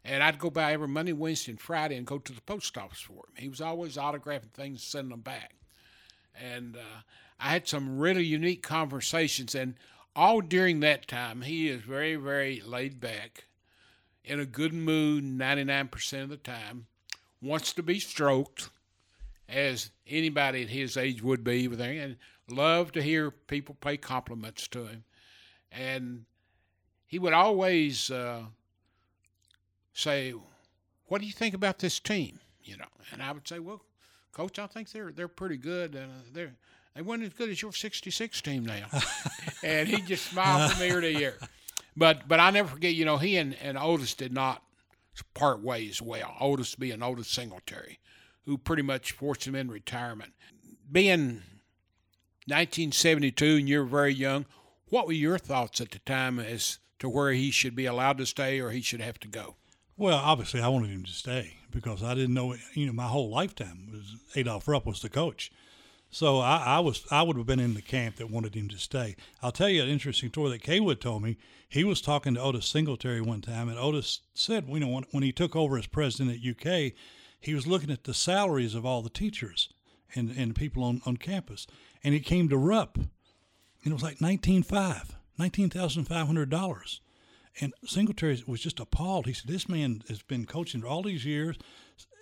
And 0.03 0.23
I'd 0.23 0.39
go 0.39 0.49
by 0.49 0.73
every 0.73 0.87
Monday, 0.87 1.13
Wednesday, 1.13 1.51
and 1.51 1.59
Friday 1.59 1.97
and 1.97 2.07
go 2.07 2.17
to 2.19 2.33
the 2.33 2.41
post 2.41 2.77
office 2.77 3.01
for 3.01 3.13
him. 3.13 3.35
He 3.37 3.49
was 3.49 3.61
always 3.61 3.97
autographing 3.97 4.53
things 4.53 4.79
and 4.79 4.79
sending 4.79 5.11
them 5.11 5.21
back. 5.21 5.55
And 6.33 6.77
uh, 6.77 7.01
I 7.39 7.49
had 7.49 7.67
some 7.67 7.99
really 7.99 8.23
unique 8.23 8.63
conversations. 8.63 9.55
And 9.55 9.75
all 10.15 10.41
during 10.41 10.79
that 10.79 11.07
time, 11.07 11.41
he 11.41 11.67
is 11.67 11.81
very, 11.81 12.15
very 12.15 12.61
laid 12.65 12.99
back, 12.99 13.45
in 14.23 14.39
a 14.39 14.45
good 14.45 14.73
mood 14.73 15.23
99% 15.23 16.23
of 16.23 16.29
the 16.29 16.37
time, 16.37 16.87
wants 17.41 17.73
to 17.73 17.83
be 17.83 17.99
stroked, 17.99 18.69
as 19.47 19.89
anybody 20.07 20.63
at 20.63 20.69
his 20.69 20.95
age 20.95 21.23
would 21.23 21.43
be, 21.43 21.65
everything, 21.65 21.97
and 21.97 22.17
loved 22.51 22.93
to 22.95 23.01
hear 23.01 23.31
people 23.31 23.75
pay 23.79 23.97
compliments 23.97 24.67
to 24.69 24.85
him. 24.85 25.03
And 25.71 26.25
he 27.05 27.19
would 27.19 27.33
always 27.33 28.09
uh, 28.11 28.43
say, 29.93 30.33
"What 31.07 31.21
do 31.21 31.27
you 31.27 31.33
think 31.33 31.53
about 31.53 31.79
this 31.79 31.99
team?" 31.99 32.39
You 32.63 32.77
know, 32.77 32.85
and 33.11 33.21
I 33.21 33.31
would 33.31 33.47
say, 33.47 33.59
"Well, 33.59 33.81
coach, 34.31 34.59
I 34.59 34.67
think 34.67 34.91
they're 34.91 35.11
they're 35.11 35.27
pretty 35.27 35.57
good. 35.57 35.95
Uh, 35.95 36.07
they're 36.31 36.55
they 36.95 37.01
weren't 37.01 37.23
as 37.23 37.33
good 37.33 37.49
as 37.49 37.61
your 37.61 37.73
'66 37.73 38.41
team 38.41 38.65
now." 38.65 38.87
and 39.63 39.87
he 39.87 40.01
just 40.01 40.25
smiled 40.27 40.71
from 40.71 40.83
ear 40.83 41.01
to 41.01 41.07
ear. 41.07 41.37
But 41.95 42.27
but 42.27 42.39
I 42.39 42.49
never 42.51 42.69
forget. 42.69 42.93
You 42.93 43.05
know, 43.05 43.17
he 43.17 43.37
and, 43.37 43.55
and 43.61 43.77
Otis 43.77 44.13
did 44.13 44.33
not 44.33 44.63
part 45.33 45.61
ways 45.61 46.01
well. 46.01 46.35
Otis 46.39 46.75
being 46.75 47.03
Otis 47.03 47.27
Singletary, 47.27 47.99
who 48.45 48.57
pretty 48.57 48.83
much 48.83 49.11
forced 49.11 49.45
him 49.45 49.55
in 49.55 49.69
retirement. 49.69 50.33
Being 50.91 51.43
1972 52.49 53.57
and 53.57 53.69
you're 53.69 53.83
very 53.83 54.13
young, 54.13 54.45
what 54.89 55.07
were 55.07 55.13
your 55.13 55.37
thoughts 55.37 55.79
at 55.79 55.91
the 55.91 55.99
time 55.99 56.39
as 56.39 56.79
to 56.99 57.07
where 57.07 57.31
he 57.31 57.51
should 57.51 57.75
be 57.75 57.85
allowed 57.85 58.17
to 58.17 58.25
stay 58.25 58.59
or 58.59 58.71
he 58.71 58.81
should 58.81 59.01
have 59.01 59.19
to 59.19 59.27
go? 59.27 59.55
Well, 59.97 60.17
obviously, 60.17 60.61
I 60.61 60.69
wanted 60.69 60.91
him 60.91 61.03
to 61.03 61.11
stay 61.11 61.57
because 61.71 62.01
I 62.01 62.13
didn't 62.13 62.33
know. 62.33 62.55
You 62.73 62.87
know, 62.87 62.93
my 62.93 63.07
whole 63.07 63.29
lifetime 63.29 63.89
was 63.91 64.15
Adolph 64.35 64.67
Rupp 64.67 64.85
was 64.85 65.01
the 65.01 65.09
coach, 65.09 65.51
so 66.09 66.39
I, 66.39 66.63
I 66.65 66.79
was 66.79 67.05
I 67.11 67.21
would 67.21 67.35
have 67.35 67.45
been 67.45 67.59
in 67.59 67.73
the 67.73 67.81
camp 67.81 68.15
that 68.15 68.31
wanted 68.31 68.55
him 68.55 68.69
to 68.69 68.77
stay. 68.77 69.15
I'll 69.43 69.51
tell 69.51 69.69
you 69.69 69.83
an 69.83 69.89
interesting 69.89 70.29
story 70.29 70.51
that 70.51 70.63
Cawood 70.63 71.01
told 71.01 71.23
me. 71.23 71.37
He 71.67 71.83
was 71.83 72.01
talking 72.01 72.33
to 72.33 72.41
Otis 72.41 72.65
Singletary 72.65 73.21
one 73.21 73.41
time, 73.41 73.69
and 73.69 73.77
Otis 73.77 74.21
said, 74.33 74.67
you 74.69 74.79
know, 74.79 74.87
when, 74.87 75.03
when 75.11 75.21
he 75.21 75.31
took 75.31 75.55
over 75.55 75.77
as 75.77 75.85
president 75.85 76.37
at 76.37 76.49
UK, 76.49 76.93
he 77.39 77.53
was 77.53 77.67
looking 77.67 77.91
at 77.91 78.05
the 78.05 78.13
salaries 78.13 78.75
of 78.75 78.85
all 78.85 79.01
the 79.01 79.09
teachers 79.09 79.69
and, 80.15 80.31
and 80.31 80.55
people 80.55 80.83
on, 80.83 81.01
on 81.05 81.17
campus, 81.17 81.67
and 82.03 82.13
he 82.13 82.19
came 82.19 82.49
to 82.49 82.57
Rupp, 82.57 82.97
and 82.97 83.07
it 83.85 83.93
was 83.93 84.03
like 84.03 84.21
nineteen 84.21 84.63
five, 84.63 85.15
nineteen 85.37 85.69
thousand 85.69 86.05
five 86.05 86.27
hundred 86.27 86.49
dollars. 86.49 87.01
And 87.61 87.73
Singletary 87.85 88.41
was 88.47 88.61
just 88.61 88.79
appalled. 88.79 89.25
He 89.25 89.33
said, 89.33 89.49
"This 89.49 89.67
man 89.67 90.03
has 90.07 90.21
been 90.21 90.45
coaching 90.45 90.81
for 90.81 90.87
all 90.87 91.03
these 91.03 91.25
years, 91.25 91.57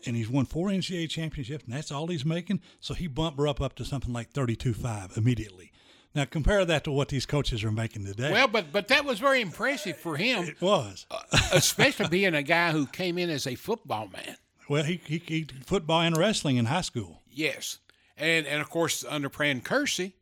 and 0.05 0.15
he's 0.15 0.29
won 0.29 0.45
four 0.45 0.69
NCAA 0.69 1.09
championships, 1.09 1.65
and 1.65 1.73
that's 1.73 1.91
all 1.91 2.07
he's 2.07 2.25
making." 2.25 2.61
So 2.79 2.93
he 2.93 3.07
bumped 3.07 3.39
Rupp 3.39 3.61
up 3.61 3.75
to 3.75 3.85
something 3.85 4.13
like 4.13 4.31
thirty-two 4.31 4.73
five 4.73 5.15
immediately. 5.17 5.71
Now 6.15 6.25
compare 6.25 6.65
that 6.65 6.83
to 6.85 6.91
what 6.91 7.09
these 7.09 7.27
coaches 7.27 7.63
are 7.63 7.71
making 7.71 8.05
today. 8.05 8.31
Well, 8.31 8.47
but 8.47 8.71
but 8.71 8.87
that 8.87 9.05
was 9.05 9.19
very 9.19 9.41
impressive 9.41 9.97
for 9.97 10.17
him, 10.17 10.45
it 10.45 10.61
was. 10.61 11.05
Uh, 11.11 11.19
especially 11.53 12.07
being 12.07 12.33
a 12.33 12.41
guy 12.41 12.71
who 12.71 12.87
came 12.87 13.17
in 13.19 13.29
as 13.29 13.45
a 13.45 13.53
football 13.55 14.07
man. 14.07 14.37
Well, 14.67 14.83
he, 14.83 14.99
he 15.05 15.19
he 15.19 15.43
did 15.43 15.65
football 15.65 16.01
and 16.01 16.17
wrestling 16.17 16.57
in 16.57 16.65
high 16.65 16.81
school. 16.81 17.21
Yes, 17.29 17.77
and 18.17 18.45
and 18.47 18.61
of 18.61 18.69
course 18.69 19.05
under 19.07 19.29
Fran 19.29 19.61
Curci, 19.61 20.13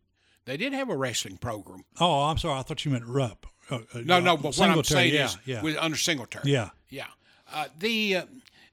they 0.46 0.58
did 0.58 0.74
have 0.74 0.90
a 0.90 0.96
wrestling 0.98 1.38
program. 1.38 1.86
Oh, 2.00 2.24
I'm 2.24 2.38
sorry. 2.38 2.60
I 2.60 2.64
thought 2.64 2.86
you 2.86 2.92
meant 2.92 3.06
Rupp. 3.06 3.48
Uh, 3.70 3.76
uh, 3.94 4.02
No, 4.04 4.20
no, 4.20 4.34
uh, 4.34 4.38
but 4.38 4.56
what 4.58 4.70
I'm 4.70 4.84
saying 4.84 5.14
yeah, 5.14 5.26
is 5.26 5.38
yeah, 5.46 5.62
with 5.62 5.78
under 5.78 5.98
Singletary. 5.98 6.52
yeah. 6.52 6.70
Yeah. 6.90 7.08
Uh, 7.52 7.66
the 7.80 8.16
uh, 8.18 8.26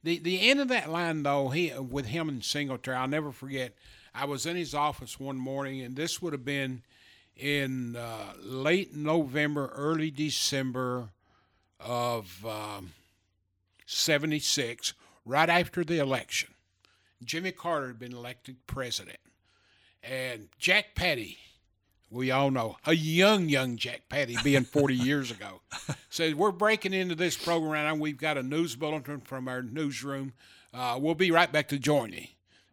the 0.02 0.18
the 0.18 0.50
end 0.50 0.60
of 0.60 0.68
that 0.68 0.90
line 0.90 1.22
though, 1.22 1.48
he 1.50 1.72
with 1.78 2.06
him 2.06 2.28
and 2.28 2.44
Singletary, 2.44 2.96
I'll 2.96 3.08
never 3.08 3.32
forget. 3.32 3.74
I 4.14 4.26
was 4.26 4.44
in 4.44 4.56
his 4.56 4.74
office 4.74 5.18
one 5.18 5.36
morning, 5.38 5.80
and 5.80 5.96
this 5.96 6.20
would 6.20 6.34
have 6.34 6.44
been 6.44 6.82
in 7.36 7.96
uh, 7.96 8.34
late 8.42 8.94
November, 8.94 9.72
early 9.74 10.10
December 10.10 11.08
of 11.80 12.44
um, 12.44 12.92
76, 13.86 14.92
right 15.24 15.48
after 15.48 15.82
the 15.84 15.98
election. 15.98 16.50
Jimmy 17.24 17.52
Carter 17.52 17.88
had 17.88 17.98
been 17.98 18.12
elected 18.12 18.56
president. 18.66 19.18
And 20.02 20.48
Jack 20.58 20.94
Pattie, 20.94 21.38
we 22.10 22.30
all 22.30 22.50
know, 22.50 22.76
a 22.84 22.94
young, 22.94 23.48
young 23.48 23.76
Jack 23.76 24.08
Pattie, 24.08 24.36
being 24.42 24.64
40 24.64 24.94
years 24.96 25.30
ago, 25.30 25.60
says, 26.10 26.34
We're 26.34 26.50
breaking 26.50 26.92
into 26.92 27.14
this 27.14 27.36
program 27.36 27.92
and 27.92 28.00
we've 28.00 28.18
got 28.18 28.38
a 28.38 28.42
news 28.42 28.74
bulletin 28.74 29.20
from 29.20 29.48
our 29.48 29.62
newsroom. 29.62 30.32
Uh, 30.74 30.98
we'll 31.00 31.14
be 31.14 31.30
right 31.30 31.52
back 31.52 31.68
to 31.68 31.78
join 31.78 32.12
you. 32.12 32.26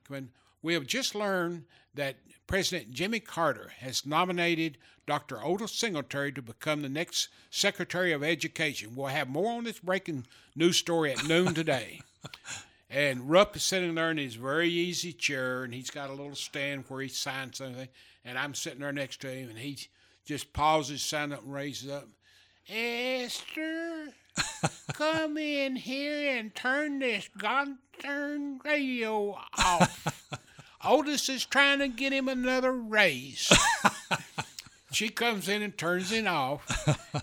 When 0.08 0.30
we 0.62 0.74
have 0.74 0.88
just 0.88 1.16
learned 1.16 1.66
that 1.94 2.18
President 2.48 2.92
Jimmy 2.92 3.20
Carter 3.20 3.72
has 3.80 4.06
nominated 4.06 4.78
Dr. 5.06 5.44
Otis 5.44 5.72
Singletary 5.74 6.32
to 6.32 6.42
become 6.42 6.82
the 6.82 6.90
next 6.90 7.30
Secretary 7.52 8.12
of 8.12 8.24
Education. 8.24 8.96
We'll 8.96 9.08
have 9.08 9.28
more 9.30 9.54
on 9.54 9.66
this 9.66 9.80
breaking 9.80 10.26
news 10.56 10.78
story 10.78 11.12
at 11.12 11.28
noon 11.28 11.54
today. 11.54 12.02
And 12.90 13.30
Rupp 13.30 13.56
is 13.56 13.64
sitting 13.64 13.94
there 13.94 14.10
in 14.10 14.18
his 14.18 14.36
very 14.36 14.70
easy 14.70 15.14
chair, 15.14 15.64
and 15.64 15.74
he's 15.74 15.92
got 15.92 16.10
a 16.10 16.14
little 16.14 16.36
stand 16.36 16.86
where 16.88 17.02
he 17.02 17.08
signs 17.08 17.58
something. 17.58 17.88
And 18.26 18.38
I'm 18.38 18.56
sitting 18.56 18.80
there 18.80 18.92
next 18.92 19.22
to 19.22 19.30
him, 19.30 19.50
and 19.50 19.60
he 19.60 19.78
just 20.26 20.54
pauses, 20.54 21.04
signs 21.04 21.34
up, 21.34 21.44
and 21.44 21.54
raises 21.54 21.92
up. 21.92 22.08
Esther, 22.68 24.14
come 24.94 25.38
in 25.38 25.76
here 25.76 26.38
and 26.38 26.54
turn 26.54 27.00
this 27.00 27.30
goddamn 27.38 28.60
radio 28.66 29.38
off. 29.58 30.40
Otis 30.84 31.30
is 31.30 31.46
trying 31.46 31.80
to 31.80 31.88
get 31.88 32.14
him 32.14 32.28
another 32.28 32.72
raise. 32.72 33.52
she 34.92 35.10
comes 35.10 35.50
in 35.50 35.62
and 35.62 35.78
turns 35.78 36.12
it 36.12 36.26
off, 36.26 36.64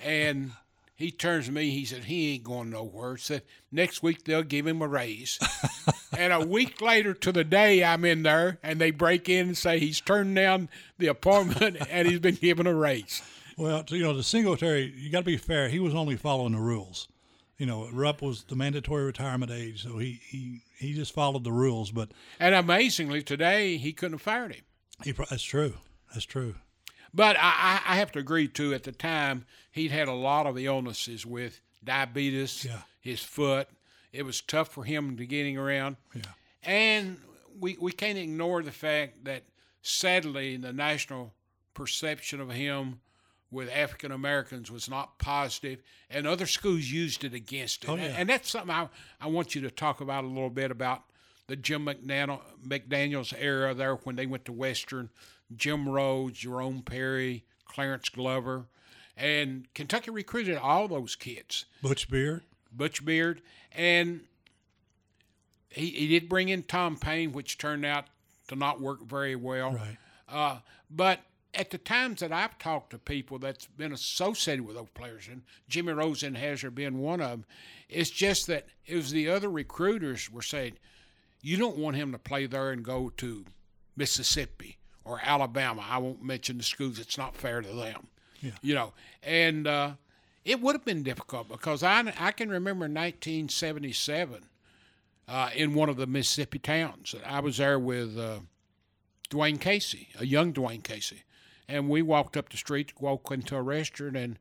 and 0.03 0.53
he 0.97 1.11
turns 1.11 1.47
to 1.47 1.53
me. 1.53 1.71
He 1.71 1.85
said, 1.85 2.05
He 2.05 2.35
ain't 2.35 2.45
going 2.45 2.71
nowhere. 2.71 3.19
Said, 3.19 3.43
Next 3.71 4.03
week 4.03 4.25
they'll 4.25 4.43
give 4.43 4.67
him 4.67 4.81
a 4.81 4.89
raise. 4.89 5.39
and 6.19 6.33
a 6.33 6.41
week 6.41 6.81
later 6.81 7.13
to 7.13 7.33
the 7.33 7.45
day, 7.45 7.85
I'm 7.85 8.05
in 8.07 8.23
there, 8.23 8.59
and 8.63 8.81
they 8.81 8.91
break 8.91 9.29
in 9.29 9.49
and 9.49 9.59
say 9.59 9.79
he's 9.79 10.01
turned 10.01 10.35
down 10.35 10.71
the 10.99 11.09
appointment 11.09 11.77
and 11.91 12.09
he's 12.09 12.21
been 12.21 12.37
given 12.37 12.67
a 12.67 12.75
raise. 12.75 13.21
Well, 13.59 13.85
you 13.89 14.03
know, 14.03 14.17
the 14.17 14.23
Singletary, 14.23 14.93
you 14.97 15.11
got 15.11 15.21
to 15.21 15.25
be 15.25 15.37
fair. 15.37 15.69
He 15.69 15.79
was 15.79 15.95
only 15.95 16.17
following 16.17 16.53
the 16.53 16.61
rules. 16.61 17.09
You 17.59 17.67
know, 17.67 17.89
Rupp 17.91 18.21
was 18.21 18.45
the 18.45 18.57
mandatory 18.57 19.05
retirement 19.05 19.51
age, 19.51 19.83
so 19.83 19.99
he, 19.99 20.21
he, 20.27 20.61
he 20.79 20.95
just 20.95 21.15
followed 21.15 21.45
the 21.45 21.53
rules. 21.53 21.91
But 21.91 22.11
And 22.41 22.55
amazingly, 22.55 23.23
today 23.23 23.77
he 23.77 23.93
couldn't 23.93 24.15
have 24.15 24.23
fired 24.23 24.55
him. 24.55 24.65
he, 25.05 25.13
that's 25.13 25.43
true. 25.43 25.75
That's 26.13 26.27
true. 26.27 26.55
But 27.17 27.37
I, 27.37 27.81
I 27.87 27.95
I 27.95 27.97
have 27.97 28.13
to 28.13 28.19
agree 28.21 28.47
too. 28.47 28.73
At 28.75 28.83
the 28.85 28.93
time, 28.93 29.45
he'd 29.73 29.91
had 29.91 30.07
a 30.09 30.13
lot 30.13 30.47
of 30.47 30.57
illnesses 30.59 31.25
with 31.27 31.61
diabetes, 31.83 32.65
Yeah. 32.65 32.83
his 33.01 33.21
foot. 33.23 33.69
It 34.13 34.25
was 34.25 34.41
tough 34.41 34.69
for 34.69 34.85
him 34.85 35.17
to 35.17 35.27
getting 35.27 35.57
around. 35.59 35.97
Yeah. 36.15 36.23
And 36.63 37.19
we 37.59 37.77
we 37.81 37.93
can't 37.93 38.19
ignore 38.19 38.63
the 38.63 38.71
fact 38.73 39.25
that 39.25 39.45
sadly 39.83 40.57
the 40.57 40.73
national 40.73 41.33
perception 41.75 42.41
of 42.41 42.51
him 42.51 43.01
with 43.51 43.71
African 43.71 44.11
Americans 44.13 44.71
was 44.71 44.89
not 44.91 45.19
positive, 45.19 45.81
and 46.11 46.27
other 46.27 46.47
schools 46.47 46.91
used 46.91 47.25
it 47.25 47.33
against 47.33 47.85
it. 47.85 47.91
Oh, 47.91 47.95
yeah. 47.97 48.15
And 48.19 48.29
that's 48.29 48.51
something 48.51 48.71
I, 48.75 48.89
I 49.21 49.29
want 49.29 49.55
you 49.55 49.61
to 49.63 49.71
talk 49.71 50.01
about 50.01 50.25
a 50.25 50.27
little 50.27 50.51
bit 50.51 50.71
about 50.71 51.05
the 51.47 51.55
Jim 51.55 51.87
McDaniel, 51.87 52.41
McDaniels 52.67 53.33
era 53.39 53.73
there 53.73 53.95
when 53.97 54.17
they 54.17 54.27
went 54.27 54.45
to 54.47 54.53
Western, 54.53 55.11
Jim 55.55 55.89
Rhodes, 55.89 56.41
Jerome 56.41 56.83
Perry, 56.83 57.45
Clarence 57.65 58.09
Glover, 58.09 58.67
and 59.17 59.73
Kentucky 59.75 60.11
recruited 60.11 60.57
all 60.57 60.89
those 60.89 61.15
kids. 61.15 61.67
Butch 61.83 62.11
Beard. 62.11 62.43
Butch 62.73 63.05
Beard, 63.05 63.43
and 63.73 64.21
he, 65.71 65.87
he 65.87 66.09
did 66.09 66.29
bring 66.29 66.49
in 66.49 66.63
Tom 66.63 66.97
Payne, 66.97 67.33
which 67.33 67.59
turned 67.59 67.85
out 67.85 68.07
to 68.49 68.57
not 68.57 68.81
work 68.81 69.03
very 69.07 69.37
well. 69.37 69.73
Right. 69.73 69.97
Uh, 70.29 70.59
but 70.91 71.21
at 71.55 71.71
the 71.71 71.79
times 71.79 72.21
that 72.21 72.33
I've 72.33 72.59
talked 72.59 72.91
to 72.91 72.99
people 72.99 73.39
that's 73.39 73.67
been 73.67 73.93
associated 73.93 74.67
with 74.67 74.77
those 74.77 74.91
players, 74.95 75.29
and 75.31 75.43
Jimmy 75.69 75.93
Rosenhazer 75.93 76.75
being 76.75 76.99
one 76.99 77.21
of 77.21 77.31
them, 77.31 77.45
it's 77.89 78.11
just 78.11 78.47
that 78.49 78.67
it 78.85 78.97
was 78.97 79.11
the 79.11 79.29
other 79.29 79.49
recruiters 79.49 80.31
were 80.31 80.43
saying, 80.43 80.75
you 81.41 81.57
don't 81.57 81.79
want 81.79 81.97
him 81.97 82.13
to 82.13 82.19
play 82.19 82.47
there 82.47 82.71
and 82.71 82.85
go 82.85 83.11
to 83.17 83.45
Mississippi 83.97 84.79
or 85.07 85.21
Alabama. 85.23 85.85
I 85.89 85.99
won't 85.99 86.23
mention 86.23 86.59
the 86.59 86.65
schools; 86.65 86.99
it's 86.99 87.17
not 87.17 87.37
fair 87.37 87.63
to 87.63 87.69
them. 87.69 88.09
Yeah. 88.41 88.51
You 88.61 88.75
know, 88.75 88.93
and 89.23 89.67
uh, 89.67 89.93
it 90.45 90.61
would 90.61 90.75
have 90.75 90.85
been 90.85 91.03
difficult 91.03 91.49
because 91.49 91.83
I 91.83 92.13
I 92.19 92.33
can 92.33 92.51
remember 92.51 92.85
1977 92.85 94.43
uh, 95.29 95.51
in 95.55 95.75
one 95.75 95.89
of 95.89 95.97
the 95.97 96.07
Mississippi 96.07 96.59
towns. 96.59 97.15
I 97.25 97.41
was 97.41 97.57
there 97.57 97.79
with 97.79 98.19
uh, 98.19 98.41
Dwane 99.31 99.61
Casey, 99.61 100.09
a 100.19 100.27
young 100.27 100.53
Dwane 100.53 100.83
Casey, 100.83 101.23
and 101.69 101.89
we 101.89 102.03
walked 102.03 102.37
up 102.37 102.49
the 102.49 102.57
street, 102.57 102.93
walked 103.01 103.31
into 103.33 103.57
a 103.57 103.63
restaurant, 103.63 104.17
and 104.17 104.39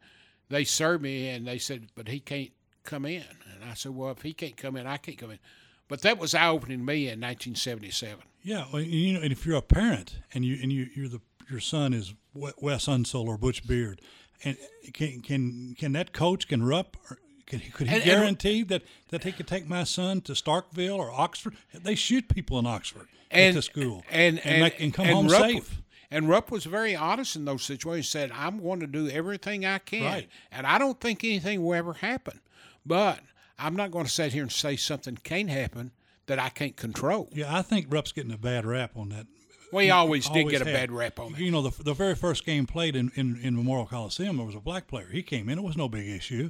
they 0.49 0.63
served 0.63 1.03
me, 1.03 1.29
and 1.29 1.47
they 1.47 1.57
said, 1.57 1.87
"But 1.95 2.07
he 2.07 2.19
can't 2.19 2.51
come 2.83 3.05
in." 3.05 3.23
And 3.53 3.63
I 3.69 3.73
said, 3.73 3.95
"Well, 3.95 4.11
if 4.11 4.21
he 4.21 4.33
can't 4.33 4.57
come 4.57 4.75
in, 4.75 4.87
I 4.87 4.97
can't 4.97 5.17
come 5.17 5.31
in." 5.31 5.39
But 5.87 6.01
that 6.01 6.17
was 6.17 6.33
eye 6.33 6.47
opening 6.47 6.83
me 6.83 7.03
in 7.07 7.19
1977. 7.21 8.23
Yeah, 8.41 8.65
well, 8.71 8.81
you 8.81 9.13
know, 9.13 9.21
and 9.21 9.31
if 9.31 9.45
you're 9.45 9.57
a 9.57 9.61
parent 9.61 10.17
and 10.33 10.43
you 10.45 10.57
and 10.61 10.71
you 10.71 10.87
you're 10.95 11.07
the 11.09 11.21
your 11.49 11.59
son 11.59 11.93
is 11.93 12.13
Wes 12.33 12.85
Unseld 12.87 13.27
or 13.27 13.37
Butch 13.37 13.67
Beard, 13.67 14.01
and 14.43 14.57
can 14.93 15.21
can 15.21 15.75
can 15.77 15.91
that 15.93 16.11
coach 16.13 16.47
can 16.47 16.63
Rupp 16.63 16.97
can 17.45 17.59
he, 17.59 17.69
could 17.71 17.87
he 17.87 17.93
And- 17.95 18.03
and- 18.03 18.11
guarantee 18.11 18.63
that 18.63 18.83
that 19.09 19.23
he 19.23 19.31
could 19.31 19.47
take 19.47 19.67
my 19.67 19.83
son 19.83 20.21
to 20.21 20.33
Starkville 20.33 20.97
or 20.97 21.11
Oxford? 21.11 21.55
They 21.73 21.95
shoot 21.95 22.27
people 22.27 22.57
in 22.59 22.65
Oxford 22.65 23.07
and 23.31 23.49
at 23.49 23.53
the 23.55 23.61
school 23.61 24.03
and 24.09 24.39
and, 24.45 24.61
make, 24.61 24.79
and 24.79 24.93
come 24.93 25.05
and 25.05 25.15
home 25.15 25.27
Rupp, 25.27 25.41
safe. 25.51 25.81
And 26.11 26.29
Rupp 26.29 26.51
was 26.51 26.65
very 26.65 26.95
honest 26.95 27.35
in 27.35 27.45
those 27.45 27.63
situations. 27.63 28.09
Said, 28.09 28.31
"I'm 28.31 28.61
going 28.61 28.79
to 28.79 28.87
do 28.87 29.09
everything 29.09 29.65
I 29.65 29.79
can, 29.79 30.03
Right. 30.03 30.29
and 30.51 30.65
I 30.67 30.77
don't 30.77 30.99
think 31.01 31.23
anything 31.23 31.63
will 31.63 31.73
ever 31.73 31.93
happen. 31.93 32.41
But 32.85 33.21
I'm 33.57 33.75
not 33.75 33.91
going 33.91 34.05
to 34.05 34.11
sit 34.11 34.33
here 34.33 34.43
and 34.43 34.51
say 34.51 34.75
something 34.75 35.17
can't 35.23 35.49
happen 35.49 35.91
that 36.27 36.39
I 36.39 36.49
can't 36.49 36.75
control. 36.75 37.29
Yeah, 37.33 37.55
I 37.55 37.61
think 37.61 37.87
Rupp's 37.89 38.11
getting 38.11 38.31
a 38.33 38.37
bad 38.37 38.65
rap 38.65 38.91
on 38.95 39.09
that. 39.09 39.27
We 39.71 39.89
always 39.89 40.25
did 40.29 40.39
Always 40.39 40.51
get 40.59 40.61
a 40.61 40.65
had. 40.65 40.73
bad 40.73 40.91
rap 40.91 41.19
on 41.19 41.33
it. 41.33 41.39
You 41.39 41.51
know, 41.51 41.61
the, 41.61 41.83
the 41.83 41.93
very 41.93 42.15
first 42.15 42.45
game 42.45 42.65
played 42.65 42.95
in, 42.95 43.11
in, 43.15 43.39
in 43.41 43.55
Memorial 43.55 43.85
Coliseum, 43.87 44.37
there 44.37 44.45
was 44.45 44.55
a 44.55 44.59
black 44.59 44.87
player. 44.87 45.07
He 45.11 45.21
came 45.23 45.49
in; 45.49 45.57
it 45.57 45.63
was 45.63 45.75
no 45.75 45.89
big 45.89 46.07
issue. 46.07 46.49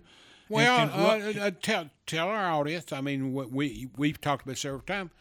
Well, 0.50 0.78
and 0.80 0.92
Rupp- 0.92 1.36
uh, 1.38 1.46
uh, 1.48 1.52
tell 1.62 1.90
tell 2.06 2.28
our 2.28 2.52
audience. 2.52 2.92
I 2.94 3.02
mean, 3.02 3.34
we- 3.34 3.46
we 3.46 3.88
we've 3.98 4.22
talked 4.22 4.46
about 4.46 4.58
several 4.58 4.82
times. 4.82 5.12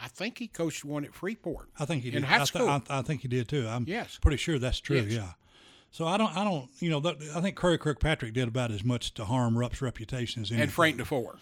I 0.00 0.08
think 0.08 0.38
he 0.38 0.46
coached 0.46 0.84
one 0.84 1.04
at 1.04 1.14
Freeport. 1.14 1.70
I 1.78 1.84
think 1.86 2.02
he 2.04 2.10
did. 2.10 2.18
in 2.18 2.22
high 2.24 2.42
I, 2.42 2.44
th-. 2.44 2.64
I, 2.68 2.80
I 2.90 3.02
think 3.02 3.22
he 3.22 3.28
did 3.28 3.48
too. 3.48 3.66
I'm 3.66 3.84
Yes. 3.86 4.18
pretty 4.20 4.36
sure 4.36 4.58
that's 4.58 4.78
true. 4.80 4.98
Yes. 5.00 5.12
Yeah. 5.12 5.32
So 5.90 6.06
I 6.06 6.16
don't. 6.16 6.36
I 6.36 6.44
don't. 6.44 6.68
You 6.80 6.90
know. 6.90 7.16
I 7.34 7.40
think 7.40 7.56
Curry 7.56 7.78
Kirkpatrick 7.78 8.32
did 8.34 8.48
about 8.48 8.70
as 8.70 8.84
much 8.84 9.14
to 9.14 9.24
harm 9.24 9.56
Rupp's 9.56 9.80
reputation 9.82 10.42
as 10.42 10.50
anything. 10.50 10.62
and 10.64 10.72
Frank 10.72 10.98
Deford. 10.98 11.38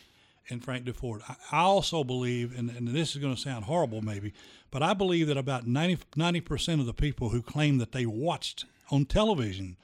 and 0.48 0.62
Frank 0.62 0.84
Deford. 0.86 1.22
I, 1.28 1.34
I 1.52 1.60
also 1.62 2.04
believe, 2.04 2.56
and, 2.56 2.70
and 2.70 2.88
this 2.88 3.14
is 3.14 3.20
going 3.20 3.34
to 3.34 3.40
sound 3.40 3.64
horrible 3.64 4.02
maybe, 4.02 4.32
but 4.70 4.82
I 4.82 4.94
believe 4.94 5.26
that 5.26 5.36
about 5.36 5.66
90 5.66 6.40
percent 6.42 6.80
of 6.80 6.86
the 6.86 6.94
people 6.94 7.30
who 7.30 7.42
claim 7.42 7.78
that 7.78 7.92
they 7.92 8.06
watched 8.06 8.64
on 8.90 9.04
television 9.04 9.76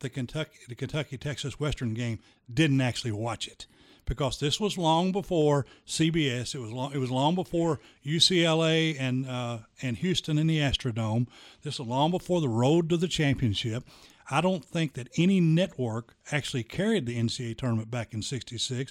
the 0.00 0.08
Kentucky 0.08 0.58
the 0.68 0.74
Kentucky 0.74 1.16
Texas 1.18 1.58
Western 1.58 1.94
game 1.94 2.18
didn't 2.52 2.80
actually 2.80 3.12
watch 3.12 3.48
it 3.48 3.66
because 4.06 4.38
this 4.38 4.60
was 4.60 4.76
long 4.78 5.12
before 5.12 5.66
CBS. 5.86 6.54
It 6.54 6.58
was 6.58 6.70
long. 6.72 6.92
It 6.92 6.98
was 6.98 7.10
long 7.10 7.34
before 7.34 7.80
UCLA 8.04 8.96
and 8.98 9.26
uh, 9.28 9.58
and 9.82 9.96
Houston 9.98 10.38
in 10.38 10.46
the 10.46 10.58
Astrodome. 10.58 11.26
This 11.62 11.78
was 11.78 11.88
long 11.88 12.10
before 12.10 12.40
the 12.40 12.48
road 12.48 12.88
to 12.90 12.96
the 12.96 13.08
championship. 13.08 13.84
I 14.30 14.40
don't 14.40 14.64
think 14.64 14.94
that 14.94 15.08
any 15.18 15.38
network 15.40 16.14
actually 16.32 16.62
carried 16.62 17.04
the 17.06 17.18
NCAA 17.18 17.58
tournament 17.58 17.90
back 17.90 18.14
in 18.14 18.22
'66. 18.22 18.90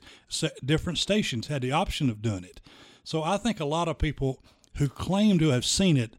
Different 0.64 0.99
stations 0.99 1.47
had 1.47 1.61
the 1.64 1.72
option 1.72 2.09
of 2.09 2.22
doing 2.22 2.43
it. 2.43 2.61
So 3.03 3.24
I 3.24 3.38
think 3.38 3.59
a 3.59 3.66
lot 3.66 3.88
of 3.88 3.97
people 3.97 4.41
who 4.78 4.88
claim 4.88 5.39
to 5.39 5.49
have 5.49 5.66
seen 5.66 5.97
it 5.97 6.16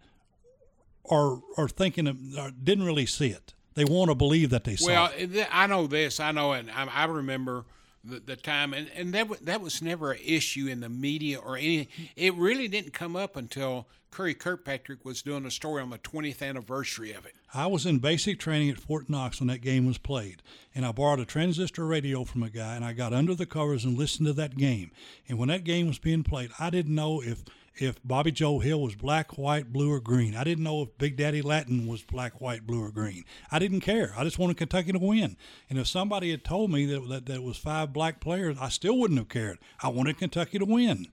are 1.11 1.41
are 1.57 1.69
thinking 1.69 2.07
of, 2.07 2.17
or 2.39 2.51
didn't 2.51 2.85
really 2.85 3.07
see 3.07 3.29
it. 3.29 3.55
They 3.75 3.85
want 3.85 4.09
to 4.11 4.15
believe 4.15 4.51
that 4.51 4.63
they 4.65 4.77
saw 4.77 4.87
Well, 4.87 5.13
it. 5.19 5.33
th- 5.33 5.49
I 5.51 5.67
know 5.67 5.87
this. 5.89 6.21
I 6.21 6.31
know, 6.31 6.53
and 6.53 6.71
I, 6.71 6.85
I 6.87 7.05
remember 7.07 7.65
the, 8.05 8.21
the 8.21 8.37
time, 8.37 8.75
and, 8.75 8.91
and 8.95 9.13
that 9.15 9.29
wa- 9.29 9.37
that 9.43 9.61
was 9.61 9.83
never 9.83 10.13
an 10.13 10.21
issue 10.25 10.67
in 10.67 10.81
the 10.81 10.89
media 10.89 11.39
or 11.39 11.57
any. 11.57 11.89
It 12.17 12.35
really 12.35 12.69
didn't 12.69 12.93
come 12.93 13.17
up 13.17 13.37
until 13.37 13.87
Curry 14.11 14.35
Kirkpatrick 14.35 15.05
was 15.05 15.23
doing 15.23 15.45
a 15.45 15.51
story 15.51 15.83
on 15.83 15.91
the 15.91 15.99
20th 15.99 16.41
anniversary 16.41 17.13
of 17.13 17.27
it. 17.27 17.35
I 17.53 17.67
was 17.67 17.85
in 17.85 17.99
basic 17.99 18.39
training 18.39 18.71
at 18.71 18.79
Fort 18.79 19.11
Knox 19.11 19.41
when 19.41 19.49
that 19.49 19.61
game 19.61 19.87
was 19.87 19.99
played, 19.99 20.43
and 20.75 20.87
I 20.87 20.93
borrowed 20.93 21.21
a 21.21 21.25
transistor 21.25 21.85
radio 21.87 22.25
from 22.25 22.43
a 22.43 22.51
guy, 22.51 22.77
and 22.77 22.85
I 22.85 22.93
got 22.93 23.13
under 23.13 23.35
the 23.35 23.47
covers 23.47 23.85
and 23.85 23.99
listened 23.99 24.27
to 24.27 24.33
that 24.35 24.57
game. 24.57 24.91
And 25.29 25.39
when 25.39 25.49
that 25.49 25.65
game 25.65 25.89
was 25.89 25.99
being 25.99 26.23
played, 26.23 26.51
I 26.61 26.71
didn't 26.71 26.95
know 26.95 27.21
if 27.23 27.45
if 27.77 27.97
Bobby 28.05 28.31
Joe 28.31 28.61
Hill 28.61 28.81
was 28.81 28.95
black, 28.95 29.37
white, 29.37 29.73
blue, 29.73 29.91
or 29.91 30.01
green. 30.01 30.37
I 30.37 30.45
didn't 30.45 30.65
know 30.65 30.83
if 30.83 30.97
Big 30.97 31.17
Daddy 31.17 31.43
Lattin 31.43 31.87
was 31.87 32.03
black, 32.03 32.41
white, 32.41 32.67
blue, 32.67 32.85
or 32.85 32.91
green. 32.91 33.25
I 33.51 33.59
didn't 33.59 33.81
care. 33.81 34.13
I 34.17 34.23
just 34.25 34.39
wanted 34.39 34.57
Kentucky 34.57 34.93
to 34.93 34.99
win. 34.99 35.37
And 35.69 35.79
if 35.79 35.87
somebody 35.89 36.31
had 36.31 36.45
told 36.45 36.71
me 36.71 36.87
that 36.87 37.09
that, 37.09 37.27
that 37.27 37.43
was 37.43 37.57
five 37.57 37.93
black 37.93 38.21
players, 38.21 38.57
I 38.61 38.69
still 38.69 38.97
wouldn't 38.99 39.19
have 39.19 39.29
cared. 39.29 39.59
I 39.83 39.89
wanted 39.89 40.19
Kentucky 40.19 40.59
to 40.59 40.65
win. 40.65 41.09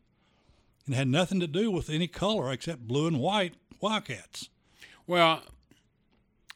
It 0.88 0.94
had 0.94 1.08
nothing 1.08 1.40
to 1.40 1.48
do 1.48 1.72
with 1.72 1.90
any 1.90 2.08
color 2.08 2.52
except 2.52 2.88
blue 2.88 3.08
and 3.08 3.20
white 3.20 3.56
Wildcats. 3.80 4.50
Well, 5.08 5.42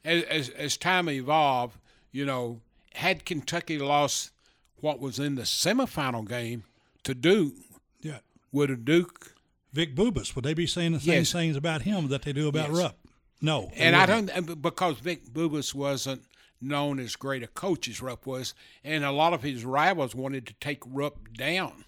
as, 0.04 0.24
as, 0.24 0.50
as 0.50 0.78
time 0.78 1.10
evolved, 1.10 1.78
you 2.12 2.26
know, 2.26 2.62
had 2.94 3.26
Kentucky 3.26 3.80
lost 3.80 4.32
what 4.78 5.00
was 5.00 5.18
in 5.20 5.36
the 5.36 5.44
semifinal 5.44 6.28
game 6.28 6.64
to 7.04 7.16
Duke, 7.16 7.56
Yeah. 8.02 8.20
would 8.52 8.70
a 8.70 8.76
Duke 8.76 9.35
Vic 9.76 9.94
Bubas, 9.94 10.34
would 10.36 10.46
they 10.46 10.54
be 10.54 10.66
saying 10.66 10.94
the 10.94 11.00
same 11.02 11.14
Yes. 11.16 11.32
things 11.34 11.58
about 11.58 11.82
him 11.82 12.08
that 12.08 12.22
they 12.22 12.32
do 12.32 12.48
about 12.48 12.70
Yes. 12.70 12.78
Rupp? 12.78 12.98
No. 13.42 13.72
and 13.76 13.94
I 13.96 14.06
don't 14.06 14.30
uh, 14.36 14.56
because 14.56 15.00
Vic 15.00 15.26
Bubas 15.34 15.76
wasn't 15.76 16.24
known 16.62 16.98
as 17.00 17.18
great 17.18 17.44
a 17.44 17.48
coach 17.48 17.90
as 17.90 18.02
Rupp 18.02 18.26
was, 18.26 18.54
and 18.86 19.04
a 19.04 19.12
lot 19.12 19.34
of 19.34 19.44
his 19.44 19.66
rivals 19.66 20.16
wanted 20.16 20.48
to 20.48 20.54
take 20.62 20.82
Rupp 20.86 21.34
down 21.38 21.84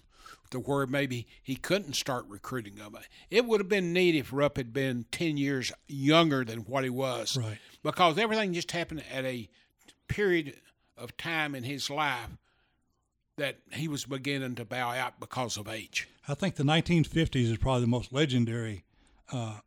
to 0.50 0.60
where 0.60 0.86
maybe 0.86 1.26
he 1.42 1.56
couldn't 1.56 1.94
start 1.94 2.26
recruiting 2.28 2.74
them. 2.74 2.94
It 3.30 3.46
would 3.46 3.60
have 3.60 3.68
been 3.70 3.92
neat 3.94 4.14
if 4.14 4.32
Rupp 4.34 4.58
had 4.58 4.72
been 4.74 5.06
ten 5.10 5.38
years 5.38 5.72
younger 5.88 6.44
than 6.44 6.60
what 6.60 6.84
he 6.84 6.90
was, 6.90 7.36
Right. 7.38 7.58
Because 7.82 8.18
everything 8.18 8.52
just 8.52 8.72
happened 8.72 9.02
at 9.10 9.24
a 9.24 9.48
period 10.08 10.60
of 10.96 11.16
time 11.16 11.54
in 11.54 11.64
his 11.64 11.88
life 11.88 12.28
that 13.38 13.58
he 13.72 13.88
was 13.88 14.04
beginning 14.04 14.54
to 14.56 14.64
bow 14.64 14.90
out 14.90 15.18
because 15.18 15.56
of 15.56 15.68
age. 15.68 16.08
I 16.28 16.34
think 16.34 16.56
the 16.56 16.62
1950s 16.64 17.50
is 17.50 17.56
probably 17.58 17.80
the 17.82 17.86
most 17.86 18.12
legendary 18.12 18.84
uh, 19.32 19.60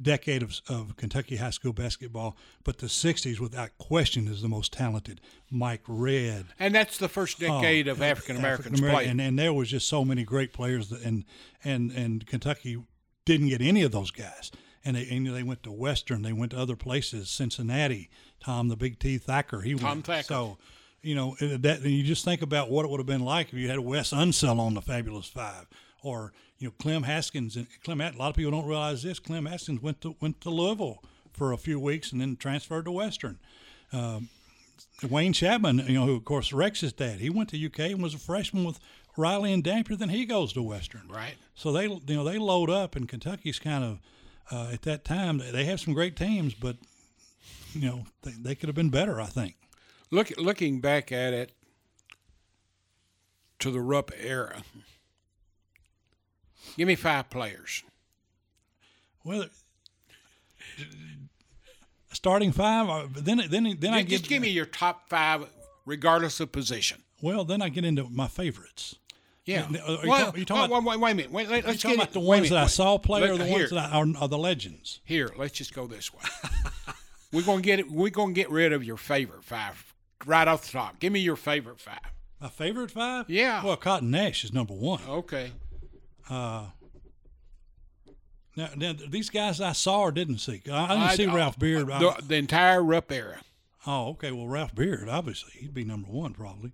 decade 0.00 0.42
of, 0.42 0.60
of 0.68 0.96
Kentucky 0.96 1.36
high 1.36 1.50
school 1.50 1.72
basketball, 1.72 2.36
but 2.64 2.78
the 2.78 2.86
60s, 2.86 3.40
without 3.40 3.76
question, 3.78 4.28
is 4.28 4.42
the 4.42 4.48
most 4.48 4.72
talented. 4.72 5.20
Mike 5.50 5.82
Red, 5.86 6.46
And 6.58 6.74
that's 6.74 6.98
the 6.98 7.08
first 7.08 7.38
decade 7.40 7.88
of 7.88 8.00
African 8.02 8.36
Americans 8.36 8.80
playing. 8.80 9.10
and, 9.10 9.20
and 9.20 9.38
there 9.38 9.52
was 9.52 9.70
just 9.70 9.88
so 9.88 10.04
many 10.04 10.24
great 10.24 10.52
players, 10.52 10.88
that, 10.90 11.02
and 11.02 11.24
and 11.64 11.90
and 11.90 12.26
Kentucky 12.26 12.78
didn't 13.24 13.48
get 13.48 13.60
any 13.60 13.82
of 13.82 13.92
those 13.92 14.10
guys. 14.10 14.50
And 14.84 14.96
they, 14.96 15.08
and 15.10 15.26
they 15.26 15.42
went 15.42 15.64
to 15.64 15.72
Western, 15.72 16.22
they 16.22 16.32
went 16.32 16.52
to 16.52 16.58
other 16.58 16.76
places, 16.76 17.28
Cincinnati. 17.28 18.08
Tom 18.40 18.68
the 18.68 18.76
Big 18.76 18.98
T 18.98 19.18
Thacker, 19.18 19.60
he 19.62 19.74
Tom 19.74 19.88
went. 19.88 20.06
Thacker. 20.06 20.22
So, 20.24 20.58
you 21.02 21.14
know 21.14 21.36
that 21.40 21.82
you 21.82 22.02
just 22.02 22.24
think 22.24 22.42
about 22.42 22.70
what 22.70 22.84
it 22.84 22.90
would 22.90 23.00
have 23.00 23.06
been 23.06 23.24
like 23.24 23.48
if 23.48 23.54
you 23.54 23.68
had 23.68 23.80
Wes 23.80 24.12
Unseld 24.12 24.58
on 24.58 24.74
the 24.74 24.82
Fabulous 24.82 25.26
Five, 25.26 25.66
or 26.02 26.32
you 26.58 26.68
know 26.68 26.74
Clem 26.78 27.04
Haskins. 27.04 27.56
And 27.56 27.66
Clem, 27.84 28.00
a 28.00 28.10
lot 28.12 28.30
of 28.30 28.36
people 28.36 28.52
don't 28.52 28.66
realize 28.66 29.02
this. 29.02 29.18
Clem 29.18 29.46
Haskins 29.46 29.80
went 29.82 30.00
to 30.02 30.16
went 30.20 30.40
to 30.42 30.50
Louisville 30.50 31.02
for 31.32 31.52
a 31.52 31.58
few 31.58 31.78
weeks 31.78 32.12
and 32.12 32.20
then 32.20 32.36
transferred 32.36 32.86
to 32.86 32.92
Western. 32.92 33.38
Wayne 35.08 35.32
Chapman, 35.32 35.78
you 35.86 35.94
know, 35.94 36.06
who 36.06 36.16
of 36.16 36.24
course 36.24 36.52
Rex's 36.52 36.92
dad, 36.92 37.20
he 37.20 37.30
went 37.30 37.50
to 37.50 37.66
UK 37.66 37.92
and 37.92 38.02
was 38.02 38.14
a 38.14 38.18
freshman 38.18 38.64
with 38.64 38.80
Riley 39.16 39.52
and 39.52 39.62
Dampier. 39.62 39.96
Then 39.96 40.08
he 40.08 40.24
goes 40.24 40.52
to 40.54 40.62
Western. 40.62 41.08
Right. 41.08 41.34
So 41.54 41.72
they, 41.72 41.86
you 41.86 42.02
know, 42.08 42.24
they 42.24 42.38
load 42.38 42.70
up, 42.70 42.96
and 42.96 43.08
Kentucky's 43.08 43.58
kind 43.58 43.84
of 43.84 43.98
uh, 44.50 44.70
at 44.72 44.82
that 44.82 45.04
time 45.04 45.38
they 45.52 45.64
have 45.64 45.80
some 45.80 45.94
great 45.94 46.16
teams, 46.16 46.54
but 46.54 46.76
you 47.74 47.86
know 47.86 48.06
they, 48.22 48.32
they 48.32 48.54
could 48.54 48.68
have 48.68 48.76
been 48.76 48.90
better. 48.90 49.20
I 49.20 49.26
think. 49.26 49.56
Look, 50.10 50.32
looking 50.38 50.80
back 50.80 51.12
at 51.12 51.32
it 51.34 51.52
to 53.58 53.70
the 53.70 53.80
Rupp 53.80 54.10
era, 54.18 54.62
give 56.76 56.88
me 56.88 56.94
five 56.94 57.28
players. 57.30 57.82
Well, 59.24 59.46
starting 62.12 62.52
five, 62.52 62.88
uh, 62.88 63.06
then 63.14 63.42
then 63.50 63.76
then 63.78 63.92
I 63.92 63.98
Just, 64.00 64.08
get 64.08 64.18
just 64.20 64.28
give 64.28 64.42
me 64.42 64.48
your 64.50 64.64
top 64.66 65.08
five, 65.10 65.44
regardless 65.84 66.40
of 66.40 66.52
position. 66.52 67.02
well, 67.20 67.44
then 67.44 67.60
I 67.60 67.68
get 67.68 67.84
into 67.84 68.04
my 68.04 68.28
favorites. 68.28 68.94
Yeah. 69.44 69.66
Are 69.66 69.70
you 69.70 69.78
Well, 69.78 70.18
talking- 70.26 70.34
are 70.34 70.38
you 70.38 70.44
talking 70.44 70.60
wait, 70.70 70.78
about- 70.78 70.84
wait, 70.84 71.00
wait 71.00 71.10
a 71.10 71.14
minute. 71.14 71.32
Wait, 71.32 71.48
let, 71.48 71.64
us 71.66 71.80
talking 71.80 71.96
get 71.96 72.02
about 72.04 72.12
the 72.12 72.20
it- 72.20 72.24
ones 72.24 72.42
minute, 72.42 72.54
that 72.54 72.64
I 72.64 72.66
saw 72.66 72.98
play, 72.98 73.22
or 73.28 73.38
the 73.38 73.46
here, 73.46 73.58
ones 73.60 73.70
that 73.70 73.78
I, 73.92 73.96
are, 73.98 74.06
are 74.18 74.28
the 74.28 74.36
legends? 74.38 75.00
Here, 75.04 75.30
let's 75.38 75.54
just 75.54 75.72
go 75.74 75.86
this 75.86 76.12
way. 76.12 76.20
we're 77.32 77.42
gonna 77.42 77.62
get 77.62 77.78
it. 77.80 77.90
We're 77.90 78.10
gonna 78.10 78.32
get 78.34 78.50
rid 78.50 78.72
of 78.74 78.84
your 78.84 78.98
favorite 78.98 79.44
five 79.44 79.87
right 80.26 80.46
off 80.48 80.64
the 80.66 80.72
top. 80.72 80.98
Give 81.00 81.12
me 81.12 81.20
your 81.20 81.36
favorite 81.36 81.80
five. 81.80 82.00
My 82.40 82.48
favorite 82.48 82.90
five? 82.90 83.28
Yeah. 83.28 83.64
Well, 83.64 83.76
Cotton 83.76 84.10
Nash 84.10 84.44
is 84.44 84.52
number 84.52 84.74
one. 84.74 85.00
Okay. 85.08 85.52
Uh, 86.30 86.66
now, 88.56 88.68
now 88.76 88.92
these 89.08 89.30
guys 89.30 89.60
I 89.60 89.72
saw 89.72 90.00
or 90.00 90.12
didn't 90.12 90.38
see. 90.38 90.62
I, 90.70 90.84
I 90.84 90.96
didn't 91.16 91.16
see 91.16 91.32
I- 91.32 91.34
Ralph 91.34 91.58
Beard. 91.58 91.90
Uh, 91.90 91.98
the, 91.98 92.22
the 92.26 92.34
entire 92.36 92.82
Rupp 92.82 93.10
era. 93.10 93.40
oh, 93.86 94.08
okay. 94.10 94.30
Well, 94.32 94.46
Ralph 94.48 94.74
Beard, 94.74 95.08
obviously, 95.08 95.52
he'd 95.60 95.74
be 95.74 95.84
number 95.84 96.08
one 96.10 96.32
probably. 96.34 96.72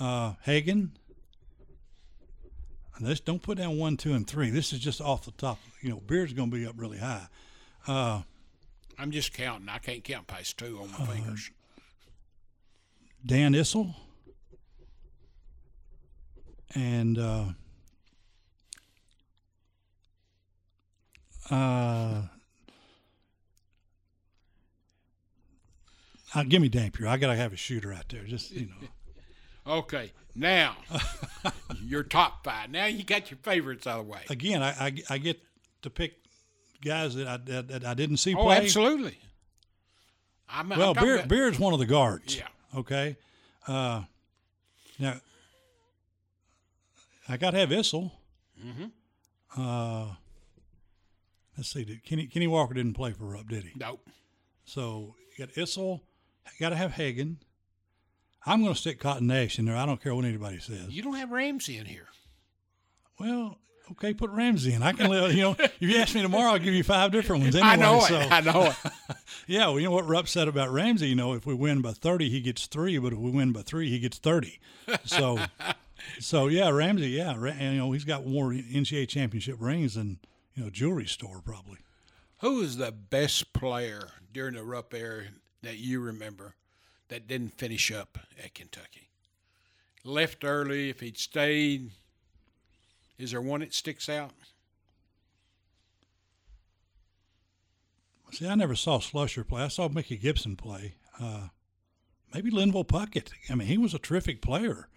Uh, 0.00 0.34
Hagan. 0.42 0.92
And 2.96 3.06
this 3.06 3.18
don't 3.20 3.42
put 3.42 3.58
down 3.58 3.76
one, 3.76 3.96
two, 3.96 4.12
and 4.14 4.26
three. 4.26 4.50
This 4.50 4.72
is 4.72 4.78
just 4.78 5.00
off 5.00 5.24
the 5.24 5.32
top. 5.32 5.58
You 5.80 5.90
know, 5.90 5.96
Beard's 6.00 6.32
going 6.32 6.50
to 6.50 6.56
be 6.56 6.64
up 6.64 6.74
really 6.76 6.98
high. 6.98 7.26
Uh, 7.88 8.22
I'm 8.96 9.10
just 9.10 9.32
counting. 9.32 9.68
I 9.68 9.78
can't 9.78 10.04
count 10.04 10.28
past 10.28 10.56
two 10.58 10.78
on 10.80 10.92
my 10.92 11.04
fingers. 11.12 11.50
Dan 13.24 13.54
Issel. 13.54 13.94
And 16.74 17.18
uh, 17.18 17.44
uh, 21.50 22.22
uh, 26.34 26.42
give 26.48 26.60
me 26.60 26.68
Dampier. 26.68 27.06
I 27.06 27.16
gotta 27.16 27.36
have 27.36 27.52
a 27.52 27.56
shooter 27.56 27.92
out 27.92 28.08
there. 28.08 28.24
Just 28.24 28.50
you 28.50 28.66
know, 28.66 28.88
Okay. 29.78 30.12
Now, 30.34 30.76
your 31.84 32.02
top 32.02 32.42
five. 32.44 32.70
Now 32.70 32.86
you 32.86 33.04
got 33.04 33.30
your 33.30 33.38
favorites 33.44 33.86
out 33.86 34.00
of 34.00 34.06
the 34.06 34.12
way. 34.12 34.20
again, 34.30 34.62
I, 34.64 34.70
I, 34.86 34.94
I 35.10 35.18
get 35.18 35.40
to 35.82 35.90
pick 35.90 36.14
guys 36.84 37.14
that 37.14 37.28
I 37.28 37.36
that, 37.36 37.68
that 37.68 37.84
I 37.84 37.94
didn't 37.94 38.16
see 38.16 38.34
Oh, 38.34 38.42
play. 38.42 38.56
absolutely. 38.56 39.16
I'm, 40.48 40.72
I'm 40.72 40.78
Well, 40.78 40.94
talking 40.94 41.06
Beard, 41.08 41.18
about- 41.20 41.28
Beard's 41.28 41.58
one 41.60 41.72
of 41.72 41.78
the 41.78 41.86
guards. 41.86 42.36
Yeah. 42.36 42.48
Okay. 42.76 43.16
Uh, 43.66 44.02
now, 44.98 45.16
I 47.28 47.36
got 47.36 47.52
to 47.52 47.58
have 47.58 47.70
Issel. 47.70 48.12
Mm-hmm. 48.64 49.60
Uh, 49.60 50.14
let's 51.56 51.72
see. 51.72 51.84
Did, 51.84 52.04
Kenny 52.04 52.26
Kenny 52.26 52.46
Walker 52.46 52.74
didn't 52.74 52.94
play 52.94 53.12
for 53.12 53.24
Rupp, 53.24 53.48
did 53.48 53.64
he? 53.64 53.72
Nope. 53.76 54.06
So 54.64 55.14
you 55.36 55.46
got 55.46 55.54
Issel. 55.54 56.00
Got 56.60 56.70
to 56.70 56.76
have 56.76 56.92
Hagan. 56.92 57.38
I'm 58.46 58.62
going 58.62 58.74
to 58.74 58.78
stick 58.78 59.00
Cotton 59.00 59.26
Nash 59.26 59.58
in 59.58 59.64
there. 59.64 59.76
I 59.76 59.86
don't 59.86 60.02
care 60.02 60.14
what 60.14 60.24
anybody 60.24 60.58
says. 60.60 60.90
You 60.90 61.02
don't 61.02 61.14
have 61.14 61.30
Ramsey 61.30 61.78
in 61.78 61.86
here. 61.86 62.08
Well, 63.18 63.58
okay, 63.92 64.14
put 64.14 64.30
Ramsey 64.30 64.72
in. 64.72 64.82
I 64.82 64.92
can, 64.92 65.10
live, 65.10 65.32
you 65.34 65.42
know, 65.42 65.56
if 65.58 65.80
you 65.80 65.96
ask 65.98 66.14
me 66.14 66.22
tomorrow, 66.22 66.52
I'll 66.52 66.58
give 66.58 66.74
you 66.74 66.84
five 66.84 67.12
different 67.12 67.42
ones. 67.42 67.56
Anyway, 67.56 67.70
I 67.70 67.76
know 67.76 68.00
so. 68.00 68.18
it. 68.18 68.32
I 68.32 68.40
know 68.40 68.62
it. 68.64 68.76
Yeah, 69.46 69.66
well, 69.66 69.78
you 69.78 69.86
know 69.86 69.90
what 69.90 70.06
Rupp 70.06 70.26
said 70.26 70.48
about 70.48 70.70
Ramsey. 70.70 71.08
You 71.08 71.16
know, 71.16 71.34
if 71.34 71.44
we 71.44 71.52
win 71.52 71.82
by 71.82 71.92
thirty, 71.92 72.30
he 72.30 72.40
gets 72.40 72.66
three, 72.66 72.96
but 72.96 73.12
if 73.12 73.18
we 73.18 73.30
win 73.30 73.52
by 73.52 73.60
three, 73.60 73.90
he 73.90 73.98
gets 73.98 74.16
thirty. 74.16 74.58
So, 75.04 75.38
so 76.18 76.46
yeah, 76.46 76.70
Ramsey, 76.70 77.08
yeah, 77.08 77.34
you 77.34 77.76
know, 77.76 77.92
he's 77.92 78.04
got 78.04 78.26
more 78.26 78.50
NCAA 78.52 79.06
championship 79.06 79.56
rings 79.58 79.94
than 79.94 80.18
you 80.54 80.64
know 80.64 80.70
jewelry 80.70 81.06
store 81.06 81.42
probably. 81.44 81.78
Who 82.38 82.56
was 82.56 82.78
the 82.78 82.92
best 82.92 83.52
player 83.52 84.08
during 84.32 84.54
the 84.54 84.64
Rupp 84.64 84.94
era 84.94 85.24
that 85.62 85.76
you 85.76 86.00
remember 86.00 86.54
that 87.08 87.28
didn't 87.28 87.58
finish 87.58 87.92
up 87.92 88.18
at 88.42 88.54
Kentucky? 88.54 89.10
Left 90.04 90.42
early. 90.44 90.90
If 90.90 91.00
he'd 91.00 91.18
stayed, 91.18 91.90
is 93.18 93.30
there 93.30 93.40
one 93.40 93.60
that 93.60 93.74
sticks 93.74 94.08
out? 94.08 94.32
See, 98.32 98.48
I 98.48 98.56
never 98.56 98.74
saw 98.74 98.98
Slusher 98.98 99.46
play. 99.46 99.62
I 99.62 99.68
saw 99.68 99.88
Mickey 99.88 100.16
Gibson 100.16 100.56
play. 100.56 100.96
Uh, 101.20 101.48
maybe 102.32 102.50
Linville 102.50 102.84
Puckett. 102.84 103.30
I 103.48 103.54
mean, 103.54 103.68
he 103.68 103.78
was 103.78 103.94
a 103.94 103.98
terrific 103.98 104.42
player. 104.42 104.88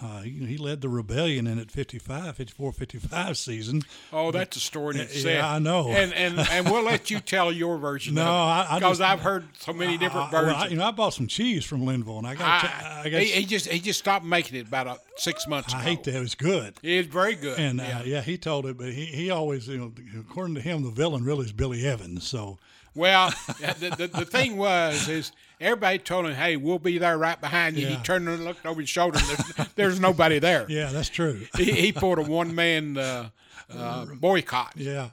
Uh, 0.00 0.20
he, 0.20 0.30
he 0.46 0.56
led 0.56 0.80
the 0.80 0.88
rebellion 0.88 1.46
in 1.48 1.58
at 1.58 1.70
55, 1.70 2.36
54, 2.36 2.72
55 2.72 3.36
season. 3.36 3.82
Oh, 4.12 4.30
that's 4.30 4.56
a 4.56 4.60
story 4.60 4.94
in 4.94 4.98
Yeah, 5.00 5.04
itself. 5.06 5.44
I 5.44 5.58
know. 5.58 5.88
And 5.88 6.12
and 6.14 6.38
and 6.50 6.70
we'll 6.70 6.84
let 6.84 7.10
you 7.10 7.18
tell 7.20 7.50
your 7.50 7.78
version. 7.78 8.14
No, 8.14 8.24
I- 8.24 8.66
I 8.70 8.78
because 8.78 9.00
I've 9.00 9.20
heard 9.20 9.44
so 9.58 9.72
many 9.72 9.98
different 9.98 10.28
Uh, 10.28 10.30
well, 10.32 10.44
versions. 10.44 10.62
I, 10.62 10.66
you 10.68 10.76
know, 10.76 10.84
I 10.84 10.90
bought 10.92 11.14
some 11.14 11.26
cheese 11.26 11.64
from 11.64 11.84
Linville, 11.84 12.18
and 12.18 12.26
I 12.26 12.34
got. 12.36 12.64
I, 12.64 13.02
I, 13.06 13.08
got. 13.08 13.20
he, 13.22 13.28
he 13.32 13.44
just 13.44 13.66
he 13.68 13.80
just 13.80 13.98
stopped 13.98 14.24
making 14.24 14.58
it 14.60 14.68
about 14.68 14.86
uh, 14.86 14.96
six 15.16 15.46
months 15.48 15.74
I 15.74 15.78
ago. 15.80 15.88
hate 15.90 16.04
that. 16.04 16.14
It 16.14 16.20
was 16.20 16.34
good. 16.36 16.74
It's 16.82 17.08
very 17.08 17.34
good. 17.34 17.58
And 17.58 17.78
yeah. 17.80 17.98
uh, 17.98 18.02
yeah, 18.04 18.20
he 18.20 18.38
told 18.38 18.66
it, 18.66 18.78
but 18.78 18.92
he, 18.92 19.04
he 19.06 19.30
always, 19.30 19.66
you 19.68 19.78
know, 19.78 19.92
according 20.20 20.54
to 20.54 20.60
him, 20.60 20.84
the 20.84 20.90
villain 20.90 21.24
really 21.24 21.46
is 21.46 21.52
Billy 21.52 21.84
Evans. 21.84 22.26
So 22.26 22.58
Well, 22.94 23.30
the, 23.58 23.94
the, 23.98 24.06
the 24.06 24.24
thing 24.24 24.56
was 24.56 25.08
is 25.08 25.32
everybody 25.60 25.98
told 25.98 26.26
him, 26.26 26.34
"Hey, 26.34 26.56
we'll 26.56 26.78
be 26.78 26.98
there 26.98 27.16
right 27.18 27.40
behind 27.40 27.76
you." 27.76 27.86
Yeah. 27.86 27.96
He 27.96 28.02
turned 28.02 28.28
and 28.28 28.44
looked 28.44 28.64
over 28.66 28.80
his 28.80 28.88
shoulder. 28.90 29.18
There's, 29.18 29.68
there's 29.74 30.00
nobody 30.00 30.38
there. 30.38 30.66
Yeah, 30.68 30.90
that's 30.90 31.08
true. 31.08 31.46
He, 31.56 31.72
he 31.72 31.92
pulled 31.92 32.18
a 32.18 32.22
one 32.22 32.54
man 32.54 32.96
uh, 32.96 33.30
uh, 33.72 34.06
boycott. 34.14 34.74
Yeah, 34.76 35.10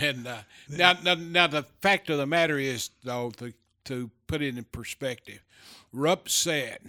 And 0.00 0.26
uh, 0.26 0.38
now, 0.68 0.94
now, 1.02 1.14
now 1.14 1.46
the 1.46 1.64
fact 1.80 2.10
of 2.10 2.18
the 2.18 2.26
matter 2.26 2.58
is, 2.58 2.90
though, 3.04 3.30
to 3.38 3.52
to 3.84 4.10
put 4.26 4.42
it 4.42 4.56
in 4.56 4.64
perspective, 4.64 5.40
Rupp 5.92 6.28
said 6.28 6.80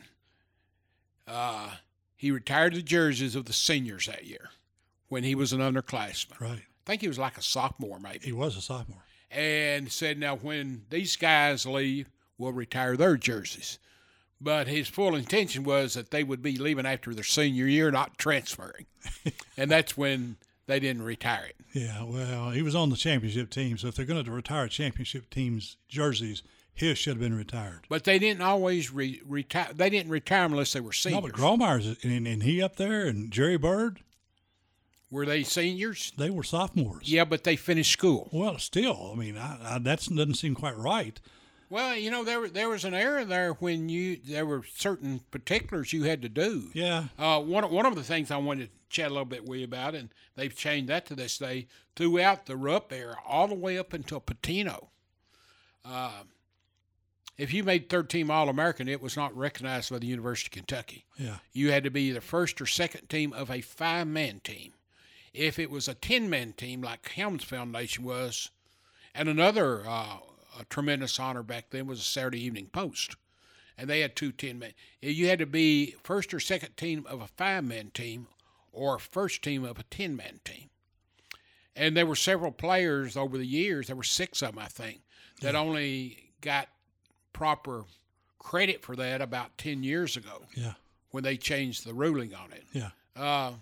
uh, 1.27 1.71
he 2.15 2.31
retired 2.31 2.73
the 2.73 2.81
jerseys 2.81 3.35
of 3.35 3.45
the 3.45 3.53
seniors 3.53 4.07
that 4.07 4.25
year 4.25 4.49
when 5.09 5.23
he 5.23 5.35
was 5.35 5.53
an 5.53 5.59
underclassman. 5.59 6.39
right. 6.39 6.61
I 6.85 6.89
think 6.89 7.01
he 7.01 7.07
was 7.09 7.19
like 7.19 7.37
a 7.37 7.41
sophomore, 7.43 7.99
maybe. 7.99 8.19
He 8.25 8.31
was 8.31 8.55
a 8.55 8.61
sophomore. 8.61 9.03
and 9.29 9.91
said, 9.91 10.17
"Now, 10.17 10.37
when 10.37 10.83
these 10.89 11.17
guys 11.17 11.65
leave, 11.65 12.07
we'll 12.37 12.53
retire 12.53 12.97
their 12.97 13.17
jerseys." 13.17 13.79
But 14.39 14.67
his 14.67 14.87
full 14.87 15.15
intention 15.15 15.63
was 15.63 15.95
that 15.95 16.11
they 16.11 16.23
would 16.23 16.43
be 16.43 16.57
leaving 16.57 16.85
after 16.85 17.13
their 17.13 17.23
senior 17.23 17.65
year, 17.65 17.89
not 17.89 18.17
transferring, 18.17 18.85
and 19.57 19.71
that's 19.71 19.97
when 19.97 20.37
they 20.67 20.79
didn't 20.79 21.01
retire 21.01 21.45
it. 21.45 21.55
Yeah, 21.73 22.03
well, 22.03 22.51
he 22.51 22.61
was 22.61 22.75
on 22.75 22.89
the 22.89 22.95
championship 22.95 23.49
team, 23.49 23.77
so 23.77 23.87
if 23.87 23.95
they're 23.95 24.05
going 24.05 24.23
to 24.23 24.31
retire 24.31 24.67
championship 24.67 25.29
teams 25.29 25.77
jerseys, 25.87 26.43
his 26.73 26.97
should 26.97 27.13
have 27.13 27.19
been 27.19 27.35
retired. 27.35 27.81
But 27.89 28.03
they 28.03 28.19
didn't 28.19 28.43
always 28.43 28.93
re- 28.93 29.21
retire. 29.25 29.69
They 29.73 29.89
didn't 29.89 30.11
retire 30.11 30.45
unless 30.45 30.73
they 30.73 30.79
were 30.79 30.93
seniors. 30.93 31.23
No, 31.23 31.27
but 31.27 31.35
Grawemeyer's 31.35 32.03
and, 32.03 32.27
and 32.27 32.43
he 32.43 32.61
up 32.61 32.75
there 32.75 33.07
and 33.07 33.31
Jerry 33.31 33.57
Bird, 33.57 34.01
were 35.09 35.25
they 35.25 35.43
seniors? 35.43 36.13
they 36.17 36.29
were 36.29 36.43
sophomores. 36.43 37.11
Yeah, 37.11 37.25
but 37.25 37.43
they 37.43 37.55
finished 37.55 37.91
school. 37.91 38.29
Well, 38.31 38.59
still, 38.59 39.11
I 39.13 39.15
mean, 39.17 39.37
I, 39.37 39.75
I, 39.75 39.79
that 39.79 40.07
doesn't 40.07 40.35
seem 40.35 40.53
quite 40.53 40.77
right. 40.77 41.19
Well, 41.69 41.95
you 41.97 42.09
know, 42.11 42.23
there 42.23 42.47
there 42.47 42.69
was 42.69 42.85
an 42.85 42.93
era 42.93 43.25
there 43.25 43.53
when 43.53 43.89
you 43.89 44.17
there 44.23 44.45
were 44.45 44.63
certain 44.75 45.19
particulars 45.31 45.91
you 45.93 46.03
had 46.03 46.21
to 46.21 46.29
do. 46.29 46.69
Yeah, 46.73 47.05
Uh, 47.17 47.41
one 47.41 47.63
of- 47.65 47.71
one 47.71 47.85
of 47.85 47.95
the 47.95 48.03
things 48.03 48.31
I 48.31 48.37
wanted 48.37 48.65
to 48.67 48.71
chat 48.89 49.07
a 49.07 49.13
little 49.13 49.25
bit 49.25 49.43
with 49.45 49.59
you 49.59 49.65
about, 49.65 49.93
and 49.95 50.09
they've 50.35 50.55
changed 50.55 50.89
that 50.89 51.05
to 51.07 51.15
this 51.15 51.37
day 51.37 51.67
throughout 51.95 52.45
the 52.45 52.55
Rupp 52.55 52.93
era, 52.93 53.17
all 53.25 53.47
the 53.49 53.53
way 53.55 53.77
up 53.77 53.91
until 53.91 54.21
Pitino. 54.21 54.87
Uh, 55.83 56.23
if 57.37 57.53
you 57.53 57.63
made 57.63 57.89
third 57.89 58.09
team 58.09 58.31
All 58.31 58.47
American, 58.49 58.87
it 58.87 59.01
was 59.01 59.15
not 59.17 59.35
recognized 59.35 59.89
by 59.91 59.99
the 59.99 60.07
University 60.07 60.47
of 60.47 60.53
Kentucky. 60.53 61.05
yeah, 61.17 61.37
You 61.51 61.71
had 61.71 61.83
to 61.83 61.91
be 61.91 62.11
the 62.11 62.21
first 62.21 62.61
or 62.61 62.65
second 62.65 63.09
team 63.09 63.33
of 63.33 63.51
a 63.51 63.61
five 63.61 64.07
man 64.07 64.39
team. 64.39 64.73
If 65.33 65.59
it 65.59 65.69
was 65.69 65.87
a 65.87 65.93
10 65.93 66.29
man 66.29 66.53
team, 66.53 66.81
like 66.81 67.07
Helms 67.09 67.43
Foundation 67.43 68.03
was, 68.05 68.49
and 69.13 69.27
another 69.29 69.87
uh, 69.87 70.17
a 70.59 70.65
tremendous 70.65 71.19
honor 71.19 71.43
back 71.43 71.69
then 71.69 71.87
was 71.87 71.99
the 71.99 72.05
Saturday 72.05 72.43
Evening 72.43 72.67
Post, 72.67 73.15
and 73.77 73.89
they 73.89 74.01
had 74.01 74.15
two 74.15 74.31
10 74.31 74.59
men. 74.59 74.71
You 75.01 75.27
had 75.27 75.39
to 75.39 75.45
be 75.45 75.95
first 76.03 76.33
or 76.33 76.39
second 76.39 76.77
team 76.77 77.05
of 77.09 77.21
a 77.21 77.27
five 77.27 77.63
man 77.63 77.91
team 77.93 78.27
or 78.71 78.99
first 78.99 79.41
team 79.41 79.63
of 79.63 79.79
a 79.79 79.83
10 79.83 80.15
man 80.15 80.39
team. 80.43 80.69
And 81.75 81.95
there 81.95 82.05
were 82.05 82.15
several 82.15 82.51
players 82.51 83.15
over 83.15 83.37
the 83.37 83.45
years, 83.45 83.87
there 83.87 83.95
were 83.95 84.03
six 84.03 84.41
of 84.41 84.55
them, 84.55 84.59
I 84.59 84.67
think, 84.67 85.01
that 85.41 85.55
only 85.55 86.31
got 86.41 86.69
proper 87.33 87.85
credit 88.39 88.81
for 88.81 88.95
that 88.95 89.21
about 89.21 89.57
10 89.57 89.83
years 89.83 90.17
ago 90.17 90.43
yeah, 90.55 90.73
when 91.11 91.23
they 91.23 91.37
changed 91.37 91.85
the 91.85 91.93
ruling 91.93 92.33
on 92.33 92.51
it. 92.51 92.63
yeah. 92.71 92.89
Uh, 93.15 93.53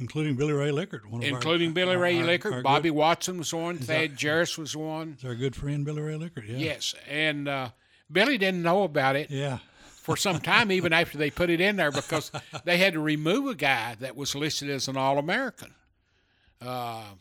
Including 0.00 0.36
Billy 0.36 0.52
Ray 0.52 0.70
Lickert, 0.70 1.08
one 1.10 1.22
of 1.22 1.28
our- 1.28 1.36
including 1.36 1.72
Billy 1.72 1.94
our- 1.96 2.00
Ray 2.00 2.18
our- 2.18 2.24
Lickert, 2.24 2.52
our 2.52 2.62
Bobby 2.62 2.88
Good, 2.90 2.96
Watson 2.96 3.38
was 3.38 3.52
one, 3.52 3.76
that- 3.78 3.86
Thad 3.86 4.16
Jaracz 4.16 4.56
was 4.56 4.76
one. 4.76 5.16
is 5.18 5.24
our 5.24 5.34
good 5.34 5.56
friend 5.56 5.84
Billy 5.84 6.00
Ray 6.02 6.16
Lickert. 6.16 6.44
Yeah, 6.46 6.56
Yes, 6.58 6.94
and 7.08 7.48
uh, 7.48 7.70
Billy 8.10 8.38
didn't 8.38 8.62
know 8.62 8.84
about 8.84 9.16
it 9.16 9.30
yeah, 9.30 9.58
for 10.02 10.16
some 10.16 10.40
time, 10.40 10.70
even 10.72 10.92
after 10.92 11.18
they 11.18 11.30
put 11.30 11.50
it 11.50 11.60
in 11.60 11.76
there, 11.76 11.90
because 11.90 12.30
they 12.64 12.78
had 12.78 12.92
to 12.94 13.00
remove 13.00 13.46
a 13.46 13.54
guy 13.54 13.96
that 14.00 14.14
was 14.16 14.34
listed 14.34 14.70
as 14.70 14.86
an 14.88 14.96
All 14.96 15.18
American. 15.18 15.74
Uh, 16.64 16.66
I 17.04 17.14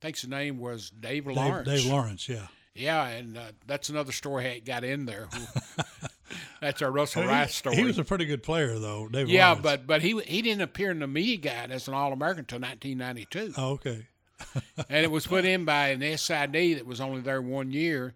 think 0.00 0.16
his 0.18 0.28
name 0.28 0.58
was 0.58 0.90
Dave 0.90 1.24
Dave, 1.26 1.36
Lawrence. 1.36 1.68
Dave 1.68 1.86
Lawrence. 1.86 2.28
Yeah, 2.28 2.46
Yeah, 2.74 3.06
and 3.06 3.38
uh, 3.38 3.52
that's 3.66 3.88
another 3.88 4.12
story 4.12 4.44
how 4.44 4.50
it 4.50 4.64
got 4.64 4.84
in 4.84 5.06
there. 5.06 5.28
that's 6.66 6.82
our 6.82 6.90
Russell 6.90 7.24
Rice 7.24 7.54
story. 7.54 7.76
He 7.76 7.84
was 7.84 7.98
a 7.98 8.04
pretty 8.04 8.24
good 8.24 8.42
player, 8.42 8.78
though. 8.78 9.08
Dave 9.08 9.28
yeah, 9.28 9.48
Lawrence. 9.48 9.62
but 9.62 9.86
but 9.86 10.02
he 10.02 10.20
he 10.20 10.42
didn't 10.42 10.62
appear 10.62 10.90
in 10.90 10.98
the 10.98 11.06
media 11.06 11.36
guide 11.36 11.70
as 11.70 11.86
an 11.86 11.94
All 11.94 12.12
American 12.12 12.40
until 12.40 12.58
1992. 12.60 13.54
oh, 13.56 13.70
okay, 13.74 14.06
and 14.88 15.04
it 15.04 15.10
was 15.10 15.26
put 15.26 15.44
in 15.44 15.64
by 15.64 15.88
an 15.88 16.00
SID 16.18 16.52
that 16.76 16.84
was 16.84 17.00
only 17.00 17.20
there 17.20 17.40
one 17.40 17.70
year 17.70 18.14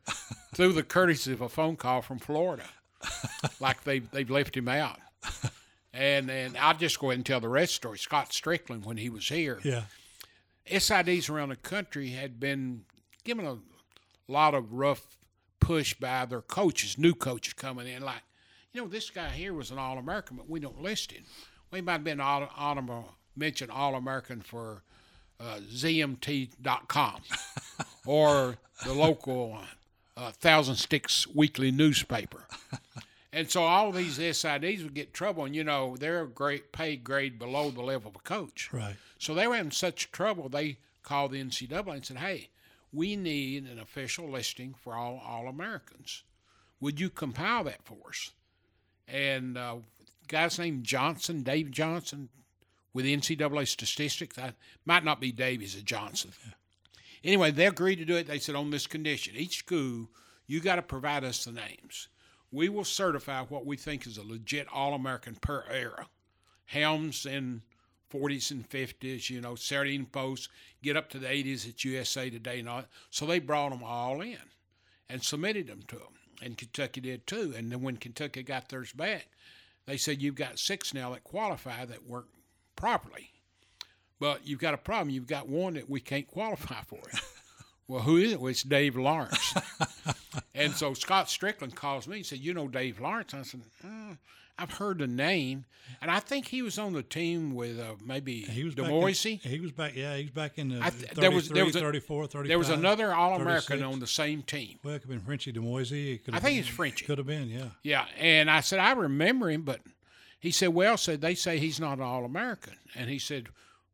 through 0.54 0.72
the 0.72 0.82
courtesy 0.82 1.32
of 1.32 1.40
a 1.40 1.48
phone 1.48 1.76
call 1.76 2.02
from 2.02 2.18
Florida. 2.18 2.64
like 3.60 3.84
they 3.84 4.00
they've 4.00 4.30
left 4.30 4.56
him 4.56 4.68
out. 4.68 4.98
And 5.92 6.30
and 6.30 6.56
I'll 6.56 6.76
just 6.76 6.98
go 6.98 7.08
ahead 7.08 7.18
and 7.18 7.26
tell 7.26 7.40
the 7.40 7.48
rest 7.48 7.74
story. 7.74 7.98
Scott 7.98 8.30
Stricklin, 8.30 8.84
when 8.84 8.96
he 8.96 9.08
was 9.08 9.28
here, 9.28 9.60
yeah, 9.62 9.84
SIDs 10.68 11.30
around 11.30 11.50
the 11.50 11.56
country 11.56 12.10
had 12.10 12.38
been 12.40 12.82
given 13.24 13.44
a 13.46 13.58
lot 14.30 14.54
of 14.54 14.72
rough 14.72 15.18
push 15.60 15.94
by 15.94 16.24
their 16.26 16.42
coaches, 16.42 16.98
new 16.98 17.14
coaches 17.14 17.52
coming 17.54 17.86
in, 17.86 18.02
like, 18.02 18.22
you 18.72 18.80
know, 18.80 18.88
this 18.88 19.10
guy 19.10 19.28
here 19.28 19.54
was 19.54 19.70
an 19.70 19.78
All 19.78 19.98
American, 19.98 20.36
but 20.36 20.48
we 20.48 20.60
don't 20.60 20.80
list 20.80 21.12
him. 21.12 21.24
We 21.70 21.80
might 21.80 21.92
have 21.92 22.04
been 22.04 22.20
all, 22.20 22.48
honorable 22.56 23.14
mentioned 23.36 23.70
All 23.70 23.94
American 23.94 24.40
for 24.40 24.82
uh, 25.38 25.60
ZMT.com 25.72 27.20
or 28.06 28.56
the 28.84 28.92
local 28.92 29.58
uh, 30.16 30.32
Thousandsticks 30.40 31.26
Weekly 31.34 31.70
newspaper. 31.70 32.46
And 33.32 33.48
so 33.48 33.62
all 33.62 33.92
these 33.92 34.18
SIDs 34.18 34.82
would 34.82 34.94
get 34.94 35.14
trouble, 35.14 35.44
and 35.44 35.54
you 35.54 35.62
know 35.62 35.96
they're 35.96 36.22
a 36.22 36.28
great 36.28 36.72
pay 36.72 36.96
grade 36.96 37.38
below 37.38 37.70
the 37.70 37.82
level 37.82 38.10
of 38.10 38.16
a 38.16 38.20
coach. 38.20 38.68
right. 38.72 38.96
So 39.18 39.34
they 39.34 39.46
were 39.46 39.56
in 39.56 39.70
such 39.70 40.10
trouble, 40.10 40.48
they 40.48 40.78
called 41.02 41.32
the 41.32 41.42
NCAA 41.42 41.92
and 41.92 42.04
said, 42.04 42.16
hey, 42.16 42.48
we 42.92 43.14
need 43.14 43.66
an 43.66 43.78
official 43.78 44.28
listing 44.28 44.74
for 44.74 44.94
all 44.94 45.22
All 45.24 45.46
Americans. 45.46 46.24
Would 46.80 46.98
you 46.98 47.08
compile 47.08 47.64
that 47.64 47.84
for 47.84 48.08
us? 48.08 48.32
And 49.12 49.58
uh, 49.58 49.76
guy's 50.28 50.58
named 50.58 50.84
Johnson, 50.84 51.42
Dave 51.42 51.70
Johnson, 51.70 52.28
with 52.92 53.04
NCAA 53.04 53.66
statistics. 53.68 54.38
I 54.38 54.54
might 54.84 55.04
not 55.04 55.20
be 55.20 55.32
Dave, 55.32 55.60
he's 55.60 55.76
a 55.76 55.82
Johnson. 55.82 56.32
Anyway, 57.22 57.50
they 57.50 57.66
agreed 57.66 57.96
to 57.96 58.04
do 58.04 58.16
it. 58.16 58.26
They 58.26 58.38
said, 58.38 58.54
on 58.54 58.70
this 58.70 58.86
condition, 58.86 59.36
each 59.36 59.58
school, 59.58 60.08
you 60.46 60.60
got 60.60 60.76
to 60.76 60.82
provide 60.82 61.24
us 61.24 61.44
the 61.44 61.52
names. 61.52 62.08
We 62.50 62.68
will 62.68 62.84
certify 62.84 63.42
what 63.42 63.66
we 63.66 63.76
think 63.76 64.06
is 64.06 64.18
a 64.18 64.22
legit 64.22 64.66
All 64.72 64.94
American 64.94 65.36
per 65.36 65.64
era. 65.70 66.08
Helms 66.64 67.26
in 67.26 67.62
40s 68.12 68.50
and 68.50 68.68
50s, 68.68 69.30
you 69.30 69.40
know, 69.40 69.54
Saturday 69.54 69.92
Evening 69.92 70.08
Post, 70.10 70.48
get 70.82 70.96
up 70.96 71.08
to 71.10 71.18
the 71.18 71.28
80s 71.28 71.68
at 71.68 71.84
USA 71.84 72.30
Today 72.30 72.60
and 72.60 72.68
all. 72.68 72.84
So 73.10 73.26
they 73.26 73.38
brought 73.38 73.70
them 73.70 73.84
all 73.84 74.20
in 74.20 74.38
and 75.08 75.22
submitted 75.22 75.68
them 75.68 75.82
to 75.88 75.96
them. 75.96 76.19
And 76.40 76.56
Kentucky 76.56 77.00
did 77.00 77.26
too. 77.26 77.54
And 77.56 77.70
then 77.70 77.82
when 77.82 77.96
Kentucky 77.96 78.42
got 78.42 78.68
theirs 78.68 78.92
back, 78.92 79.26
they 79.86 79.96
said, 79.96 80.22
You've 80.22 80.34
got 80.34 80.58
six 80.58 80.94
now 80.94 81.10
that 81.12 81.24
qualify 81.24 81.84
that 81.84 82.06
work 82.06 82.26
properly. 82.76 83.30
But 84.18 84.46
you've 84.46 84.60
got 84.60 84.74
a 84.74 84.78
problem. 84.78 85.10
You've 85.10 85.26
got 85.26 85.48
one 85.48 85.74
that 85.74 85.88
we 85.88 86.00
can't 86.00 86.26
qualify 86.26 86.82
for. 86.86 87.00
well, 87.88 88.02
who 88.02 88.18
is 88.18 88.32
it? 88.32 88.40
Well, 88.40 88.50
it's 88.50 88.62
Dave 88.62 88.96
Lawrence. 88.96 89.54
and 90.54 90.74
so 90.74 90.94
Scott 90.94 91.26
Stricklin 91.26 91.74
calls 91.74 92.06
me 92.06 92.18
and 92.18 92.26
said, 92.26 92.38
You 92.38 92.54
know 92.54 92.68
Dave 92.68 93.00
Lawrence? 93.00 93.34
I 93.34 93.42
said, 93.42 93.62
uh, 93.84 94.14
I've 94.60 94.72
heard 94.72 94.98
the 94.98 95.06
name. 95.06 95.64
And 96.00 96.10
I 96.10 96.20
think 96.20 96.46
he 96.46 96.62
was 96.62 96.78
on 96.78 96.92
the 96.92 97.02
team 97.02 97.54
with 97.54 97.80
uh, 97.80 97.94
maybe 98.04 98.42
He 98.42 98.62
was 98.62 98.74
DeMoisey. 98.76 99.44
In, 99.44 99.50
he 99.50 99.58
was 99.60 99.72
back. 99.72 99.96
Yeah, 99.96 100.16
he 100.16 100.22
was 100.22 100.30
back 100.30 100.56
in 100.58 100.68
the 100.68 100.80
I 100.84 100.90
th- 100.90 101.10
there 101.12 101.30
was- 101.30 101.48
there 101.48 101.64
was 101.64 101.74
a- 101.74 101.80
34, 101.80 102.26
35, 102.28 102.48
There 102.48 102.58
was 102.58 102.68
another 102.68 103.12
All 103.12 103.34
American 103.40 103.82
on 103.82 103.98
the 103.98 104.06
same 104.06 104.42
team. 104.42 104.78
Well, 104.84 104.94
it 104.94 105.00
could 105.02 105.10
have 105.10 105.18
been 105.18 105.26
Frenchie 105.26 105.52
DeMoisey. 105.52 106.14
It 106.14 106.24
could 106.24 106.34
I 106.34 106.38
think 106.38 106.52
been- 106.54 106.58
it's 106.60 106.68
Frenchie. 106.68 107.04
Could 107.06 107.18
have 107.18 107.26
been, 107.26 107.48
yeah. 107.48 107.70
Yeah, 107.82 108.06
and 108.18 108.48
I 108.50 108.60
said 108.60 108.78
I 108.78 108.92
remember 108.92 109.50
him, 109.50 109.62
but 109.62 109.80
he 110.38 110.50
said, 110.52 110.68
"Well, 110.68 110.96
said 110.96 111.20
they 111.22 111.34
say 111.34 111.58
he's 111.58 111.80
not 111.80 111.98
an 111.98 112.04
All 112.04 112.24
American," 112.24 112.74
and 112.94 113.10
he 113.10 113.18
said, 113.18 113.48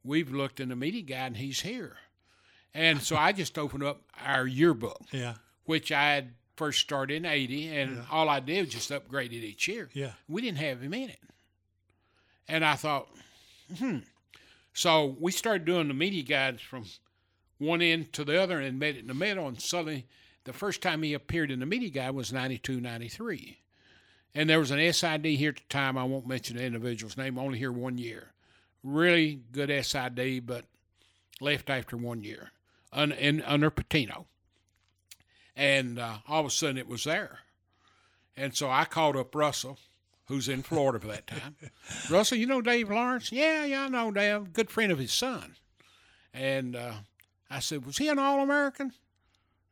"We've 0.05 0.31
looked 0.31 0.61
in 0.61 0.69
the 0.69 0.77
media 0.77 1.03
guide 1.03 1.27
and 1.29 1.37
he's 1.39 1.61
here," 1.63 1.97
and 2.75 3.01
so 3.03 3.17
I 3.17 3.33
just 3.33 3.59
opened 3.59 3.85
up 3.85 4.03
our 4.25 4.47
yearbook, 4.47 5.01
Yeah, 5.13 5.37
which 5.65 5.91
I 5.91 6.13
had 6.15 6.35
first 6.57 6.81
started 6.81 7.15
in 7.15 7.25
'80, 7.25 7.77
and 7.77 8.03
all 8.11 8.29
I 8.29 8.41
did 8.41 8.67
was 8.67 8.75
just 8.75 8.91
upgrade 8.91 9.33
it 9.33 9.45
each 9.45 9.69
year. 9.69 9.89
yeah. 9.93 10.13
We 10.29 10.43
didn't 10.43 10.59
have 10.59 10.81
him 10.81 10.95
in 10.95 11.11
it, 11.11 11.21
and 12.49 12.65
I 12.65 12.75
thought, 12.75 13.09
hmm. 13.79 13.99
So 14.77 15.17
we 15.19 15.33
started 15.33 15.65
doing 15.65 15.89
the 15.89 15.95
media 15.95 16.23
guides 16.23 16.61
from 16.61 16.85
one 17.57 17.81
end 17.81 18.13
to 18.13 18.25
the 18.25 18.39
other 18.39 18.61
and 18.61 18.79
met 18.79 18.97
it 18.97 18.99
in 18.99 19.07
the 19.07 19.15
middle. 19.15 19.49
And 19.49 19.59
suddenly, 19.59 20.07
the 20.45 20.53
first 20.53 20.83
time 20.83 21.03
he 21.03 21.15
appeared 21.15 21.51
in 21.51 21.61
the 21.61 21.67
media 21.67 21.89
guide 21.89 22.11
was 22.11 22.31
92, 22.31 22.79
93. 22.83 23.59
And 24.35 24.51
there 24.51 24.61
was 24.61 24.71
an 24.71 24.93
SID 24.93 25.25
here 25.25 25.49
at 25.49 25.57
the 25.57 25.63
time. 25.71 25.97
I 25.97 26.05
won't 26.05 26.27
mention 26.27 26.59
the 26.59 26.63
individual's 26.63 27.17
name, 27.17 27.39
only 27.39 27.59
here 27.59 27.73
one 27.73 27.97
year. 27.97 28.35
Really 28.83 29.41
good 29.51 29.71
SID, 29.83 30.47
but 30.47 30.67
left 31.41 31.71
after 31.71 31.97
one 31.97 32.23
year 32.23 32.51
un, 32.93 33.13
in, 33.13 33.41
under 33.43 33.71
Pitino. 33.71 34.27
And 35.57 35.99
uh, 35.99 36.19
all 36.29 36.41
of 36.41 36.47
a 36.47 36.51
sudden 36.51 36.79
it 36.79 36.89
was 36.89 37.05
there. 37.05 37.41
And 38.37 38.55
so 38.55 38.71
I 38.71 38.85
called 38.85 39.17
up 39.17 39.35
Russell, 39.35 39.79
who's 40.27 40.49
in 40.49 40.63
Florida 40.63 41.01
for 41.01 41.07
that 41.09 41.27
time. 41.27 41.57
Russell, 42.11 42.39
you 42.39 42.47
know 42.47 42.61
Dave 42.61 42.91
Lawrence? 42.91 43.33
Yeah, 43.33 43.65
yeah, 43.65 43.85
I 43.85 43.89
know 43.89 44.11
Dave. 44.11 44.53
Good 44.53 44.71
friend 44.71 44.93
of 44.93 44.99
his 44.99 45.13
son. 45.13 45.57
And 46.35 46.77
uh, 46.77 46.93
I 47.51 47.61
said, 47.61 47.87
was 47.87 47.97
he 47.97 48.09
an 48.09 48.19
All 48.19 48.41
American? 48.41 48.93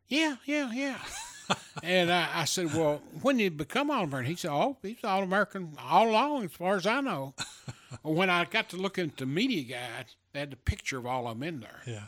Yeah, 0.09 0.37
yeah, 0.47 0.72
yeah. 0.72 0.99
and 1.82 2.11
I, 2.11 2.28
I, 2.35 2.45
said, 2.47 2.72
well, 2.72 3.03
when 3.20 3.37
did 3.37 3.43
he 3.43 3.49
become 3.51 3.91
All 3.91 4.05
American? 4.05 4.30
He 4.30 4.37
said, 4.37 4.51
oh, 4.51 4.78
he's 4.80 5.05
All 5.05 5.22
American 5.22 5.76
all 5.78 6.09
along, 6.09 6.45
as 6.45 6.53
far 6.53 6.76
as 6.76 6.87
I 6.87 7.03
know. 7.03 7.35
when 8.03 8.30
I 8.30 8.47
got 8.47 8.70
to 8.70 8.76
look 8.76 8.99
at 8.99 9.18
the 9.18 9.26
media 9.26 9.62
guide, 9.62 10.07
they 10.32 10.41
had 10.41 10.53
the 10.53 10.57
picture 10.57 10.99
of 10.99 11.07
all 11.07 11.28
of 11.28 11.39
them 11.39 11.47
in 11.47 11.61
there. 11.61 11.82
Yeah. 11.87 12.05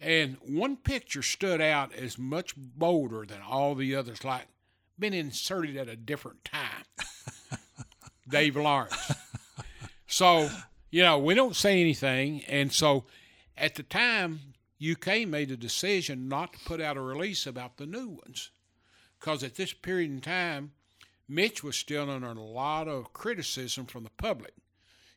And 0.00 0.36
one 0.46 0.76
picture 0.76 1.22
stood 1.22 1.60
out 1.60 1.92
as 1.94 2.18
much 2.18 2.54
bolder 2.56 3.26
than 3.26 3.40
all 3.42 3.74
the 3.74 3.94
others, 3.96 4.24
like 4.24 4.46
been 4.98 5.14
inserted 5.14 5.76
at 5.76 5.88
a 5.88 5.96
different 5.96 6.44
time. 6.44 6.84
Dave 8.28 8.56
Lawrence. 8.56 9.12
So, 10.06 10.50
you 10.90 11.02
know, 11.02 11.18
we 11.18 11.34
don't 11.34 11.56
say 11.56 11.80
anything. 11.80 12.42
And 12.44 12.72
so 12.72 13.04
at 13.56 13.74
the 13.74 13.82
time, 13.82 14.40
UK 14.82 15.26
made 15.26 15.50
a 15.50 15.56
decision 15.56 16.28
not 16.28 16.52
to 16.52 16.58
put 16.60 16.80
out 16.80 16.96
a 16.96 17.00
release 17.00 17.46
about 17.46 17.76
the 17.76 17.86
new 17.86 18.08
ones. 18.08 18.50
Because 19.18 19.42
at 19.42 19.56
this 19.56 19.72
period 19.72 20.10
in 20.10 20.20
time, 20.20 20.72
Mitch 21.28 21.62
was 21.62 21.76
still 21.76 22.08
under 22.10 22.28
a 22.28 22.34
lot 22.34 22.88
of 22.88 23.12
criticism 23.12 23.86
from 23.86 24.04
the 24.04 24.10
public. 24.10 24.54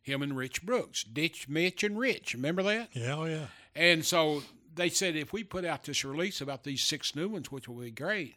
Him 0.02 0.22
and 0.22 0.36
Rich 0.36 0.64
Brooks. 0.64 1.04
Ditch 1.04 1.48
Mitch 1.48 1.84
and 1.84 1.98
Rich. 1.98 2.34
Remember 2.34 2.64
that? 2.64 2.90
Yeah, 2.94 3.16
oh 3.16 3.26
yeah. 3.26 3.46
And 3.76 4.04
so 4.04 4.42
they 4.74 4.90
said 4.90 5.16
if 5.16 5.34
we 5.34 5.44
put 5.44 5.66
out 5.66 5.84
this 5.84 6.06
release 6.06 6.42
about 6.42 6.64
these 6.64 6.84
six 6.84 7.16
new 7.16 7.30
ones, 7.30 7.52
which 7.52 7.68
will 7.68 7.82
be 7.82 7.92
great, 7.92 8.36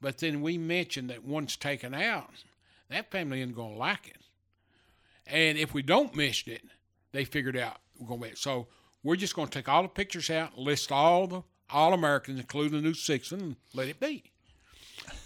but 0.00 0.18
then 0.18 0.42
we 0.42 0.58
mentioned 0.58 1.10
that 1.10 1.24
one's 1.24 1.56
taken 1.56 1.94
out, 1.94 2.30
that 2.88 3.10
family 3.10 3.40
isn't 3.40 3.54
going 3.54 3.74
to 3.74 3.78
like 3.78 4.08
it. 4.08 4.18
And 5.26 5.58
if 5.58 5.74
we 5.74 5.82
don't 5.82 6.16
mention 6.16 6.52
it, 6.52 6.62
they 7.12 7.24
figured 7.24 7.56
out 7.56 7.78
we're 7.98 8.08
going 8.08 8.30
to. 8.30 8.36
So 8.36 8.68
we're 9.02 9.16
just 9.16 9.34
going 9.34 9.48
to 9.48 9.58
take 9.58 9.68
all 9.68 9.82
the 9.82 9.88
pictures 9.88 10.30
out, 10.30 10.56
list 10.56 10.90
all 10.90 11.26
the 11.26 11.42
all 11.70 11.92
Americans, 11.92 12.40
including 12.40 12.72
the 12.72 12.82
new 12.82 12.94
six, 12.94 13.30
and 13.30 13.56
let 13.74 13.88
it 13.88 14.00
be. 14.00 14.24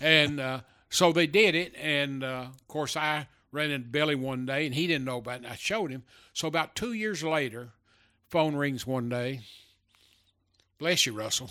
And 0.00 0.40
uh, 0.40 0.60
so 0.90 1.12
they 1.12 1.26
did 1.26 1.54
it. 1.54 1.74
And 1.80 2.24
uh, 2.24 2.46
of 2.48 2.68
course, 2.68 2.96
I 2.96 3.28
ran 3.52 3.70
into 3.70 3.88
Billy 3.88 4.14
one 4.14 4.46
day, 4.46 4.66
and 4.66 4.74
he 4.74 4.86
didn't 4.86 5.04
know 5.04 5.18
about 5.18 5.44
it. 5.44 5.50
I 5.50 5.56
showed 5.56 5.90
him. 5.90 6.02
So 6.32 6.48
about 6.48 6.74
two 6.74 6.92
years 6.92 7.22
later, 7.22 7.70
phone 8.28 8.56
rings 8.56 8.86
one 8.86 9.08
day. 9.08 9.40
Bless 10.82 11.06
you, 11.06 11.12
Russell. 11.12 11.48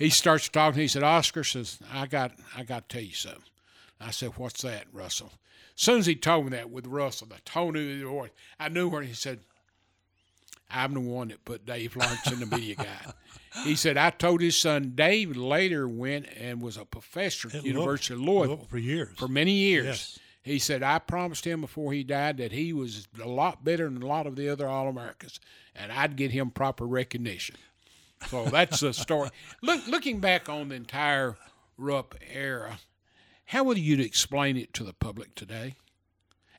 he 0.00 0.10
starts 0.10 0.48
talking. 0.48 0.80
He 0.80 0.88
said, 0.88 1.04
"Oscar 1.04 1.44
says 1.44 1.78
I 1.92 2.06
got 2.06 2.32
I 2.56 2.64
got 2.64 2.88
to 2.88 2.96
tell 2.96 3.04
you 3.04 3.14
something." 3.14 3.42
I 4.00 4.10
said, 4.10 4.30
"What's 4.36 4.62
that, 4.62 4.86
Russell?" 4.92 5.30
As 5.76 5.82
soon 5.82 6.00
as 6.00 6.06
he 6.06 6.16
told 6.16 6.46
me 6.46 6.50
that 6.50 6.70
with 6.70 6.88
Russell, 6.88 7.28
the 7.28 7.40
tone 7.44 7.76
of 7.76 7.82
his 7.82 8.02
voice, 8.02 8.30
I 8.58 8.68
knew 8.68 8.88
where 8.88 9.02
he 9.02 9.14
said, 9.14 9.40
I'm 10.68 10.94
the 10.94 11.00
one 11.00 11.28
that 11.28 11.44
put 11.44 11.66
Dave 11.66 11.94
Lawrence 11.94 12.32
in 12.32 12.40
the 12.40 12.46
media 12.46 12.74
guide. 12.74 13.12
He 13.62 13.76
said, 13.76 13.96
I 13.96 14.10
told 14.10 14.40
his 14.40 14.56
son, 14.56 14.92
Dave 14.96 15.36
later 15.36 15.86
went 15.86 16.26
and 16.36 16.60
was 16.60 16.76
a 16.76 16.84
professor 16.84 17.48
at, 17.54 17.64
University 17.64 18.14
of 18.14 18.20
Louisville 18.20 18.66
for 18.68 18.78
years. 18.78 19.16
For 19.16 19.28
many 19.28 19.52
years. 19.52 19.84
Yes. 19.84 20.18
He 20.42 20.58
said, 20.58 20.82
I 20.82 20.98
promised 20.98 21.46
him 21.46 21.60
before 21.60 21.92
he 21.92 22.04
died 22.04 22.36
that 22.38 22.52
he 22.52 22.72
was 22.72 23.08
a 23.22 23.28
lot 23.28 23.64
better 23.64 23.88
than 23.88 24.02
a 24.02 24.06
lot 24.06 24.26
of 24.26 24.36
the 24.36 24.48
other 24.48 24.68
All 24.68 24.88
Americans, 24.88 25.40
and 25.74 25.90
I'd 25.90 26.16
get 26.16 26.32
him 26.32 26.50
proper 26.50 26.86
recognition. 26.86 27.56
So 28.28 28.44
that's 28.44 28.80
the 28.80 28.92
story. 28.92 29.30
Look, 29.62 29.86
looking 29.86 30.20
back 30.20 30.48
on 30.48 30.68
the 30.68 30.74
entire 30.74 31.36
Rupp 31.76 32.14
era, 32.32 32.78
how 33.46 33.64
would 33.64 33.78
you 33.78 34.00
explain 34.00 34.56
it 34.56 34.72
to 34.74 34.84
the 34.84 34.92
public 34.92 35.34
today 35.34 35.76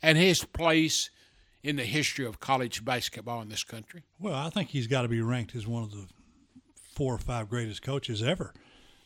and 0.01 0.18
his 0.18 0.43
place 0.43 1.09
in 1.63 1.78
the 1.78 1.84
history 1.84 2.26
of 2.26 2.39
college 2.39 2.86
basketball 2.86 3.41
in 3.41 3.49
this 3.49 3.63
country? 3.63 4.03
Well, 4.20 4.36
I 4.36 4.49
think 4.49 4.70
he's 4.70 4.88
got 4.88 5.01
to 5.01 5.07
be 5.07 5.22
ranked 5.22 5.55
as 5.55 5.66
one 5.66 5.84
of 5.84 5.91
the 5.91 6.05
four 6.93 7.13
or 7.13 7.18
five 7.18 7.49
greatest 7.49 7.82
coaches 7.82 8.22
ever. 8.22 8.53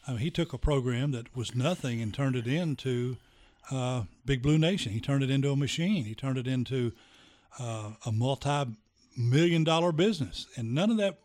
I 0.08 0.12
mean, 0.12 0.20
he 0.20 0.32
took 0.32 0.54
a 0.54 0.58
program 0.58 1.12
that 1.12 1.36
was 1.36 1.56
nothing 1.56 2.02
and 2.02 2.14
turned 2.14 2.36
it 2.36 2.48
into 2.48 3.18
uh, 3.72 4.04
Big 4.26 4.42
Blue 4.42 4.58
Nation. 4.58 4.92
He 4.92 5.00
turned 5.00 5.24
it 5.24 5.30
into 5.30 5.52
a 5.52 5.56
machine. 5.56 6.06
He 6.06 6.16
turned 6.16 6.38
it 6.38 6.48
into 6.48 6.92
uh, 7.60 7.92
a 8.06 8.12
multi-million 8.12 9.64
dollar 9.64 9.92
business, 9.92 10.48
and 10.56 10.74
none 10.74 10.92
of 10.92 10.98
that 10.98 11.20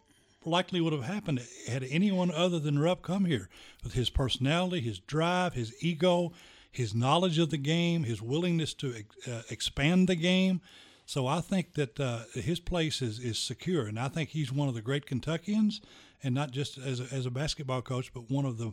likely 0.47 0.81
would 0.81 0.93
have 0.93 1.05
happened 1.05 1.41
had 1.69 1.85
anyone 1.85 2.31
other 2.31 2.59
than 2.59 2.79
Rupp 2.79 3.03
come 3.03 3.25
here 3.25 3.49
with 3.83 3.95
his 3.95 4.11
personality, 4.11 4.81
his 4.81 4.99
drive, 4.99 5.55
his 5.55 5.75
ego, 5.81 6.33
his 6.71 6.95
knowledge 6.95 7.39
of 7.39 7.51
the 7.51 7.57
game, 7.57 8.05
his 8.05 8.21
willingness 8.21 8.75
to 8.75 9.05
uh, 9.27 9.43
expand 9.51 10.09
the 10.09 10.17
game. 10.17 10.61
So 11.07 11.27
I 11.27 11.41
think 11.41 11.75
that 11.75 12.01
uh, 12.01 12.21
his 12.33 12.61
place 12.61 13.03
is, 13.03 13.19
is 13.19 13.39
secure, 13.39 13.87
and 13.87 13.99
I 13.99 14.09
think 14.09 14.31
he's 14.31 14.51
one 14.51 14.69
of 14.69 14.75
the 14.75 14.83
great 14.83 15.07
Kentuckians, 15.07 15.81
and 16.23 16.35
not 16.35 16.51
just 16.51 16.79
as 16.79 17.01
a, 17.01 17.15
as 17.15 17.27
a 17.27 17.31
basketball 17.31 17.83
coach, 17.83 18.13
but 18.15 18.31
one 18.31 18.47
of 18.47 18.57
the 18.59 18.73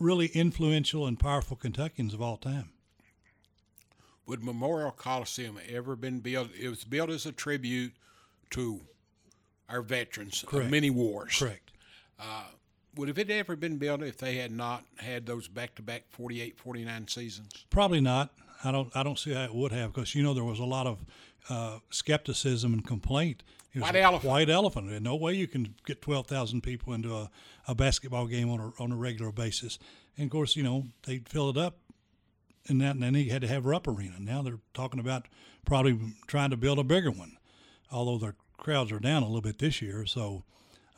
really 0.00 0.26
influential 0.26 1.06
and 1.06 1.18
powerful 1.18 1.56
Kentuckians 1.56 2.12
of 2.12 2.20
all 2.20 2.36
time. 2.36 2.70
Would 4.26 4.42
Memorial 4.42 4.90
Coliseum 4.90 5.58
ever 5.68 5.96
been 5.96 6.20
built? 6.20 6.50
It 6.58 6.68
was 6.68 6.84
built 6.84 7.10
as 7.10 7.26
a 7.26 7.32
tribute 7.32 7.92
to 8.50 8.80
our 9.70 9.82
veterans 9.82 10.44
Correct. 10.46 10.66
of 10.66 10.70
many 10.70 10.90
wars. 10.90 11.38
Correct. 11.38 11.70
Uh, 12.18 12.44
would 12.96 13.08
have 13.08 13.18
it 13.18 13.30
ever 13.30 13.56
been 13.56 13.78
built 13.78 14.02
if 14.02 14.18
they 14.18 14.36
had 14.36 14.50
not 14.50 14.84
had 14.96 15.24
those 15.26 15.48
back-to-back 15.48 16.04
48, 16.10 16.58
49 16.58 17.08
seasons? 17.08 17.64
Probably 17.70 18.00
not. 18.00 18.32
I 18.62 18.72
don't. 18.72 18.94
I 18.94 19.02
don't 19.02 19.18
see 19.18 19.32
how 19.32 19.44
it 19.44 19.54
would 19.54 19.72
have 19.72 19.94
because 19.94 20.14
you 20.14 20.22
know 20.22 20.34
there 20.34 20.44
was 20.44 20.58
a 20.58 20.64
lot 20.64 20.86
of 20.86 21.02
uh, 21.48 21.78
skepticism 21.88 22.74
and 22.74 22.86
complaint. 22.86 23.42
White 23.74 23.96
elephant. 23.96 24.30
White 24.30 24.50
elephant. 24.50 24.88
There's 24.90 25.00
no 25.00 25.16
way 25.16 25.32
you 25.34 25.46
can 25.46 25.74
get 25.86 26.02
twelve 26.02 26.26
thousand 26.26 26.62
people 26.62 26.92
into 26.92 27.14
a, 27.14 27.30
a 27.66 27.74
basketball 27.74 28.26
game 28.26 28.50
on 28.50 28.60
a 28.60 28.82
on 28.82 28.92
a 28.92 28.96
regular 28.96 29.32
basis. 29.32 29.78
And 30.18 30.26
of 30.26 30.30
course, 30.30 30.56
you 30.56 30.62
know 30.62 30.88
they 31.04 31.18
fill 31.18 31.48
it 31.48 31.56
up, 31.56 31.78
and 32.68 32.80
that 32.82 32.96
and 32.96 33.02
then 33.02 33.14
he 33.14 33.30
had 33.30 33.40
to 33.42 33.48
have 33.48 33.64
Rupp 33.64 33.88
Arena. 33.88 34.16
Now 34.18 34.42
they're 34.42 34.60
talking 34.74 35.00
about 35.00 35.26
probably 35.64 35.98
trying 36.26 36.50
to 36.50 36.56
build 36.58 36.78
a 36.78 36.84
bigger 36.84 37.10
one, 37.10 37.38
although 37.90 38.18
their 38.18 38.34
crowds 38.60 38.92
are 38.92 39.00
down 39.00 39.22
a 39.22 39.26
little 39.26 39.40
bit 39.40 39.58
this 39.58 39.82
year. 39.82 40.06
So. 40.06 40.44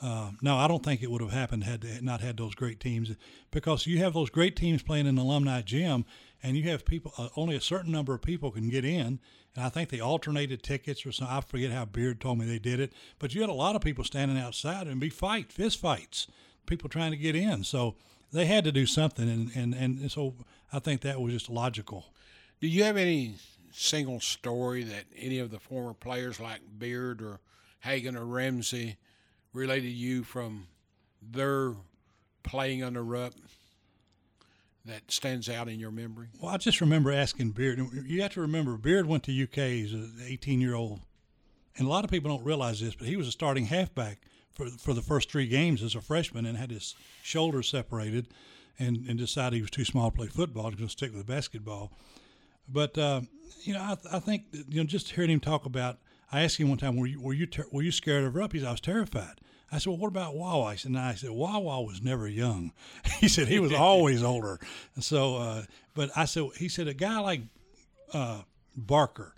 Uh, 0.04 0.32
no, 0.42 0.56
I 0.56 0.66
don't 0.66 0.82
think 0.82 1.00
it 1.00 1.12
would 1.12 1.20
have 1.20 1.30
happened 1.30 1.62
had 1.62 1.82
they 1.82 2.00
not 2.00 2.20
had 2.20 2.36
those 2.36 2.56
great 2.56 2.80
teams 2.80 3.12
because 3.52 3.86
you 3.86 3.98
have 3.98 4.14
those 4.14 4.30
great 4.30 4.56
teams 4.56 4.82
playing 4.82 5.06
in 5.06 5.14
the 5.14 5.22
alumni 5.22 5.62
gym, 5.62 6.04
and 6.42 6.56
you 6.56 6.64
have 6.70 6.84
people 6.84 7.12
uh, 7.16 7.28
only 7.36 7.54
a 7.54 7.60
certain 7.60 7.92
number 7.92 8.12
of 8.12 8.20
people 8.20 8.50
can 8.50 8.68
get 8.68 8.84
in, 8.84 9.20
and 9.54 9.64
I 9.64 9.68
think 9.68 9.90
they 9.90 10.00
alternated 10.00 10.60
tickets 10.60 11.06
or 11.06 11.12
something. 11.12 11.36
I 11.36 11.40
forget 11.40 11.70
how 11.70 11.84
Beard 11.84 12.20
told 12.20 12.38
me 12.38 12.46
they 12.46 12.58
did 12.58 12.80
it, 12.80 12.92
but 13.20 13.32
you 13.32 13.42
had 13.42 13.50
a 13.50 13.54
lot 13.54 13.76
of 13.76 13.82
people 13.82 14.02
standing 14.02 14.38
outside 14.38 14.88
and 14.88 15.00
be 15.00 15.08
fight 15.08 15.52
fist 15.52 15.78
fights, 15.78 16.26
people 16.66 16.88
trying 16.88 17.12
to 17.12 17.16
get 17.16 17.36
in. 17.36 17.62
So 17.62 17.94
they 18.32 18.46
had 18.46 18.64
to 18.64 18.72
do 18.72 18.86
something, 18.86 19.28
and 19.28 19.52
and 19.54 19.72
and 19.72 20.10
so 20.10 20.34
I 20.72 20.80
think 20.80 21.02
that 21.02 21.20
was 21.20 21.32
just 21.32 21.48
logical. 21.48 22.06
Do 22.60 22.66
you 22.66 22.82
have 22.84 22.96
any 22.96 23.36
single 23.72 24.20
story 24.20 24.82
that 24.84 25.04
any 25.16 25.38
of 25.38 25.50
the 25.50 25.58
former 25.58 25.94
players 25.94 26.40
like 26.40 26.60
Beard 26.78 27.22
or 27.22 27.40
Hagan 27.82 28.16
or 28.16 28.24
Ramsey 28.24 28.96
related 29.52 29.90
you 29.90 30.24
from 30.24 30.66
their 31.20 31.74
playing 32.42 32.82
under 32.82 33.02
Rupp? 33.02 33.34
that 34.84 35.10
stands 35.10 35.48
out 35.48 35.68
in 35.68 35.78
your 35.78 35.90
memory? 35.90 36.28
Well, 36.40 36.52
I 36.52 36.56
just 36.56 36.80
remember 36.80 37.12
asking 37.12 37.50
Beard. 37.50 37.80
You 38.04 38.22
have 38.22 38.32
to 38.34 38.40
remember, 38.40 38.76
Beard 38.76 39.06
went 39.06 39.22
to 39.24 39.42
UK 39.42 39.58
as 39.58 39.92
an 39.92 40.12
18 40.26 40.60
year 40.60 40.74
old, 40.74 41.00
and 41.76 41.86
a 41.86 41.90
lot 41.90 42.04
of 42.04 42.10
people 42.10 42.36
don't 42.36 42.44
realize 42.44 42.80
this, 42.80 42.94
but 42.94 43.06
he 43.06 43.16
was 43.16 43.28
a 43.28 43.32
starting 43.32 43.66
halfback 43.66 44.18
for 44.52 44.66
for 44.66 44.92
the 44.92 45.02
first 45.02 45.30
three 45.30 45.46
games 45.46 45.82
as 45.82 45.94
a 45.94 46.00
freshman, 46.00 46.46
and 46.46 46.58
had 46.58 46.70
his 46.70 46.94
shoulder 47.22 47.62
separated, 47.62 48.28
and 48.78 49.08
and 49.08 49.18
decided 49.18 49.56
he 49.56 49.62
was 49.62 49.70
too 49.70 49.84
small 49.84 50.10
to 50.10 50.16
play 50.16 50.26
football. 50.26 50.64
He 50.64 50.70
was 50.70 50.76
going 50.76 50.88
to 50.88 50.92
stick 50.92 51.14
with 51.14 51.26
basketball. 51.26 51.92
But 52.68 52.98
uh, 52.98 53.22
you 53.62 53.74
know, 53.74 53.80
I, 53.80 54.16
I 54.16 54.18
think 54.18 54.44
you 54.52 54.80
know, 54.80 54.84
just 54.84 55.10
hearing 55.10 55.30
him 55.30 55.40
talk 55.40 55.64
about. 55.64 55.98
I 56.32 56.42
asked 56.42 56.56
him 56.56 56.68
one 56.68 56.78
time, 56.78 56.96
"Were 56.96 57.06
you 57.06 57.20
were 57.20 57.34
you 57.34 57.46
ter- 57.46 57.68
were 57.70 57.82
you 57.82 57.92
scared 57.92 58.24
of 58.24 58.34
Rupp?" 58.34 58.52
He 58.52 58.60
said, 58.60 58.68
"I 58.68 58.72
was 58.72 58.80
terrified." 58.80 59.40
I 59.72 59.78
said, 59.78 59.88
well, 59.88 59.96
what 59.96 60.08
about 60.08 60.36
Wah 60.36 60.58
Wah? 60.58 60.74
And 60.84 60.98
I 60.98 61.14
said, 61.14 61.30
Wah 61.30 61.58
Wah 61.58 61.80
was 61.80 62.02
never 62.02 62.28
young. 62.28 62.72
he 63.20 63.26
said 63.26 63.48
he 63.48 63.58
was 63.58 63.72
always 63.72 64.22
older. 64.22 64.60
And 64.94 65.02
so, 65.02 65.36
uh, 65.36 65.62
but 65.94 66.10
I 66.14 66.26
said, 66.26 66.44
he 66.58 66.68
said, 66.68 66.88
a 66.88 66.94
guy 66.94 67.18
like 67.20 67.40
uh, 68.12 68.42
Barker, 68.76 69.34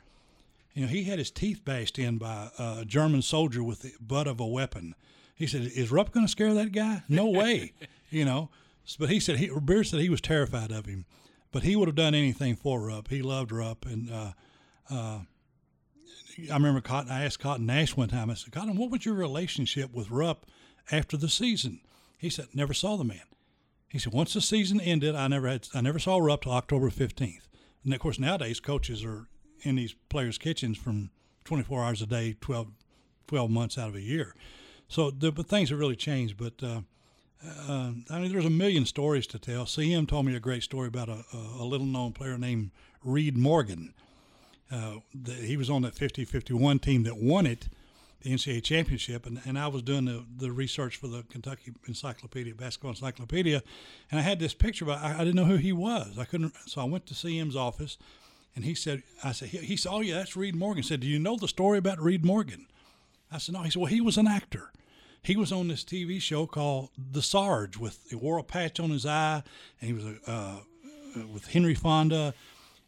you 0.75 0.83
know, 0.83 0.89
he 0.89 1.05
had 1.05 1.21
his 1.21 1.31
teeth 1.31 1.65
bashed 1.65 2.01
in 2.01 2.19
by 2.19 2.51
a 2.59 2.85
German 2.85 3.23
soldier 3.23 3.63
with 3.63 3.83
the 3.83 3.93
butt 4.01 4.27
of 4.27 4.41
a 4.41 4.47
weapon. 4.47 4.97
He 5.37 5.47
said, 5.47 5.63
is 5.63 5.93
Rupp 5.93 6.11
going 6.11 6.27
to 6.27 6.31
scare 6.31 6.53
that 6.55 6.73
guy? 6.73 7.05
No 7.09 7.31
way, 7.31 7.73
you 8.11 8.25
know. 8.25 8.51
But 8.99 9.11
he 9.11 9.21
said, 9.21 9.37
he, 9.37 9.49
Beard 9.65 9.87
said 9.87 10.01
he 10.01 10.09
was 10.09 10.21
terrified 10.21 10.73
of 10.73 10.87
him, 10.87 11.07
but 11.53 11.63
he 11.63 11.77
would 11.77 11.87
have 11.87 11.95
done 11.95 12.15
anything 12.15 12.57
for 12.57 12.81
Rupp. 12.81 13.07
He 13.09 13.23
loved 13.23 13.53
Rupp. 13.53 13.87
And, 13.87 14.11
uh, 14.11 14.33
uh 14.91 15.19
I 16.51 16.55
remember 16.55 16.81
Cotton. 16.81 17.11
I 17.11 17.25
asked 17.25 17.41
Cotton 17.41 17.67
Nash 17.67 17.97
one 17.97 18.09
time. 18.09 18.31
I 18.31 18.35
said, 18.35 18.53
Cotton, 18.53 18.77
what 18.77 18.91
was 18.91 19.05
your 19.05 19.15
relationship 19.15 19.93
with 19.93 20.11
Rupp 20.11 20.47
after 20.91 21.17
the 21.17 21.29
season? 21.29 21.81
He 22.19 22.31
said, 22.31 22.49
never 22.55 22.75
saw 22.75 22.97
the 22.97 23.05
man. 23.05 23.21
He 23.89 23.99
said 23.99 24.13
once 24.13 24.35
the 24.35 24.41
season 24.41 24.81
ended, 24.81 25.15
I 25.15 25.29
never 25.29 25.49
had 25.49 25.69
I 25.75 25.81
never 25.81 25.99
saw 25.99 26.19
Rupp 26.19 26.43
till 26.43 26.53
October 26.53 26.91
15th. 26.91 27.47
And 27.85 27.95
of 27.95 28.01
course, 28.01 28.19
nowadays 28.19 28.59
coaches 28.59 29.05
are 29.05 29.29
in 29.63 29.77
these 29.77 29.95
players' 30.09 30.39
kitchens 30.39 30.77
from 30.77 31.11
24 31.45 31.85
hours 31.85 32.03
a 32.03 32.07
day, 32.07 32.37
12, 32.41 32.69
12 33.29 33.51
months 33.51 33.79
out 33.79 33.89
of 33.89 33.95
a 33.95 34.01
year. 34.01 34.35
So 34.89 35.11
the, 35.11 35.31
but 35.31 35.47
things 35.47 35.71
have 35.71 35.79
really 35.79 35.97
changed. 35.97 36.37
But 36.37 36.55
uh, 36.63 36.81
uh, 37.69 37.93
I 38.11 38.19
mean, 38.19 38.33
there's 38.33 38.45
a 38.45 38.51
million 38.51 38.87
stories 38.87 39.27
to 39.29 39.39
tell. 39.39 39.65
CM 39.65 40.09
told 40.09 40.27
me 40.27 40.35
a 40.35 40.41
great 40.41 40.63
story 40.63 40.89
about 40.89 41.09
a, 41.09 41.25
a, 41.33 41.39
a 41.61 41.65
little 41.65 41.87
known 41.87 42.13
player 42.13 42.39
named 42.39 42.71
Reed 43.03 43.37
Morgan. 43.37 43.95
Uh, 44.75 44.99
the, 45.15 45.33
he 45.33 45.57
was 45.57 45.71
on 45.71 45.83
that 45.83 45.95
50 45.95 46.25
51 46.25 46.81
team 46.81 47.05
that 47.05 47.17
won 47.17 47.47
it, 47.47 47.69
the 48.23 48.31
NCAA 48.31 48.63
championship. 48.65 49.25
And, 49.25 49.41
and 49.45 49.57
I 49.57 49.69
was 49.69 49.83
doing 49.83 50.07
the, 50.07 50.25
the 50.37 50.51
research 50.51 50.97
for 50.97 51.07
the 51.07 51.23
Kentucky 51.31 51.73
Encyclopedia, 51.87 52.55
Basketball 52.55 52.91
Encyclopedia. 52.91 53.63
And 54.11 54.19
I 54.19 54.23
had 54.23 54.41
this 54.41 54.53
picture, 54.53 54.85
but 54.85 54.99
I, 54.99 55.15
I 55.15 55.19
didn't 55.19 55.37
know 55.37 55.45
who 55.45 55.57
he 55.57 55.73
was. 55.73 56.19
I 56.19 56.25
couldn't. 56.25 56.55
So 56.67 56.81
I 56.81 56.85
went 56.85 57.07
to 57.07 57.15
CM's 57.15 57.55
office 57.55 57.99
and 58.57 58.65
he 58.65 58.75
said, 58.75 59.05
I 59.23 59.31
said, 59.31 59.51
he, 59.51 59.59
he 59.59 59.77
said, 59.77 59.91
oh, 59.93 60.01
yeah, 60.01 60.17
that's 60.17 60.37
Reed 60.37 60.57
Morgan. 60.57 60.83
He 60.83 60.89
said, 60.89 61.01
do 61.01 61.07
you 61.07 61.21
know 61.21 61.37
the 61.37 61.49
story 61.49 61.79
about 61.79 62.01
Reed 62.01 62.25
Morgan? 62.25 62.67
I 63.31 63.39
said, 63.39 63.55
no. 63.55 63.63
He 63.63 63.71
said, 63.71 63.81
well, 63.81 63.91
he 63.91 64.01
was 64.01 64.17
an 64.17 64.27
actor. 64.27 64.73
He 65.23 65.37
was 65.37 65.53
on 65.53 65.69
this 65.69 65.85
TV 65.85 66.21
show 66.21 66.47
called 66.47 66.91
The 67.13 67.23
Sarge 67.23 67.77
with, 67.77 68.01
he 68.11 68.17
wore 68.17 68.39
a 68.39 68.43
patch 68.43 68.81
on 68.81 68.91
his 68.91 69.07
eye 69.07 69.43
and 69.81 69.89
he 69.89 69.93
was 69.93 70.05
a, 70.05 70.31
uh, 70.31 70.57
with 71.33 71.47
Henry 71.47 71.75
Fonda. 71.75 72.35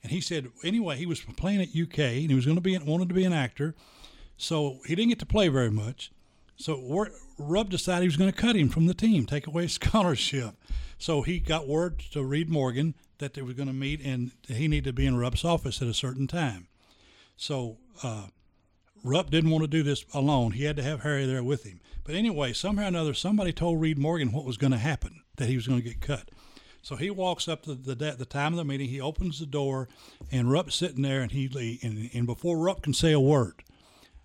And 0.06 0.12
he 0.12 0.20
said, 0.20 0.52
anyway, 0.62 0.96
he 0.96 1.04
was 1.04 1.20
playing 1.20 1.60
at 1.60 1.70
UK 1.70 1.98
and 1.98 2.30
he 2.30 2.34
was 2.36 2.44
going 2.44 2.56
to 2.56 2.60
be, 2.60 2.78
wanted 2.78 3.08
to 3.08 3.14
be 3.14 3.24
an 3.24 3.32
actor. 3.32 3.74
So 4.36 4.78
he 4.86 4.94
didn't 4.94 5.08
get 5.08 5.18
to 5.18 5.26
play 5.26 5.48
very 5.48 5.72
much. 5.72 6.12
So 6.56 7.08
Rupp 7.38 7.70
decided 7.70 8.02
he 8.02 8.06
was 8.06 8.16
going 8.16 8.30
to 8.30 8.40
cut 8.40 8.54
him 8.54 8.68
from 8.68 8.86
the 8.86 8.94
team, 8.94 9.26
take 9.26 9.48
away 9.48 9.64
his 9.64 9.72
scholarship. 9.82 10.54
So 10.96 11.22
he 11.22 11.40
got 11.40 11.66
word 11.66 11.98
to 12.12 12.22
Reed 12.22 12.48
Morgan 12.48 12.94
that 13.18 13.34
they 13.34 13.42
were 13.42 13.52
going 13.52 13.66
to 13.66 13.74
meet, 13.74 14.00
and 14.00 14.30
he 14.46 14.68
needed 14.68 14.84
to 14.84 14.92
be 14.92 15.06
in 15.06 15.16
Rupp's 15.16 15.44
office 15.44 15.82
at 15.82 15.88
a 15.88 15.94
certain 15.94 16.28
time. 16.28 16.68
So 17.36 17.78
uh, 18.04 18.26
Rupp 19.02 19.30
didn't 19.30 19.50
want 19.50 19.64
to 19.64 19.68
do 19.68 19.82
this 19.82 20.04
alone. 20.14 20.52
He 20.52 20.66
had 20.66 20.76
to 20.76 20.84
have 20.84 21.00
Harry 21.00 21.26
there 21.26 21.42
with 21.42 21.64
him. 21.64 21.80
But 22.04 22.14
anyway, 22.14 22.52
somehow 22.52 22.84
or 22.84 22.88
another, 22.88 23.12
somebody 23.12 23.52
told 23.52 23.80
Reed 23.80 23.98
Morgan 23.98 24.30
what 24.30 24.44
was 24.44 24.56
going 24.56 24.70
to 24.70 24.78
happen, 24.78 25.22
that 25.34 25.48
he 25.48 25.56
was 25.56 25.66
going 25.66 25.82
to 25.82 25.88
get 25.88 26.00
cut. 26.00 26.30
So 26.86 26.94
he 26.94 27.10
walks 27.10 27.48
up 27.48 27.64
to 27.64 27.74
the, 27.74 27.96
the, 27.96 28.12
the 28.12 28.24
time 28.24 28.52
of 28.52 28.58
the 28.58 28.64
meeting. 28.64 28.88
He 28.88 29.00
opens 29.00 29.40
the 29.40 29.46
door, 29.46 29.88
and 30.30 30.52
Rupp's 30.52 30.76
sitting 30.76 31.02
there, 31.02 31.20
and 31.20 31.32
he 31.32 31.80
and, 31.82 32.08
and 32.14 32.26
before 32.28 32.58
Rupp 32.58 32.82
can 32.82 32.94
say 32.94 33.10
a 33.10 33.18
word, 33.18 33.64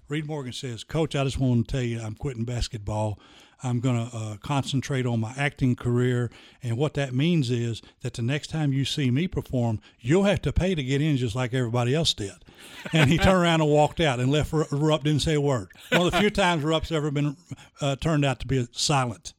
Reed 0.08 0.28
Morgan 0.28 0.54
says, 0.54 0.84
"Coach, 0.84 1.16
I 1.16 1.24
just 1.24 1.40
want 1.40 1.68
to 1.68 1.72
tell 1.72 1.82
you, 1.82 2.00
I'm 2.00 2.14
quitting 2.14 2.46
basketball. 2.46 3.18
I'm 3.64 3.80
going 3.80 4.08
to 4.08 4.16
uh, 4.16 4.38
concentrate 4.44 5.08
on 5.08 5.20
my 5.20 5.34
acting 5.36 5.76
career. 5.76 6.30
And 6.62 6.78
what 6.78 6.94
that 6.94 7.16
means 7.16 7.50
is 7.50 7.82
that 8.04 8.14
the 8.14 8.22
next 8.22 8.52
time 8.52 8.72
you 8.72 8.86
see 8.86 9.10
me 9.10 9.28
perform, 9.28 9.80
you'll 10.00 10.26
have 10.26 10.44
to 10.44 10.54
pay 10.54 10.76
to 10.76 10.84
get 10.84 11.02
in 11.02 11.18
just 11.18 11.36
like 11.36 11.56
everybody 11.56 11.96
else 11.96 12.14
did. 12.14 12.46
And 12.94 13.10
he 13.10 13.18
turned 13.18 13.42
around 13.42 13.62
and 13.62 13.72
walked 13.72 14.00
out 14.00 14.20
and 14.20 14.32
left 14.32 14.54
Rupp, 14.54 15.04
didn't 15.04 15.24
say 15.24 15.34
a 15.34 15.42
word. 15.42 15.70
One 15.90 16.06
of 16.06 16.12
the 16.12 16.20
few 16.20 16.30
times 16.30 16.64
Rupp's 16.64 16.92
ever 16.92 17.10
been 17.10 17.38
uh, 17.82 17.96
turned 17.96 18.24
out 18.24 18.40
to 18.42 18.48
be 18.48 18.68
silent. 18.72 19.34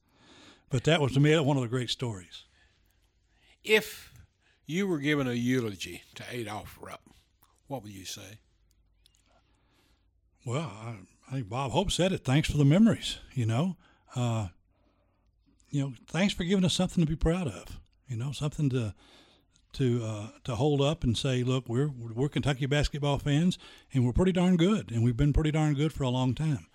But 0.70 0.82
that 0.84 1.00
was, 1.00 1.12
to 1.12 1.20
me, 1.20 1.38
one 1.38 1.56
of 1.56 1.62
the 1.62 1.68
great 1.68 1.90
stories. 1.90 2.46
If 3.64 4.12
you 4.66 4.86
were 4.86 4.98
given 4.98 5.26
a 5.26 5.32
eulogy 5.32 6.02
to 6.14 6.24
Adolph 6.30 6.78
Rupp, 6.80 7.02
what 7.66 7.82
would 7.82 7.92
you 7.92 8.04
say? 8.04 8.38
Well, 10.44 10.72
I, 10.74 10.96
I 11.28 11.34
think 11.34 11.48
Bob 11.48 11.70
Hope 11.70 11.90
said 11.90 12.12
it. 12.12 12.24
Thanks 12.24 12.50
for 12.50 12.56
the 12.56 12.64
memories, 12.64 13.18
you 13.34 13.46
know 13.46 13.76
uh, 14.14 14.48
you 15.70 15.80
know, 15.80 15.92
thanks 16.06 16.34
for 16.34 16.44
giving 16.44 16.64
us 16.64 16.74
something 16.74 17.04
to 17.04 17.08
be 17.08 17.16
proud 17.16 17.46
of. 17.46 17.80
You 18.08 18.16
know, 18.16 18.32
something 18.32 18.68
to 18.70 18.94
to 19.74 20.04
uh, 20.04 20.26
to 20.44 20.54
hold 20.54 20.82
up 20.82 21.02
and 21.02 21.16
say, 21.16 21.42
look, 21.42 21.68
we're 21.68 21.88
we're 21.88 22.28
Kentucky 22.28 22.66
basketball 22.66 23.18
fans, 23.18 23.58
and 23.92 24.04
we're 24.04 24.12
pretty 24.12 24.32
darn 24.32 24.56
good, 24.56 24.90
and 24.90 25.02
we've 25.02 25.16
been 25.16 25.32
pretty 25.32 25.50
darn 25.50 25.74
good 25.74 25.92
for 25.92 26.04
a 26.04 26.10
long 26.10 26.34
time. 26.34 26.66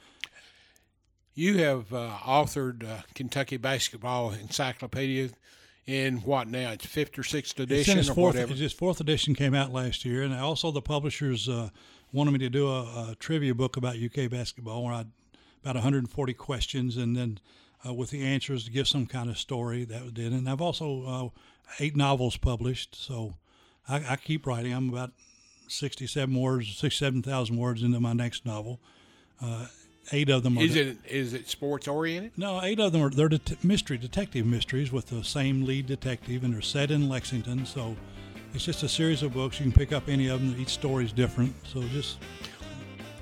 You 1.35 1.59
have 1.59 1.93
uh, 1.93 2.17
authored 2.25 2.83
uh, 2.83 3.03
Kentucky 3.13 3.57
Basketball 3.57 4.31
Encyclopedia 4.31 5.29
in 5.87 6.17
what 6.17 6.47
now? 6.49 6.71
It's 6.71 6.85
fifth 6.85 7.17
or 7.17 7.23
sixth 7.23 7.59
edition 7.59 7.97
it's 7.97 8.09
or 8.09 8.13
fourth, 8.13 8.35
whatever. 8.35 8.53
Its 8.53 8.73
fourth 8.73 8.99
edition 8.99 9.33
came 9.33 9.55
out 9.55 9.71
last 9.71 10.05
year, 10.05 10.21
and 10.21 10.33
also 10.33 10.69
the 10.69 10.81
publishers 10.81 11.49
uh, 11.49 11.69
wanted 12.11 12.31
me 12.31 12.39
to 12.39 12.49
do 12.49 12.67
a, 12.67 12.81
a, 12.81 13.15
trivia 13.19 13.55
book 13.55 13.77
about 13.77 13.95
UK 13.95 14.29
basketball, 14.29 14.83
where 14.83 14.93
I 14.93 15.05
about 15.63 15.75
140 15.75 16.33
questions, 16.33 16.97
and 16.97 17.15
then 17.15 17.39
uh, 17.85 17.93
with 17.93 18.11
the 18.11 18.23
answers 18.23 18.65
to 18.65 18.71
give 18.71 18.87
some 18.87 19.05
kind 19.05 19.29
of 19.29 19.37
story. 19.37 19.85
That 19.85 20.03
was 20.03 20.13
it. 20.13 20.31
And 20.31 20.49
I've 20.49 20.61
also 20.61 21.33
uh, 21.35 21.39
eight 21.79 21.95
novels 21.95 22.37
published, 22.37 22.95
so 22.95 23.35
I, 23.87 24.03
I, 24.09 24.15
keep 24.17 24.45
writing. 24.45 24.73
I'm 24.73 24.89
about 24.89 25.11
67 25.67 26.33
words, 26.39 26.77
67,000 26.77 27.57
words 27.57 27.83
into 27.83 27.99
my 27.99 28.13
next 28.13 28.45
novel. 28.45 28.79
Uh, 29.41 29.67
eight 30.11 30.29
of 30.29 30.43
them 30.43 30.57
are. 30.57 30.61
Is 30.61 30.75
it 30.75 30.97
is 31.07 31.33
it 31.33 31.47
sports 31.49 31.87
oriented? 31.87 32.31
No, 32.37 32.61
eight 32.61 32.79
of 32.79 32.91
them 32.91 33.01
are 33.01 33.09
they're 33.09 33.29
det- 33.29 33.63
mystery 33.63 33.97
detective 33.97 34.45
mysteries 34.45 34.91
with 34.91 35.07
the 35.07 35.23
same 35.23 35.65
lead 35.65 35.87
detective, 35.87 36.43
and 36.43 36.53
they're 36.53 36.61
set 36.61 36.91
in 36.91 37.09
Lexington. 37.09 37.65
So 37.65 37.95
it's 38.53 38.65
just 38.65 38.83
a 38.83 38.89
series 38.89 39.23
of 39.23 39.33
books. 39.33 39.59
You 39.59 39.65
can 39.65 39.73
pick 39.73 39.91
up 39.91 40.07
any 40.07 40.27
of 40.27 40.39
them. 40.39 40.59
Each 40.59 40.69
story 40.69 41.05
is 41.05 41.11
different. 41.11 41.53
So 41.65 41.81
just 41.83 42.17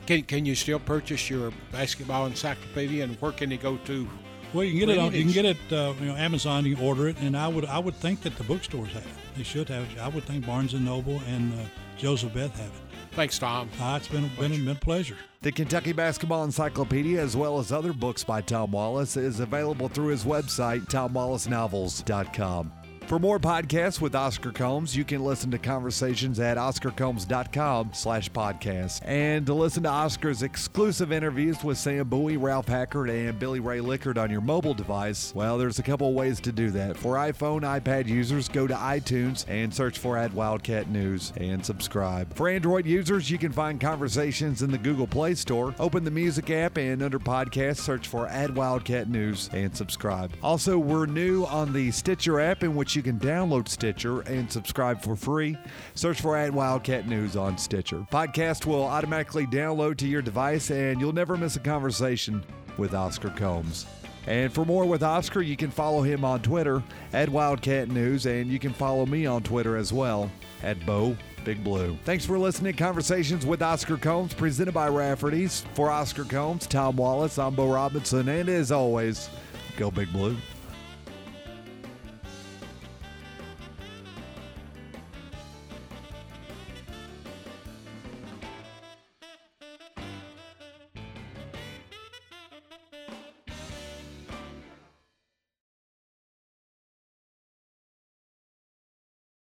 can, 0.05 0.23
can 0.23 0.45
you 0.45 0.55
still 0.55 0.79
purchase 0.79 1.29
your 1.29 1.51
basketball 1.71 2.27
encyclopedia, 2.27 3.03
and 3.03 3.15
where 3.21 3.31
can 3.31 3.51
you 3.51 3.57
go 3.57 3.77
to? 3.77 4.07
Well, 4.53 4.63
you 4.63 4.71
can 4.71 4.79
get 4.88 4.89
it 4.89 4.99
on. 4.99 5.13
You 5.13 5.23
can 5.23 5.31
get 5.33 5.45
it, 5.45 5.57
uh, 5.71 5.93
you 5.99 6.05
know, 6.05 6.15
Amazon. 6.15 6.65
You 6.65 6.75
can 6.75 6.86
order 6.86 7.09
it, 7.09 7.17
and 7.19 7.36
I 7.36 7.47
would 7.47 7.65
I 7.65 7.79
would 7.79 7.95
think 7.95 8.21
that 8.21 8.36
the 8.38 8.43
bookstores 8.43 8.91
have 8.93 9.03
it. 9.03 9.38
They 9.38 9.43
should 9.43 9.67
have 9.69 9.83
it. 9.91 9.99
I 9.99 10.07
would 10.07 10.23
think 10.23 10.45
Barnes 10.45 10.73
and 10.73 10.86
Noble 10.86 11.21
and 11.27 11.53
uh, 11.53 11.63
Joseph 11.97 12.33
Beth 12.33 12.55
have 12.57 12.67
it. 12.67 12.84
Thanks, 13.16 13.39
Tom. 13.39 13.70
Uh, 13.80 13.95
it's 13.97 14.09
been 14.09 14.30
been, 14.38 14.51
been 14.51 14.68
a 14.68 14.76
pleasure. 14.76 15.16
The 15.41 15.51
Kentucky 15.51 15.93
Basketball 15.93 16.43
Encyclopedia, 16.43 17.22
as 17.22 17.38
well 17.38 17.59
as 17.59 17.72
other 17.72 17.93
books 17.93 18.26
by 18.26 18.41
Tom 18.41 18.72
Wallace, 18.72 19.16
is 19.16 19.39
available 19.39 19.88
through 19.88 20.07
his 20.07 20.26
website, 20.26 20.82
TomWallaceNovels.com. 20.89 22.72
For 23.07 23.19
more 23.19 23.37
podcasts 23.37 24.01
with 24.01 24.15
Oscar 24.15 24.51
Combs, 24.51 24.95
you 24.95 25.03
can 25.03 25.23
listen 25.23 25.51
to 25.51 25.59
conversations 25.59 26.39
at 26.39 26.57
oscarcombs.com 26.57 27.91
slash 27.93 28.31
podcast. 28.31 29.01
And 29.05 29.45
to 29.45 29.53
listen 29.53 29.83
to 29.83 29.89
Oscar's 29.89 30.41
exclusive 30.41 31.11
interviews 31.11 31.63
with 31.63 31.77
Sam 31.77 32.09
Bowie, 32.09 32.37
Ralph 32.37 32.67
Hacker, 32.67 33.05
and 33.05 33.37
Billy 33.37 33.59
Ray 33.59 33.79
Lickert 33.79 34.17
on 34.17 34.31
your 34.31 34.41
mobile 34.41 34.73
device, 34.73 35.31
well, 35.35 35.59
there's 35.59 35.77
a 35.77 35.83
couple 35.83 36.11
ways 36.15 36.39
to 36.41 36.51
do 36.51 36.71
that. 36.71 36.97
For 36.97 37.13
iPhone, 37.13 37.61
iPad 37.61 38.07
users, 38.07 38.49
go 38.49 38.65
to 38.65 38.73
iTunes 38.73 39.45
and 39.47 39.71
search 39.71 39.99
for 39.99 40.17
at 40.17 40.33
Wildcat 40.33 40.89
News 40.89 41.31
and 41.37 41.63
subscribe. 41.63 42.33
For 42.33 42.49
Android 42.49 42.87
users, 42.87 43.29
you 43.29 43.37
can 43.37 43.51
find 43.51 43.79
conversations 43.79 44.63
in 44.63 44.71
the 44.71 44.79
Google 44.79 45.05
Play 45.05 45.35
Store. 45.35 45.75
Open 45.77 46.03
the 46.03 46.09
music 46.09 46.49
app 46.49 46.79
and 46.79 47.03
under 47.03 47.19
podcast, 47.19 47.77
search 47.77 48.07
for 48.07 48.25
at 48.25 48.49
Wildcat 48.55 49.09
News 49.09 49.51
and 49.53 49.77
subscribe. 49.77 50.31
Also, 50.41 50.79
we're 50.79 51.05
new 51.05 51.45
on 51.45 51.71
the 51.71 51.91
Stitcher 51.91 52.39
app 52.39 52.63
in 52.63 52.73
which 52.75 52.94
you 52.95 53.03
can 53.03 53.19
download 53.19 53.67
Stitcher 53.67 54.21
and 54.21 54.51
subscribe 54.51 55.01
for 55.01 55.15
free. 55.15 55.57
Search 55.95 56.21
for 56.21 56.37
at 56.37 56.53
Wildcat 56.53 57.07
News 57.07 57.35
on 57.35 57.57
Stitcher. 57.57 58.05
Podcast 58.11 58.65
will 58.65 58.83
automatically 58.83 59.45
download 59.45 59.97
to 59.97 60.07
your 60.07 60.21
device, 60.21 60.71
and 60.71 60.99
you'll 61.01 61.13
never 61.13 61.37
miss 61.37 61.55
a 61.55 61.59
conversation 61.59 62.43
with 62.77 62.93
Oscar 62.93 63.29
Combs. 63.29 63.85
And 64.27 64.51
for 64.51 64.65
more 64.65 64.85
with 64.85 65.03
Oscar, 65.03 65.41
you 65.41 65.55
can 65.55 65.69
follow 65.69 66.01
him 66.01 66.25
on 66.25 66.41
Twitter 66.41 66.81
at 67.13 67.29
Wildcat 67.29 67.89
News, 67.89 68.25
and 68.25 68.49
you 68.49 68.59
can 68.59 68.73
follow 68.73 69.05
me 69.05 69.25
on 69.25 69.43
Twitter 69.43 69.77
as 69.77 69.93
well 69.93 70.31
at 70.63 70.83
Bo 70.85 71.15
Big 71.43 71.63
Blue. 71.63 71.95
Thanks 72.05 72.25
for 72.25 72.39
listening 72.39 72.75
Conversations 72.75 73.45
with 73.45 73.61
Oscar 73.61 73.97
Combs, 73.97 74.33
presented 74.33 74.73
by 74.73 74.89
Rafferty's. 74.89 75.63
For 75.75 75.91
Oscar 75.91 76.23
Combs, 76.23 76.65
Tom 76.65 76.95
Wallace, 76.95 77.37
I'm 77.37 77.53
Bo 77.53 77.71
Robinson, 77.71 78.27
and 78.27 78.49
as 78.49 78.71
always, 78.71 79.29
go 79.77 79.91
Big 79.91 80.11
Blue. 80.11 80.35